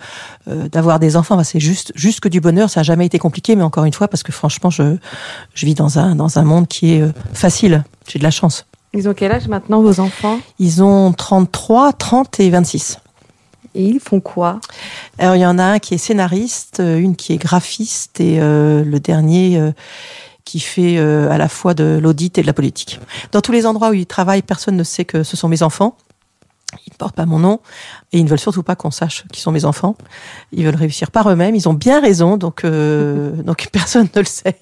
euh, 0.48 0.70
d'avoir 0.70 1.00
des 1.00 1.16
enfants. 1.16 1.36
Enfin, 1.36 1.44
c'est 1.44 1.60
juste, 1.60 1.92
juste 1.96 2.20
que 2.20 2.30
du 2.30 2.42
bonheur. 2.42 2.70
Ça 2.70 2.82
a 2.82 2.84
jamais 2.84 3.06
été 3.06 3.20
compliqué, 3.20 3.56
mais 3.56 3.64
encore 3.64 3.86
une 3.86 3.94
fois, 3.94 4.08
parce 4.08 4.24
que 4.24 4.32
franchement, 4.32 4.70
je, 4.70 4.98
je 5.54 5.66
vis 5.66 5.76
dans 5.76 6.00
un, 6.00 6.16
dans 6.16 6.40
un 6.40 6.44
monde 6.44 6.68
qui 6.68 6.94
est 6.94 7.02
euh, 7.02 7.12
facile. 7.34 7.84
J'ai 8.08 8.20
de 8.20 8.24
la 8.24 8.32
chance. 8.32 8.66
Ils 8.94 9.08
ont 9.10 9.14
quel 9.14 9.32
âge 9.32 9.48
maintenant, 9.48 9.82
vos 9.82 10.00
enfants? 10.00 10.40
Ils 10.60 10.82
ont 10.82 11.12
33, 11.12 11.94
30 11.94 12.40
et 12.40 12.50
26. 12.50 13.00
Et 13.76 13.84
ils 13.84 14.00
font 14.00 14.20
quoi? 14.20 14.60
Alors, 15.20 15.36
il 15.36 15.42
y 15.42 15.46
en 15.46 15.60
a 15.60 15.64
un 15.64 15.80
qui 15.80 15.94
est 15.94 16.00
scénariste, 16.00 16.80
euh, 16.80 16.98
une 16.98 17.16
qui 17.16 17.34
est 17.34 17.38
graphiste 17.38 18.20
et 18.20 18.40
euh, 18.40 18.84
le 18.84 19.00
dernier 19.00 19.58
euh, 19.58 19.72
qui 20.48 20.62
fait 20.62 20.98
euh, 20.98 21.30
à 21.30 21.38
la 21.38 21.50
fois 21.50 21.74
de 21.74 22.00
l'audit 22.02 22.38
et 22.38 22.42
de 22.42 22.48
la 22.48 22.54
politique. 22.54 23.00
Dans 23.34 23.42
tous 23.42 23.52
les 23.52 23.66
endroits 23.66 23.90
où 23.90 23.94
ils 23.94 24.06
travaillent, 24.06 24.42
personne 24.42 24.78
ne 24.78 24.84
sait 24.84 25.04
que 25.04 25.24
ce 25.24 25.36
sont 25.36 25.50
mes 25.50 25.62
enfants. 25.62 25.98
Ils 26.86 26.92
ne 26.94 26.98
portent 26.98 27.16
pas 27.16 27.26
mon 27.26 27.40
nom 27.40 27.60
et 28.12 28.20
ils 28.20 28.24
ne 28.24 28.30
veulent 28.30 28.40
surtout 28.40 28.64
pas 28.64 28.76
qu'on 28.76 28.92
sache 28.92 29.24
qui 29.32 29.42
sont 29.42 29.52
mes 29.52 29.66
enfants. 29.66 29.96
Ils 30.52 30.66
veulent 30.66 30.76
réussir 30.76 31.12
par 31.12 31.30
eux-mêmes. 31.30 31.56
Ils 31.56 31.68
ont 31.70 31.74
bien 31.74 32.00
raison, 32.02 32.38
donc 32.38 32.64
euh, 32.64 33.32
donc 33.44 33.68
personne 33.72 34.08
ne 34.16 34.20
le 34.20 34.26
sait. 34.26 34.58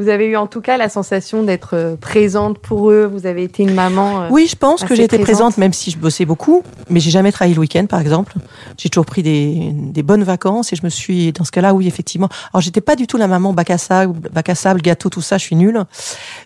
Vous 0.00 0.08
avez 0.08 0.26
eu 0.26 0.36
en 0.36 0.46
tout 0.46 0.60
cas 0.60 0.76
la 0.76 0.88
sensation 0.88 1.42
d'être 1.42 1.70
euh, 1.74 1.96
présente 1.96 2.58
pour 2.60 2.90
eux. 2.90 3.04
Vous 3.12 3.26
avez 3.26 3.42
été 3.42 3.64
une 3.64 3.74
maman. 3.74 4.22
euh, 4.22 4.28
Oui, 4.30 4.46
je 4.48 4.54
pense 4.54 4.84
que 4.84 4.94
j'ai 4.94 5.02
été 5.04 5.18
présente. 5.18 5.38
présente, 5.54 5.58
même 5.58 5.72
si 5.72 5.90
je 5.90 5.98
bossais 5.98 6.24
beaucoup, 6.24 6.62
mais 6.88 7.00
j'ai 7.00 7.10
jamais 7.10 7.32
travaillé 7.32 7.54
le 7.54 7.60
week-end, 7.60 7.84
par 7.86 8.00
exemple. 8.00 8.34
J'ai 8.76 8.90
toujours 8.90 9.06
pris 9.06 9.24
des, 9.24 9.72
des 9.72 10.02
bonnes 10.04 10.22
vacances 10.22 10.72
et 10.72 10.76
je 10.76 10.84
me 10.84 10.88
suis, 10.88 11.32
dans 11.32 11.44
ce 11.44 11.50
cas-là, 11.50 11.74
oui, 11.74 11.88
effectivement. 11.88 12.28
Alors, 12.52 12.60
j'étais 12.60 12.80
pas 12.80 12.94
du 12.94 13.08
tout 13.08 13.16
la 13.16 13.26
maman 13.26 13.52
bac 13.52 13.70
à 13.70 13.78
sable, 13.78 14.12
bac 14.30 14.48
à 14.48 14.54
sable, 14.54 14.82
gâteau, 14.82 15.08
tout 15.08 15.20
ça, 15.22 15.36
je 15.36 15.42
suis 15.44 15.56
nulle. 15.56 15.82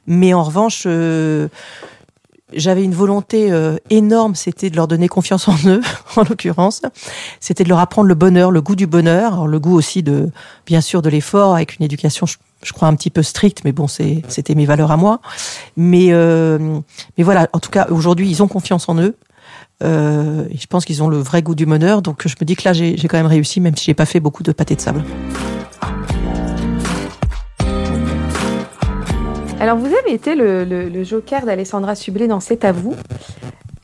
Mais 0.07 0.33
en 0.33 0.43
revanche, 0.45 0.85
euh, 0.87 1.49
j'avais 2.55 2.85
une 2.85 2.95
volonté 2.95 3.51
euh, 3.53 3.77
énorme, 3.91 4.35
c'était 4.35 4.71
de 4.71 4.77
leur 4.77 4.89
donner 4.89 5.09
confiance 5.09 5.49
en 5.49 5.57
eux, 5.67 5.81
en 6.17 6.23
l'occurrence. 6.23 6.83
C'était 7.41 7.65
de 7.65 7.69
leur 7.69 7.79
apprendre 7.79 8.09
le 8.09 8.15
bonheur, 8.15 8.51
le 8.51 8.61
goût 8.61 8.77
du 8.77 8.87
bonheur, 8.87 9.35
alors 9.35 9.49
le 9.49 9.59
goût 9.59 9.75
aussi 9.75 10.03
de, 10.03 10.31
bien 10.67 10.81
sûr, 10.81 11.03
de 11.03 11.09
l'effort, 11.09 11.55
avec 11.55 11.79
une 11.79 11.85
éducation, 11.85 12.27
je, 12.27 12.73
crois, 12.73 12.89
un 12.89 12.95
petit 12.95 13.11
peu 13.11 13.23
stricte, 13.23 13.65
mais 13.65 13.73
bon, 13.73 13.87
c'était 13.89 14.55
mes 14.55 14.67
valeurs 14.67 14.91
à 14.91 14.97
moi. 14.97 15.21
Mais, 15.77 16.09
euh, 16.11 16.59
mais 17.19 17.25
voilà, 17.25 17.49
en 17.53 17.61
tout 17.61 17.71
cas, 17.71 17.87
aujourd'hui, 17.91 18.29
ils 18.29 18.43
ont 18.43 18.49
confiance 18.49 18.89
en 18.89 18.97
eux. 18.97 19.17
Euh, 19.83 20.45
je 20.55 20.67
pense 20.67 20.85
qu'ils 20.85 21.03
ont 21.03 21.09
le 21.09 21.19
vrai 21.19 21.43
goût 21.43 21.55
du 21.55 21.67
bonheur. 21.67 22.03
Donc, 22.03 22.27
je 22.27 22.35
me 22.41 22.45
dis 22.45 22.57
que 22.57 22.63
là, 22.65 22.73
j'ai, 22.73 22.97
j'ai 22.97 23.09
quand 23.09 23.17
même 23.17 23.27
réussi, 23.27 23.61
même 23.61 23.77
si 23.77 23.85
j'ai 23.85 23.95
pas 23.95 24.07
fait 24.07 24.21
beaucoup 24.21 24.43
de 24.43 24.53
pâté 24.53 24.77
de 24.77 24.81
sable. 24.81 25.05
Alors, 29.63 29.77
vous 29.79 29.87
avez 29.87 30.13
été 30.13 30.35
le, 30.35 30.65
le- 30.65 30.89
le 30.89 31.05
joker 31.05 31.47
d'Alessandra 31.47 31.95
Sublet 31.95 32.27
dans 32.27 32.41
C'est 32.41 32.65
à 32.65 32.73
vous. 32.73 32.95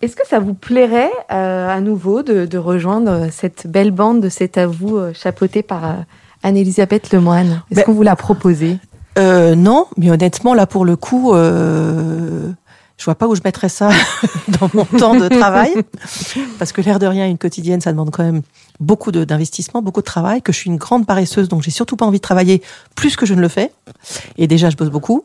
Est-ce 0.03 0.17
que 0.17 0.27
ça 0.27 0.41
vous 0.41 0.55
plairait 0.55 1.11
euh, 1.33 1.69
à 1.69 1.81
nouveau 1.81 2.23
de, 2.25 2.47
de 2.47 2.59
rejoindre 2.59 3.29
cette 3.31 3.67
belle 3.69 3.93
bande 3.93 4.21
de 4.21 4.29
C'est 4.29 4.59
à 4.59 4.67
vous, 4.67 4.97
euh, 4.97 5.13
chapeautée 5.15 5.63
par 5.63 5.85
euh, 5.85 5.93
Anne-Elisabeth 6.43 7.13
Lemoine? 7.13 7.63
Est-ce 7.71 7.77
Ben- 7.81 7.85
qu'on 7.85 7.93
vous 7.93 8.03
l'a 8.03 8.17
proposé 8.17 8.79
non, 9.17 9.87
mais 9.97 10.11
honnêtement, 10.13 10.55
là, 10.55 10.67
pour 10.69 10.85
le 10.85 10.95
coup, 10.95 11.33
je 11.35 13.05
vois 13.05 13.17
pas 13.17 13.27
où 13.27 13.35
je 13.35 13.41
mettrais 13.45 13.69
ça 13.69 13.91
dans 14.61 14.71
mon 14.75 14.85
temps 14.85 15.17
de 15.17 15.27
travail. 15.29 15.73
Parce 16.61 16.71
que 16.71 16.81
l'air 16.83 17.01
de 17.01 17.07
rien, 17.07 17.27
une 17.27 17.37
quotidienne, 17.39 17.81
ça 17.81 17.91
demande 17.91 18.11
quand 18.13 18.23
même 18.23 18.43
beaucoup 18.79 19.11
d'investissement, 19.11 19.83
beaucoup 19.83 20.03
de 20.03 20.07
travail, 20.07 20.41
que 20.41 20.53
je 20.53 20.59
suis 20.59 20.71
une 20.71 20.77
grande 20.77 21.05
paresseuse, 21.05 21.49
donc 21.49 21.63
j'ai 21.65 21.73
surtout 21.73 21.97
pas 21.97 22.07
envie 22.07 22.19
de 22.19 22.23
travailler 22.23 22.63
plus 22.95 23.17
que 23.17 23.27
je 23.27 23.35
ne 23.35 23.41
le 23.41 23.49
fais. 23.49 23.73
Et 24.37 24.47
déjà, 24.47 24.71
je 24.71 24.77
bosse 24.77 24.91
beaucoup. 24.91 25.25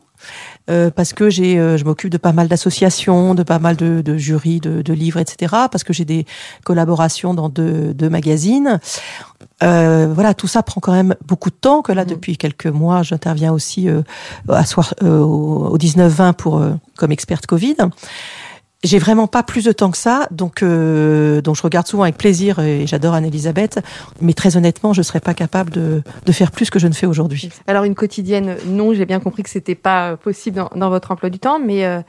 Euh, 0.70 0.90
parce 0.90 1.12
que 1.12 1.28
j'ai, 1.28 1.58
euh, 1.58 1.76
je 1.76 1.84
m'occupe 1.84 2.08
de 2.10 2.16
pas 2.16 2.32
mal 2.32 2.48
d'associations, 2.48 3.34
de 3.34 3.42
pas 3.42 3.58
mal 3.58 3.76
de, 3.76 4.00
de 4.00 4.16
jurys, 4.16 4.60
de, 4.60 4.80
de 4.80 4.92
livres, 4.94 5.20
etc. 5.20 5.52
Parce 5.70 5.84
que 5.84 5.92
j'ai 5.92 6.06
des 6.06 6.24
collaborations 6.64 7.34
dans 7.34 7.50
deux, 7.50 7.92
deux 7.92 8.08
magazines. 8.08 8.80
Euh, 9.62 10.10
voilà, 10.14 10.32
tout 10.32 10.46
ça 10.46 10.62
prend 10.62 10.80
quand 10.80 10.92
même 10.92 11.14
beaucoup 11.26 11.50
de 11.50 11.54
temps. 11.54 11.82
Que 11.82 11.92
là, 11.92 12.04
Mhm. 12.04 12.10
depuis 12.10 12.36
quelques 12.38 12.66
mois, 12.66 13.02
j'interviens 13.02 13.52
aussi 13.52 13.88
euh, 13.90 14.02
à 14.48 14.64
soir, 14.64 14.94
euh, 15.02 15.18
au, 15.18 15.66
au 15.68 15.76
19-20 15.78 16.32
pour 16.32 16.58
euh, 16.58 16.72
comme 16.96 17.12
experte 17.12 17.44
Covid. 17.46 17.76
J'ai 18.84 18.98
vraiment 18.98 19.26
pas 19.26 19.42
plus 19.42 19.64
de 19.64 19.72
temps 19.72 19.90
que 19.90 19.96
ça, 19.96 20.28
donc 20.30 20.62
euh, 20.62 21.40
donc 21.40 21.56
je 21.56 21.62
regarde 21.62 21.86
souvent 21.86 22.02
avec 22.04 22.18
plaisir 22.18 22.58
et 22.58 22.86
j'adore 22.86 23.14
Anne-Elisabeth, 23.14 23.80
mais 24.20 24.34
très 24.34 24.56
honnêtement, 24.56 24.92
je 24.92 25.02
serais 25.02 25.20
pas 25.20 25.34
capable 25.34 25.70
de, 25.72 26.02
de 26.24 26.32
faire 26.32 26.50
plus 26.50 26.70
que 26.70 26.78
je 26.78 26.86
ne 26.86 26.92
fais 26.92 27.06
aujourd'hui. 27.06 27.48
Alors, 27.66 27.84
une 27.84 27.94
quotidienne, 27.94 28.56
non, 28.66 28.92
j'ai 28.94 29.06
bien 29.06 29.20
compris 29.20 29.42
que 29.42 29.50
c'était 29.50 29.74
pas 29.74 30.16
possible 30.16 30.56
dans, 30.56 30.70
dans 30.76 30.90
votre 30.90 31.10
emploi 31.10 31.30
du 31.30 31.38
temps, 31.38 31.58
mais 31.58 31.84
euh, 31.86 32.00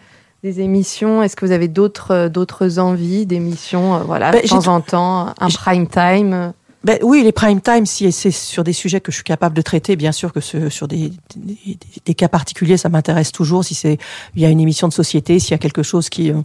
des 0.43 0.61
émissions, 0.61 1.23
est-ce 1.23 1.35
que 1.35 1.45
vous 1.45 1.51
avez 1.51 1.67
d'autres 1.67 2.11
euh, 2.11 2.29
d'autres 2.29 2.77
envies 2.77 3.25
d'émissions, 3.25 3.95
euh, 3.95 3.99
voilà, 3.99 4.31
Ben, 4.31 4.41
de 4.41 4.47
temps 4.47 4.67
en 4.67 4.81
temps, 4.81 5.33
un 5.39 5.49
prime 5.49 5.87
time 5.87 6.33
euh, 6.33 6.49
Ben 6.85 6.99
oui, 7.01 7.23
les 7.23 7.31
prime 7.31 7.61
time, 7.61 7.87
si 7.87 8.11
c'est 8.11 8.29
sur 8.29 8.63
des 8.63 8.71
sujets 8.71 9.01
que 9.01 9.11
je 9.11 9.15
suis 9.17 9.23
capable 9.23 9.55
de 9.55 9.63
traiter, 9.63 9.95
bien 9.95 10.11
sûr 10.11 10.31
que 10.31 10.39
ce- 10.39 10.69
sur 10.69 10.87
des, 10.87 11.11
des, 11.35 12.13
cas 12.13 12.27
particuliers, 12.27 12.77
ça 12.77 12.89
m'intéresse 12.89 13.31
toujours. 13.31 13.65
Si 13.65 13.73
c'est 13.73 13.97
il 14.35 14.43
y 14.43 14.45
a 14.45 14.49
une 14.49 14.59
émission 14.59 14.87
de 14.87 14.93
société, 14.93 15.39
s'il 15.39 15.49
y 15.51 15.55
a 15.55 15.57
quelque 15.57 15.81
chose 15.81 16.09
qui 16.09 16.31
euh, 16.31 16.35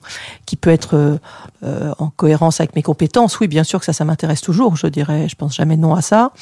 qui 0.46 0.56
peut 0.56 0.70
être 0.70 0.96
euh, 0.96 1.18
euh, 1.62 1.92
en 1.98 2.08
cohérence 2.08 2.58
avec 2.60 2.74
mes 2.74 2.82
compétences, 2.82 3.38
oui, 3.38 3.48
bien 3.48 3.64
sûr 3.64 3.80
que 3.80 3.84
ça, 3.84 3.92
ça 3.92 4.06
m'intéresse 4.06 4.40
toujours. 4.40 4.76
Je 4.76 4.86
dirais, 4.86 5.28
je 5.28 5.34
pense 5.36 5.54
jamais 5.56 5.76
non 5.76 5.94
à 5.94 6.00
ça. 6.00 6.32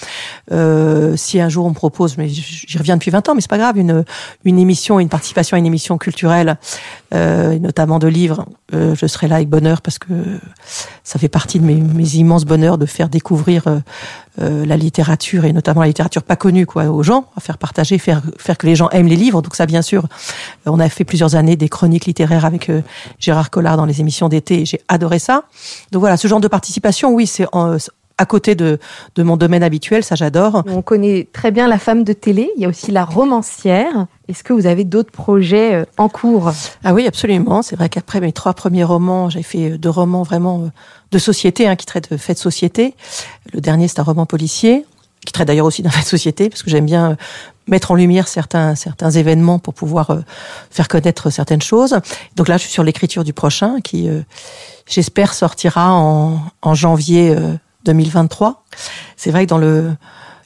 Euh, 0.53 1.17
si 1.17 1.41
un 1.41 1.49
jour 1.49 1.67
on 1.67 1.71
me 1.71 1.75
propose, 1.75 2.19
mais 2.19 2.29
j'y 2.29 2.79
reviens 2.79 2.97
depuis 2.97 3.11
20 3.11 3.29
ans, 3.29 3.35
mais 3.35 3.41
c'est 3.41 3.51
pas 3.51 3.59
grave, 3.59 3.79
une 3.79 4.05
une 4.45 4.61
émission, 4.61 5.01
une 5.01 5.09
participation 5.09 5.57
à 5.57 5.59
une 5.59 5.67
émission 5.67 5.99
culturelle, 5.99 6.57
euh, 7.15 7.59
notamment 7.59 7.99
de 7.99 8.07
livres, 8.07 8.47
euh, 8.75 8.95
je 8.95 9.07
serai 9.07 9.29
là 9.29 9.37
avec 9.37 9.49
bonheur 9.49 9.81
parce 9.81 9.99
que 9.99 10.13
ça 11.05 11.19
fait 11.19 11.29
partie 11.29 11.59
de 11.59 11.65
mes, 11.65 11.77
mes 11.77 12.17
immenses 12.17 12.45
bonheurs 12.45 12.77
de 12.77 12.85
faire 12.85 13.09
découvrir 13.09 13.67
euh, 13.67 13.79
euh, 14.43 14.67
la 14.67 14.77
littérature 14.77 15.47
et 15.47 15.53
notamment 15.55 15.81
la 15.81 15.87
littérature 15.87 16.23
pas 16.23 16.37
connue 16.37 16.67
quoi 16.67 16.85
aux 16.85 17.03
gens, 17.03 17.27
à 17.37 17.41
faire 17.41 17.57
partager, 17.57 17.97
faire 17.97 18.21
faire 18.37 18.59
que 18.59 18.67
les 18.67 18.77
gens 18.77 18.91
aiment 18.91 19.09
les 19.09 19.17
livres. 19.17 19.41
Donc 19.41 19.57
ça, 19.57 19.65
bien 19.65 19.81
sûr, 19.81 20.07
on 20.67 20.81
a 20.81 20.89
fait 20.91 21.05
plusieurs 21.05 21.35
années 21.35 21.57
des 21.57 21.71
chroniques 21.71 22.05
littéraires 22.05 22.45
avec 22.45 22.71
Gérard 23.19 23.51
Collard 23.51 23.79
dans 23.79 23.87
les 23.87 24.01
émissions 24.01 24.29
d'été. 24.29 24.67
J'ai 24.67 24.81
adoré 24.89 25.19
ça. 25.19 25.45
Donc 25.93 26.01
voilà, 26.01 26.19
ce 26.19 26.29
genre 26.29 26.41
de 26.41 26.49
participation, 26.49 27.13
oui, 27.13 27.27
c'est 27.27 27.47
à 28.19 28.27
côté 28.27 28.55
de, 28.55 28.79
de 29.15 29.23
mon 29.23 29.37
domaine 29.37 29.63
habituel, 29.63 30.03
ça 30.03 30.17
j'adore. 30.17 30.65
On 30.67 30.83
connaît 30.83 31.29
très 31.33 31.51
bien 31.53 31.69
la 31.69 31.79
femme 31.79 32.03
de 32.03 32.13
télé, 32.13 32.51
il 32.57 32.63
y 32.63 32.67
a 32.67 32.69
aussi 32.69 32.91
la 32.91 33.05
romancière. 33.05 34.07
Est-ce 34.29 34.43
que 34.45 34.53
vous 34.53 34.67
avez 34.67 34.85
d'autres 34.85 35.13
projets 35.13 35.75
euh, 35.75 35.85
en 35.97 36.09
cours? 36.09 36.53
Ah 36.85 36.93
oui, 36.93 37.07
absolument. 37.07 37.63
C'est 37.63 37.77
vrai 37.77 37.89
qu'après 37.89 38.21
mes 38.21 38.33
trois 38.33 38.53
premiers 38.53 38.85
romans, 38.85 39.31
j'ai 39.31 39.43
fait 39.43 39.71
euh, 39.71 39.79
deux 39.79 39.89
romans 39.89 40.23
vraiment 40.25 40.65
euh, 40.65 40.69
de 41.13 41.19
société, 41.19 41.67
hein, 41.67 41.77
qui 41.77 41.87
traitent 41.87 42.11
de 42.11 42.17
faits 42.19 42.37
de 42.37 42.43
société. 42.43 42.95
Le 43.55 43.61
dernier, 43.61 43.89
c'est 43.89 44.01
un 44.01 44.03
roman 44.03 44.27
policier, 44.27 44.85
qui 45.25 45.33
traite 45.33 45.47
d'ailleurs 45.47 45.67
aussi 45.67 45.83
d'un 45.83 45.91
fait 45.91 46.03
de 46.03 46.07
société, 46.07 46.51
parce 46.51 46.63
que 46.63 46.71
j'aime 46.71 46.87
bien 46.87 47.17
mettre 47.69 47.91
en 47.91 47.95
lumière 47.95 48.29
certains 48.29 48.75
certains 48.75 49.11
événements 49.11 49.59
pour 49.59 49.75
pouvoir 49.75 50.19
faire 50.71 50.89
connaître 50.89 51.31
certaines 51.31 51.63
choses. 51.63 51.99
Donc 52.37 52.49
là, 52.49 52.57
je 52.57 52.63
suis 52.63 52.73
sur 52.73 52.83
l'écriture 52.83 53.25
du 53.25 53.33
prochain, 53.33 53.81
qui 53.81 54.09
j'espère 54.87 55.35
sortira 55.35 55.93
en, 55.93 56.41
en 56.63 56.75
janvier 56.75 57.37
2023. 57.85 58.65
C'est 59.17 59.31
vrai 59.31 59.45
que 59.45 59.51
dans 59.51 59.59
le 59.59 59.93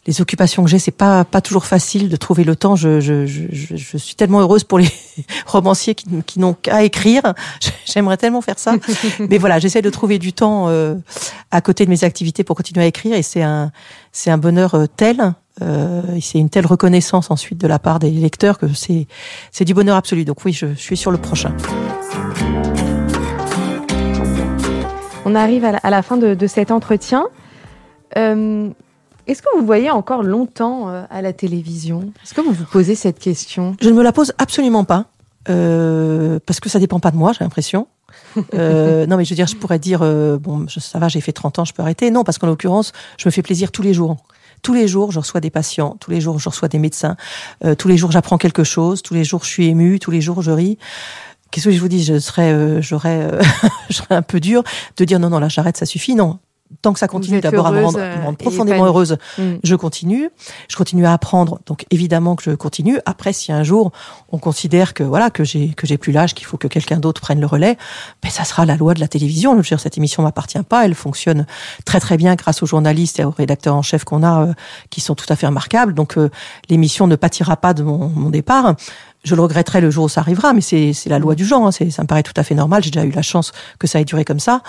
les 0.06 0.20
occupations 0.20 0.64
que 0.64 0.70
j'ai, 0.70 0.78
c'est 0.78 0.90
pas 0.90 1.24
pas 1.24 1.40
toujours 1.40 1.64
facile 1.64 2.08
de 2.08 2.16
trouver 2.16 2.42
le 2.42 2.56
temps. 2.56 2.74
Je, 2.74 3.00
je, 3.00 3.26
je, 3.26 3.76
je 3.76 3.96
suis 3.96 4.16
tellement 4.16 4.40
heureuse 4.40 4.64
pour 4.64 4.78
les 4.78 4.90
romanciers 5.46 5.94
qui, 5.94 6.06
qui 6.26 6.40
n'ont 6.40 6.54
qu'à 6.54 6.82
écrire. 6.82 7.22
J'aimerais 7.84 8.16
tellement 8.16 8.40
faire 8.40 8.58
ça, 8.58 8.74
mais 9.20 9.38
voilà, 9.38 9.58
j'essaie 9.58 9.82
de 9.82 9.90
trouver 9.90 10.18
du 10.18 10.32
temps 10.32 10.68
euh, 10.68 10.96
à 11.50 11.60
côté 11.60 11.84
de 11.84 11.90
mes 11.90 12.04
activités 12.04 12.42
pour 12.42 12.56
continuer 12.56 12.84
à 12.84 12.88
écrire, 12.88 13.14
et 13.14 13.22
c'est 13.22 13.42
un 13.42 13.70
c'est 14.10 14.30
un 14.30 14.38
bonheur 14.38 14.74
euh, 14.74 14.86
tel, 14.86 15.34
euh, 15.62 16.02
c'est 16.20 16.38
une 16.38 16.50
telle 16.50 16.66
reconnaissance 16.66 17.30
ensuite 17.30 17.58
de 17.58 17.68
la 17.68 17.78
part 17.78 17.98
des 17.98 18.10
lecteurs 18.10 18.58
que 18.58 18.72
c'est 18.74 19.06
c'est 19.52 19.64
du 19.64 19.74
bonheur 19.74 19.96
absolu. 19.96 20.24
Donc 20.24 20.44
oui, 20.44 20.52
je, 20.52 20.66
je 20.74 20.80
suis 20.80 20.96
sur 20.96 21.12
le 21.12 21.18
prochain. 21.18 21.54
On 25.24 25.36
arrive 25.36 25.64
à 25.64 25.90
la, 25.90 26.02
fin 26.02 26.16
de, 26.16 26.46
cet 26.46 26.70
entretien. 26.70 27.26
Euh, 28.16 28.68
est-ce 29.26 29.40
que 29.40 29.48
vous 29.56 29.64
voyez 29.64 29.90
encore 29.90 30.24
longtemps 30.24 30.88
euh, 30.88 31.04
à 31.10 31.22
la 31.22 31.32
télévision? 31.32 32.12
Est-ce 32.24 32.34
que 32.34 32.40
vous 32.40 32.52
vous 32.52 32.64
posez 32.64 32.96
cette 32.96 33.20
question? 33.20 33.76
Je 33.80 33.88
ne 33.88 33.94
me 33.94 34.02
la 34.02 34.12
pose 34.12 34.32
absolument 34.38 34.84
pas, 34.84 35.06
euh, 35.48 36.40
parce 36.44 36.58
que 36.58 36.68
ça 36.68 36.80
dépend 36.80 36.98
pas 36.98 37.12
de 37.12 37.16
moi, 37.16 37.32
j'ai 37.32 37.44
l'impression. 37.44 37.86
non, 38.36 38.42
mais 38.52 39.24
je 39.24 39.30
veux 39.30 39.36
dire, 39.36 39.46
je 39.46 39.56
pourrais 39.56 39.78
dire, 39.78 40.00
bon, 40.40 40.66
ça 40.68 40.98
va, 40.98 41.08
j'ai 41.08 41.20
fait 41.20 41.32
30 41.32 41.60
ans, 41.60 41.64
je 41.64 41.72
peux 41.72 41.82
arrêter. 41.82 42.10
Non, 42.10 42.24
parce 42.24 42.38
qu'en 42.38 42.48
l'occurrence, 42.48 42.92
je 43.16 43.28
me 43.28 43.30
fais 43.30 43.42
plaisir 43.42 43.70
tous 43.70 43.82
les 43.82 43.94
jours. 43.94 44.16
Tous 44.62 44.74
les 44.74 44.86
jours, 44.86 45.12
je 45.12 45.18
reçois 45.18 45.40
des 45.40 45.50
patients, 45.50 45.96
tous 45.98 46.10
les 46.10 46.20
jours, 46.20 46.38
je 46.38 46.48
reçois 46.48 46.68
des 46.68 46.78
médecins, 46.78 47.16
tous 47.78 47.88
les 47.88 47.96
jours, 47.96 48.12
j'apprends 48.12 48.38
quelque 48.38 48.64
chose, 48.64 49.02
tous 49.02 49.14
les 49.14 49.24
jours, 49.24 49.44
je 49.44 49.48
suis 49.48 49.66
émue, 49.66 49.98
tous 49.98 50.10
les 50.10 50.20
jours, 50.20 50.40
je 50.42 50.52
ris. 50.52 50.78
Qu'est-ce 51.52 51.66
que 51.66 51.70
je 51.70 51.80
vous 51.80 51.88
dis? 51.88 52.02
Je 52.02 52.18
serais, 52.18 52.50
euh, 52.50 52.80
j'aurais, 52.80 53.28
euh, 53.30 53.42
j'aurais 53.90 54.14
un 54.14 54.22
peu 54.22 54.40
dur 54.40 54.64
de 54.96 55.04
dire 55.04 55.20
non, 55.20 55.28
non, 55.28 55.38
là, 55.38 55.48
j'arrête, 55.48 55.76
ça 55.76 55.84
suffit. 55.84 56.14
Non, 56.14 56.38
tant 56.80 56.94
que 56.94 56.98
ça 56.98 57.08
continue 57.08 57.42
d'abord 57.42 57.66
à 57.66 57.72
me 57.72 57.84
rendre, 57.84 57.98
euh, 58.00 58.32
profondément 58.32 58.86
heureuse, 58.86 59.18
mm. 59.36 59.56
je 59.62 59.74
continue. 59.74 60.30
Je 60.70 60.76
continue 60.76 61.04
à 61.04 61.12
apprendre, 61.12 61.60
donc 61.66 61.84
évidemment 61.90 62.36
que 62.36 62.42
je 62.42 62.52
continue. 62.52 62.98
Après, 63.04 63.34
si 63.34 63.52
un 63.52 63.64
jour 63.64 63.92
on 64.30 64.38
considère 64.38 64.94
que 64.94 65.02
voilà 65.02 65.28
que 65.28 65.44
j'ai 65.44 65.74
que 65.74 65.86
j'ai 65.86 65.98
plus 65.98 66.10
l'âge, 66.12 66.32
qu'il 66.32 66.46
faut 66.46 66.56
que 66.56 66.68
quelqu'un 66.68 66.96
d'autre 66.96 67.20
prenne 67.20 67.38
le 67.38 67.46
relais, 67.46 67.76
ben 68.22 68.30
ça 68.30 68.44
sera 68.44 68.64
la 68.64 68.76
loi 68.76 68.94
de 68.94 69.00
la 69.00 69.08
télévision. 69.08 69.52
Je 69.52 69.56
veux 69.58 69.62
dire, 69.62 69.80
cette 69.80 69.98
émission 69.98 70.22
m'appartient 70.22 70.62
pas, 70.62 70.86
elle 70.86 70.94
fonctionne 70.94 71.46
très 71.84 72.00
très 72.00 72.16
bien 72.16 72.34
grâce 72.34 72.62
aux 72.62 72.66
journalistes 72.66 73.20
et 73.20 73.24
aux 73.24 73.30
rédacteurs 73.30 73.74
en 73.74 73.82
chef 73.82 74.04
qu'on 74.04 74.24
a, 74.24 74.48
qui 74.88 75.02
sont 75.02 75.14
tout 75.14 75.26
à 75.28 75.36
fait 75.36 75.46
remarquables. 75.46 75.92
Donc 75.92 76.16
l'émission 76.70 77.06
ne 77.06 77.16
pâtira 77.16 77.58
pas 77.58 77.74
de 77.74 77.82
mon, 77.82 78.08
mon 78.08 78.30
départ 78.30 78.74
je 79.24 79.34
le 79.36 79.42
regretterai 79.42 79.80
le 79.80 79.90
jour 79.90 80.04
où 80.04 80.08
ça 80.08 80.20
arrivera, 80.20 80.52
mais 80.52 80.60
c'est 80.60 81.06
la 81.06 81.18
loi 81.18 81.34
du 81.34 81.44
genre. 81.44 81.66
Hein, 81.66 81.70
ça 81.70 82.02
me 82.02 82.06
paraît 82.06 82.22
tout 82.22 82.32
à 82.36 82.42
fait 82.42 82.54
normal. 82.54 82.82
J'ai 82.82 82.90
déjà 82.90 83.06
eu 83.06 83.10
la 83.10 83.22
chance 83.22 83.52
que 83.78 83.86
ça 83.86 84.00
ait 84.00 84.04
duré 84.04 84.24
comme 84.24 84.40
ça. 84.40 84.62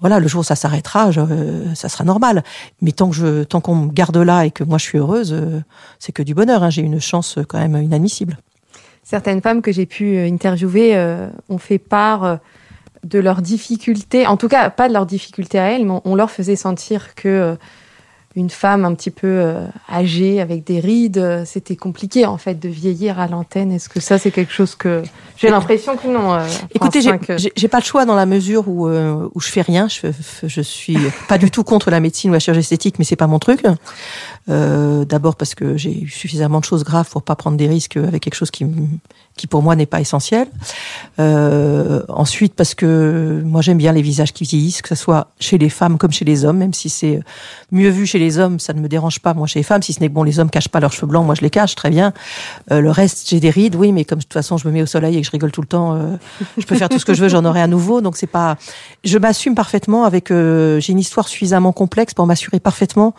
Voilà, 0.00 0.20
le 0.20 0.28
jour 0.28 0.40
où 0.40 0.44
ça 0.44 0.56
s'arrêtera, 0.56 1.10
euh, 1.16 1.74
ça 1.74 1.88
sera 1.88 2.04
normal. 2.04 2.44
Mais 2.82 2.92
tant 2.92 3.10
que 3.10 3.44
tant 3.44 3.60
qu'on 3.60 3.76
me 3.76 3.92
garde 3.92 4.16
là 4.16 4.44
et 4.44 4.50
que 4.50 4.62
moi 4.62 4.76
je 4.78 4.84
suis 4.84 4.98
heureuse, 4.98 5.32
euh, 5.32 5.62
c'est 5.98 6.12
que 6.12 6.22
du 6.22 6.34
bonheur. 6.34 6.62
Hein. 6.62 6.70
J'ai 6.70 6.82
une 6.82 7.00
chance 7.00 7.38
quand 7.48 7.58
même 7.58 7.76
inadmissible. 7.82 8.36
Certaines 9.02 9.40
femmes 9.40 9.62
que 9.62 9.72
j'ai 9.72 9.86
pu 9.86 10.16
euh, 10.16 10.26
interviewer 10.26 10.98
ont 11.48 11.58
fait 11.58 11.78
part 11.78 12.38
de 13.04 13.18
leurs 13.18 13.42
difficultés, 13.42 14.26
en 14.26 14.36
tout 14.36 14.48
cas 14.48 14.70
pas 14.70 14.88
de 14.88 14.94
leurs 14.94 15.06
difficultés 15.06 15.58
à 15.58 15.72
elles, 15.72 15.86
mais 15.86 16.00
on 16.04 16.14
leur 16.14 16.30
faisait 16.30 16.56
sentir 16.56 17.14
que 17.14 17.56
une 18.36 18.50
femme 18.50 18.84
un 18.84 18.94
petit 18.94 19.12
peu 19.12 19.28
euh, 19.28 19.66
âgée 19.88 20.40
avec 20.40 20.64
des 20.64 20.80
rides, 20.80 21.18
euh, 21.18 21.44
c'était 21.46 21.76
compliqué 21.76 22.26
en 22.26 22.36
fait 22.36 22.58
de 22.58 22.68
vieillir 22.68 23.20
à 23.20 23.28
l'antenne. 23.28 23.70
Est-ce 23.70 23.88
que 23.88 24.00
ça 24.00 24.18
c'est 24.18 24.32
quelque 24.32 24.52
chose 24.52 24.74
que 24.74 25.02
j'ai 25.36 25.50
l'impression 25.50 25.96
que 25.96 26.08
non 26.08 26.34
euh, 26.34 26.46
Écoutez, 26.74 27.00
j'ai 27.00 27.68
pas 27.68 27.78
le 27.78 27.84
choix 27.84 28.04
dans 28.04 28.16
la 28.16 28.26
mesure 28.26 28.68
où 28.68 28.88
où 28.88 29.40
je 29.40 29.48
fais 29.48 29.62
rien. 29.62 29.88
Je, 29.88 30.08
je 30.42 30.60
suis 30.60 30.98
pas 31.28 31.38
du 31.38 31.50
tout 31.50 31.62
contre 31.62 31.90
la 31.90 32.00
médecine 32.00 32.30
ou 32.30 32.32
la 32.32 32.40
chirurgie 32.40 32.60
esthétique, 32.60 32.98
mais 32.98 33.04
c'est 33.04 33.16
pas 33.16 33.26
mon 33.26 33.38
truc. 33.38 33.62
D'abord 34.48 35.36
parce 35.36 35.54
que 35.54 35.76
j'ai 35.76 36.02
eu 36.02 36.08
suffisamment 36.08 36.60
de 36.60 36.64
choses 36.64 36.84
graves 36.84 37.08
pour 37.10 37.22
pas 37.22 37.36
prendre 37.36 37.56
des 37.56 37.68
risques 37.68 37.96
avec 37.96 38.22
quelque 38.22 38.34
chose 38.34 38.50
qui 38.50 38.66
qui 39.36 39.46
pour 39.46 39.62
moi 39.62 39.74
n'est 39.74 39.86
pas 39.86 40.00
essentiel. 40.00 40.46
Euh, 41.18 42.02
ensuite, 42.08 42.54
parce 42.54 42.74
que 42.74 43.42
moi 43.44 43.62
j'aime 43.62 43.78
bien 43.78 43.92
les 43.92 44.02
visages 44.02 44.32
qui 44.32 44.44
vieillissent, 44.44 44.82
que 44.82 44.88
ce 44.88 44.94
soit 44.94 45.28
chez 45.40 45.58
les 45.58 45.68
femmes 45.68 45.98
comme 45.98 46.12
chez 46.12 46.24
les 46.24 46.44
hommes, 46.44 46.58
même 46.58 46.72
si 46.72 46.88
c'est 46.88 47.20
mieux 47.72 47.88
vu 47.88 48.06
chez 48.06 48.18
les 48.18 48.38
hommes, 48.38 48.60
ça 48.60 48.72
ne 48.72 48.80
me 48.80 48.88
dérange 48.88 49.18
pas. 49.20 49.34
Moi 49.34 49.46
chez 49.46 49.58
les 49.58 49.64
femmes, 49.64 49.82
si 49.82 49.92
ce 49.92 50.00
n'est 50.00 50.08
bon, 50.08 50.22
les 50.22 50.38
hommes 50.38 50.50
cachent 50.50 50.68
pas 50.68 50.80
leurs 50.80 50.92
cheveux 50.92 51.08
blancs, 51.08 51.26
moi 51.26 51.34
je 51.34 51.42
les 51.42 51.50
cache 51.50 51.74
très 51.74 51.90
bien. 51.90 52.12
Euh, 52.70 52.80
le 52.80 52.90
reste, 52.90 53.28
j'ai 53.28 53.40
des 53.40 53.50
rides, 53.50 53.74
oui, 53.74 53.90
mais 53.92 54.04
comme 54.04 54.18
de 54.18 54.24
toute 54.24 54.32
façon 54.32 54.56
je 54.56 54.68
me 54.68 54.72
mets 54.72 54.82
au 54.82 54.86
soleil 54.86 55.16
et 55.16 55.20
que 55.20 55.26
je 55.26 55.32
rigole 55.32 55.50
tout 55.50 55.62
le 55.62 55.66
temps, 55.66 55.94
euh, 55.94 56.16
je 56.56 56.64
peux 56.64 56.76
faire 56.76 56.88
tout 56.88 56.98
ce 56.98 57.04
que 57.04 57.14
je 57.14 57.22
veux, 57.22 57.28
j'en 57.28 57.44
aurai 57.44 57.60
à 57.60 57.66
nouveau. 57.66 58.00
Donc 58.00 58.16
c'est 58.16 58.28
pas, 58.28 58.56
je 59.02 59.18
m'assume 59.18 59.54
parfaitement 59.54 60.04
avec. 60.04 60.30
Euh, 60.30 60.78
j'ai 60.80 60.92
une 60.92 60.98
histoire 60.98 61.28
suffisamment 61.28 61.72
complexe 61.72 62.14
pour 62.14 62.26
m'assurer 62.26 62.60
parfaitement 62.60 63.14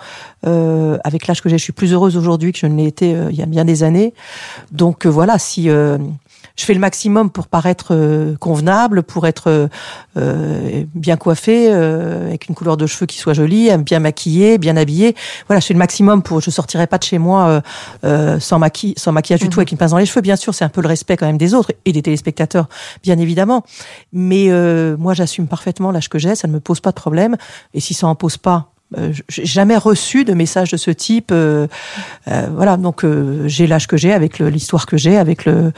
euh, 0.45 0.97
avec 1.03 1.27
l'âge 1.27 1.41
que 1.41 1.49
j'ai. 1.49 1.57
Je 1.57 1.63
suis 1.63 1.73
plus 1.73 1.93
heureuse 1.93 2.17
aujourd'hui 2.17 2.51
que 2.51 2.59
je 2.59 2.67
ne 2.67 2.77
l'ai 2.77 2.87
été 2.87 3.15
il 3.29 3.35
y 3.35 3.41
a 3.41 3.45
bien 3.45 3.65
des 3.65 3.83
années. 3.83 4.13
Donc 4.71 5.05
voilà, 5.05 5.39
si 5.39 5.69
je 6.55 6.63
fais 6.63 6.73
le 6.73 6.79
maximum 6.79 7.29
pour 7.29 7.47
paraître 7.47 7.87
euh, 7.91 8.35
convenable, 8.37 9.03
pour 9.03 9.27
être 9.27 9.69
euh, 10.17 10.85
bien 10.95 11.17
coiffée, 11.17 11.67
euh, 11.69 12.27
avec 12.27 12.47
une 12.47 12.55
couleur 12.55 12.77
de 12.77 12.87
cheveux 12.87 13.05
qui 13.05 13.17
soit 13.17 13.33
jolie, 13.33 13.69
bien 13.77 13.99
maquillée, 13.99 14.57
bien 14.57 14.77
habillée. 14.77 15.15
Voilà, 15.47 15.59
je 15.59 15.65
fais 15.65 15.73
le 15.73 15.79
maximum 15.79 16.23
pour. 16.23 16.39
Je 16.39 16.49
sortirai 16.49 16.87
pas 16.87 16.97
de 16.97 17.03
chez 17.03 17.17
moi 17.17 17.61
sans 18.39 18.59
maquillage, 18.59 18.95
sans 18.97 19.11
maquillage 19.11 19.41
du 19.41 19.49
tout, 19.49 19.57
mhm. 19.57 19.61
avec 19.61 19.71
une 19.71 19.77
pince 19.77 19.91
dans 19.91 19.97
les 19.97 20.05
cheveux. 20.05 20.21
Bien 20.21 20.35
sûr, 20.35 20.53
c'est 20.53 20.65
un 20.65 20.69
peu 20.69 20.81
le 20.81 20.87
respect 20.87 21.17
quand 21.17 21.25
même 21.25 21.37
des 21.37 21.53
autres 21.53 21.71
et 21.85 21.91
des 21.91 22.01
téléspectateurs, 22.01 22.67
bien 23.03 23.17
évidemment. 23.17 23.63
Mais 24.13 24.49
moi, 24.97 25.13
j'assume 25.13 25.47
parfaitement 25.47 25.91
l'âge 25.91 26.09
que 26.09 26.19
j'ai, 26.19 26.35
ça 26.35 26.47
ne 26.47 26.53
me 26.53 26.59
pose 26.59 26.79
pas 26.79 26.91
de 26.91 26.95
problème. 26.95 27.35
Et 27.73 27.79
si 27.79 27.93
ça 27.93 28.07
en 28.07 28.15
pose 28.15 28.37
pas, 28.37 28.74
j'ai 29.27 29.45
jamais 29.45 29.77
reçu 29.77 30.23
de 30.25 30.33
message 30.33 30.71
de 30.71 30.77
ce 30.77 30.91
type. 30.91 31.33
voilà, 32.25 32.77
donc 32.77 33.05
j'ai 33.45 33.67
l'âge 33.67 33.87
que 33.87 33.97
j'ai, 33.97 34.13
avec 34.13 34.39
l'histoire 34.39 34.85
que 34.85 34.97
j'ai, 34.97 35.17
avec 35.17 35.45
le, 35.45 35.71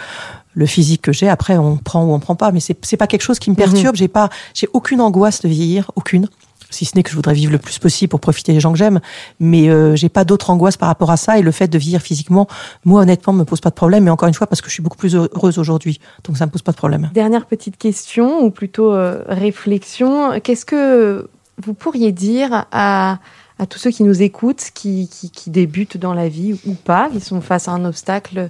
le 0.58 0.66
physique 0.66 1.04
que 1.04 1.14
j'ai. 1.14 1.30
Après, 1.30 1.58
on 1.58 1.78
prend 1.78 2.04
ou 2.04 2.14
on 2.14 2.20
prend 2.20 2.36
pas, 2.36 2.52
mais 2.52 2.60
c'est 2.60 2.98
pas 2.98 3.08
quelque 3.08 3.22
chose 3.22 3.40
qui 3.40 3.52
me 3.52 3.56
perturbe. 3.56 3.94
Mhm. 3.94 3.96
J'ai 3.96 4.08
pas, 4.08 4.30
j'ai 4.54 4.68
aucune 4.74 5.00
angoisse 5.02 5.42
de 5.42 5.48
vieillir, 5.48 5.92
aucune. 5.96 6.28
Si 6.70 6.84
ce 6.84 6.98
n'est 6.98 7.04
que 7.04 7.12
je 7.12 7.16
voudrais 7.16 7.34
vivre 7.34 7.54
le 7.54 7.60
plus 7.60 7.80
possible 7.80 8.10
pour 8.10 8.20
profiter 8.20 8.52
des 8.52 8.60
gens 8.60 8.74
que 8.74 8.78
j'aime, 8.78 9.00
mais 9.40 9.70
euh, 9.70 9.96
j'ai 9.96 10.10
pas 10.10 10.26
d'autre 10.26 10.50
angoisse 10.50 10.76
par 10.76 10.90
rapport 10.90 11.12
à 11.12 11.16
ça. 11.16 11.38
Et 11.38 11.42
le 11.42 11.52
fait 11.52 11.70
de 11.70 11.78
vieillir 11.78 12.02
physiquement, 12.02 12.48
moi 12.84 13.02
honnêtement, 13.02 13.32
me 13.32 13.46
pose 13.46 13.62
pas 13.62 13.70
de 13.70 13.76
problème. 13.76 14.04
Mais 14.04 14.10
encore 14.10 14.28
une 14.28 14.34
fois, 14.34 14.48
parce 14.48 14.60
que 14.60 14.68
je 14.68 14.74
suis 14.74 14.84
beaucoup 14.84 14.98
plus 14.98 15.16
heureuse 15.16 15.60
aujourd'hui, 15.60 16.02
donc 16.26 16.38
ça 16.38 16.46
me 16.46 16.52
pose 16.52 16.64
pas 16.64 16.74
de 16.74 16.78
problème. 16.78 17.10
Dernière 17.14 17.46
petite 17.46 17.78
question, 17.78 18.44
ou 18.44 18.50
plutôt 18.50 18.92
euh, 18.92 19.24
réflexion. 19.28 20.40
Qu'est-ce 20.42 20.66
que 20.66 21.30
vous 21.58 21.74
pourriez 21.74 22.12
dire 22.12 22.66
à 22.72 23.20
à 23.60 23.66
tous 23.66 23.80
ceux 23.80 23.92
qui 23.92 24.04
nous 24.04 24.22
écoutent, 24.22 24.70
qui, 24.74 25.10
qui, 25.10 25.32
qui 25.32 25.50
débutent 25.50 25.98
dans 25.98 26.14
la 26.14 26.30
vie 26.30 26.60
ou 26.66 26.74
pas, 26.74 27.10
qui 27.12 27.20
sont 27.20 27.42
face 27.42 27.68
à 27.68 27.72
un 27.72 27.86
obstacle 27.86 28.50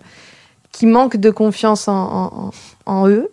qui 0.72 0.86
manquent 0.86 1.18
de 1.18 1.30
confiance 1.30 1.88
en, 1.88 2.52
en, 2.86 3.08
eux? 3.08 3.30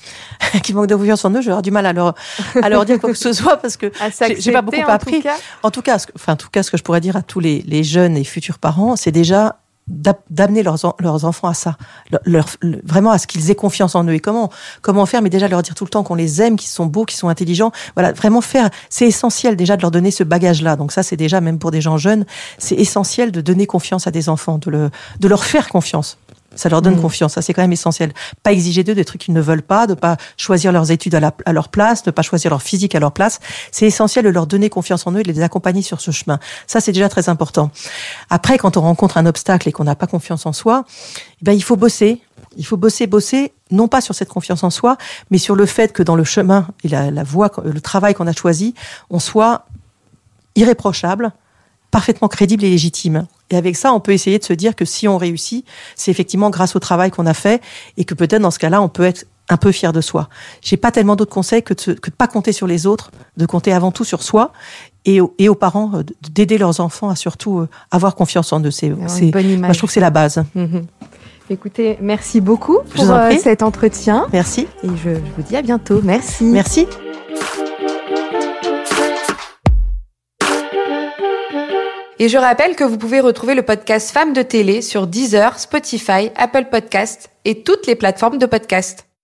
Qui 0.62 0.72
manquent 0.72 0.86
de 0.86 0.94
confiance 0.94 1.26
en 1.26 1.30
eux, 1.32 1.42
je 1.42 1.46
vais 1.46 1.50
avoir 1.50 1.60
du 1.60 1.70
mal 1.70 1.84
à 1.84 1.92
leur, 1.92 2.14
à 2.62 2.70
leur 2.70 2.86
dire 2.86 2.98
quoi 2.98 3.10
que 3.10 3.18
ce 3.18 3.34
soit 3.34 3.58
parce 3.58 3.76
que 3.76 3.92
j'ai 4.38 4.50
pas 4.50 4.62
beaucoup 4.62 4.80
appris. 4.88 5.22
en 5.62 5.70
tout 5.70 5.82
cas, 5.82 5.98
ce 5.98 6.06
enfin, 6.16 6.32
en 6.32 6.36
tout 6.36 6.48
cas, 6.48 6.62
ce 6.62 6.70
que 6.70 6.78
je 6.78 6.82
pourrais 6.82 7.02
dire 7.02 7.16
à 7.16 7.22
tous 7.22 7.38
les, 7.38 7.60
les 7.66 7.84
jeunes 7.84 8.16
et 8.16 8.24
futurs 8.24 8.58
parents, 8.58 8.96
c'est 8.96 9.12
déjà 9.12 9.59
d'amener 9.90 10.62
leurs, 10.62 10.78
leurs 11.00 11.24
enfants 11.24 11.48
à 11.48 11.54
ça, 11.54 11.76
leur, 12.24 12.46
vraiment 12.84 13.10
à 13.10 13.18
ce 13.18 13.26
qu'ils 13.26 13.50
aient 13.50 13.56
confiance 13.56 13.94
en 13.94 14.04
eux. 14.04 14.14
Et 14.14 14.20
comment 14.20 14.50
comment 14.82 15.04
faire? 15.04 15.20
Mais 15.20 15.30
déjà 15.30 15.48
leur 15.48 15.62
dire 15.62 15.74
tout 15.74 15.84
le 15.84 15.90
temps 15.90 16.02
qu'on 16.02 16.14
les 16.14 16.40
aime, 16.40 16.56
qu'ils 16.56 16.70
sont 16.70 16.86
beaux, 16.86 17.04
qu'ils 17.04 17.18
sont 17.18 17.28
intelligents. 17.28 17.72
Voilà, 17.94 18.12
vraiment 18.12 18.40
faire. 18.40 18.70
C'est 18.88 19.06
essentiel 19.06 19.56
déjà 19.56 19.76
de 19.76 19.82
leur 19.82 19.90
donner 19.90 20.10
ce 20.10 20.24
bagage-là. 20.24 20.76
Donc 20.76 20.92
ça, 20.92 21.02
c'est 21.02 21.16
déjà 21.16 21.40
même 21.40 21.58
pour 21.58 21.70
des 21.70 21.80
gens 21.80 21.96
jeunes, 21.96 22.24
c'est 22.58 22.76
essentiel 22.76 23.32
de 23.32 23.40
donner 23.40 23.66
confiance 23.66 24.06
à 24.06 24.10
des 24.10 24.28
enfants, 24.28 24.58
de 24.58 24.70
le 24.70 24.90
de 25.18 25.28
leur 25.28 25.44
faire 25.44 25.68
confiance 25.68 26.18
Ça 26.56 26.68
leur 26.68 26.82
donne 26.82 26.96
Mm. 26.96 27.02
confiance. 27.02 27.34
Ça, 27.34 27.42
c'est 27.42 27.54
quand 27.54 27.62
même 27.62 27.72
essentiel. 27.72 28.12
Pas 28.42 28.52
exiger 28.52 28.82
d'eux 28.82 28.94
des 28.94 29.04
trucs 29.04 29.20
qu'ils 29.20 29.34
ne 29.34 29.40
veulent 29.40 29.62
pas, 29.62 29.86
de 29.86 29.94
pas 29.94 30.16
choisir 30.36 30.72
leurs 30.72 30.90
études 30.90 31.14
à, 31.14 31.20
la- 31.20 31.32
à 31.46 31.52
leur 31.52 31.68
place, 31.68 32.02
de 32.02 32.10
pas 32.10 32.22
choisir 32.22 32.50
leur 32.50 32.60
physique 32.62 32.94
à 32.94 33.00
leur 33.00 33.12
place. 33.12 33.38
C'est 33.70 33.86
essentiel 33.86 34.24
de 34.24 34.30
leur 34.30 34.46
donner 34.46 34.68
confiance 34.68 35.06
en 35.06 35.12
eux 35.12 35.20
et 35.20 35.22
de 35.22 35.30
les 35.32 35.42
accompagner 35.42 35.82
sur 35.82 36.00
ce 36.00 36.10
chemin. 36.10 36.40
Ça, 36.66 36.80
c'est 36.80 36.92
déjà 36.92 37.08
très 37.08 37.28
important. 37.28 37.70
Après, 38.30 38.58
quand 38.58 38.76
on 38.76 38.80
rencontre 38.80 39.16
un 39.16 39.26
obstacle 39.26 39.68
et 39.68 39.72
qu'on 39.72 39.84
n'a 39.84 39.94
pas 39.94 40.06
confiance 40.08 40.44
en 40.46 40.52
soi, 40.52 40.84
eh 41.40 41.44
ben, 41.44 41.52
il 41.52 41.62
faut 41.62 41.76
bosser. 41.76 42.20
Il 42.56 42.66
faut 42.66 42.76
bosser, 42.76 43.06
bosser, 43.06 43.52
non 43.70 43.86
pas 43.86 44.00
sur 44.00 44.14
cette 44.16 44.28
confiance 44.28 44.64
en 44.64 44.70
soi, 44.70 44.96
mais 45.30 45.38
sur 45.38 45.54
le 45.54 45.66
fait 45.66 45.92
que 45.92 46.02
dans 46.02 46.16
le 46.16 46.24
chemin 46.24 46.66
et 46.82 46.88
la, 46.88 47.12
la 47.12 47.22
voie, 47.22 47.52
le 47.64 47.80
travail 47.80 48.14
qu'on 48.14 48.26
a 48.26 48.32
choisi, 48.32 48.74
on 49.08 49.20
soit 49.20 49.66
irréprochable, 50.56 51.30
parfaitement 51.92 52.28
crédible 52.28 52.64
et 52.64 52.70
légitime. 52.70 53.26
Et 53.50 53.56
avec 53.56 53.76
ça, 53.76 53.92
on 53.92 54.00
peut 54.00 54.12
essayer 54.12 54.38
de 54.38 54.44
se 54.44 54.52
dire 54.52 54.74
que 54.76 54.84
si 54.84 55.08
on 55.08 55.16
réussit, 55.18 55.66
c'est 55.96 56.10
effectivement 56.10 56.50
grâce 56.50 56.76
au 56.76 56.78
travail 56.78 57.10
qu'on 57.10 57.26
a 57.26 57.34
fait 57.34 57.60
et 57.96 58.04
que 58.04 58.14
peut-être 58.14 58.42
dans 58.42 58.50
ce 58.50 58.58
cas-là, 58.60 58.80
on 58.80 58.88
peut 58.88 59.02
être 59.04 59.26
un 59.48 59.56
peu 59.56 59.72
fier 59.72 59.92
de 59.92 60.00
soi. 60.00 60.28
J'ai 60.62 60.76
pas 60.76 60.92
tellement 60.92 61.16
d'autres 61.16 61.32
conseils 61.34 61.62
que 61.64 61.74
de, 61.74 61.80
se- 61.80 61.90
que 61.90 62.10
de 62.10 62.14
pas 62.14 62.28
compter 62.28 62.52
sur 62.52 62.68
les 62.68 62.86
autres, 62.86 63.10
de 63.36 63.46
compter 63.46 63.72
avant 63.72 63.90
tout 63.90 64.04
sur 64.04 64.22
soi 64.22 64.52
et, 65.04 65.20
aux- 65.20 65.34
et 65.38 65.48
aux 65.48 65.56
parents 65.56 65.90
euh, 65.94 66.02
d'aider 66.30 66.56
leurs 66.56 66.78
enfants 66.78 67.08
à 67.10 67.16
surtout 67.16 67.58
euh, 67.58 67.68
avoir 67.90 68.14
confiance 68.14 68.52
en 68.52 68.60
eux. 68.62 68.70
C'est, 68.70 68.90
moi, 68.90 69.08
image. 69.42 69.72
je 69.74 69.78
trouve 69.78 69.90
que 69.90 69.94
c'est 69.94 69.98
la 70.00 70.10
base. 70.10 70.44
Mhm. 70.54 70.86
Écoutez, 71.52 71.98
merci 72.00 72.40
beaucoup 72.40 72.78
pour 72.94 73.10
en 73.10 73.14
euh, 73.32 73.32
cet 73.42 73.64
entretien 73.64 74.26
Merci. 74.32 74.68
et 74.84 74.88
je, 75.02 75.16
je 75.16 75.20
vous 75.36 75.42
dis 75.42 75.56
à 75.56 75.62
bientôt. 75.62 76.00
Merci. 76.04 76.44
Merci. 76.44 76.86
Et 82.22 82.28
je 82.28 82.36
rappelle 82.36 82.76
que 82.76 82.84
vous 82.84 82.98
pouvez 82.98 83.20
retrouver 83.20 83.54
le 83.54 83.62
podcast 83.62 84.10
Femmes 84.10 84.34
de 84.34 84.42
télé 84.42 84.82
sur 84.82 85.06
Deezer, 85.06 85.58
Spotify, 85.58 86.30
Apple 86.36 86.66
Podcast 86.70 87.30
et 87.46 87.62
toutes 87.62 87.86
les 87.86 87.94
plateformes 87.94 88.36
de 88.36 88.44
podcast. 88.44 89.09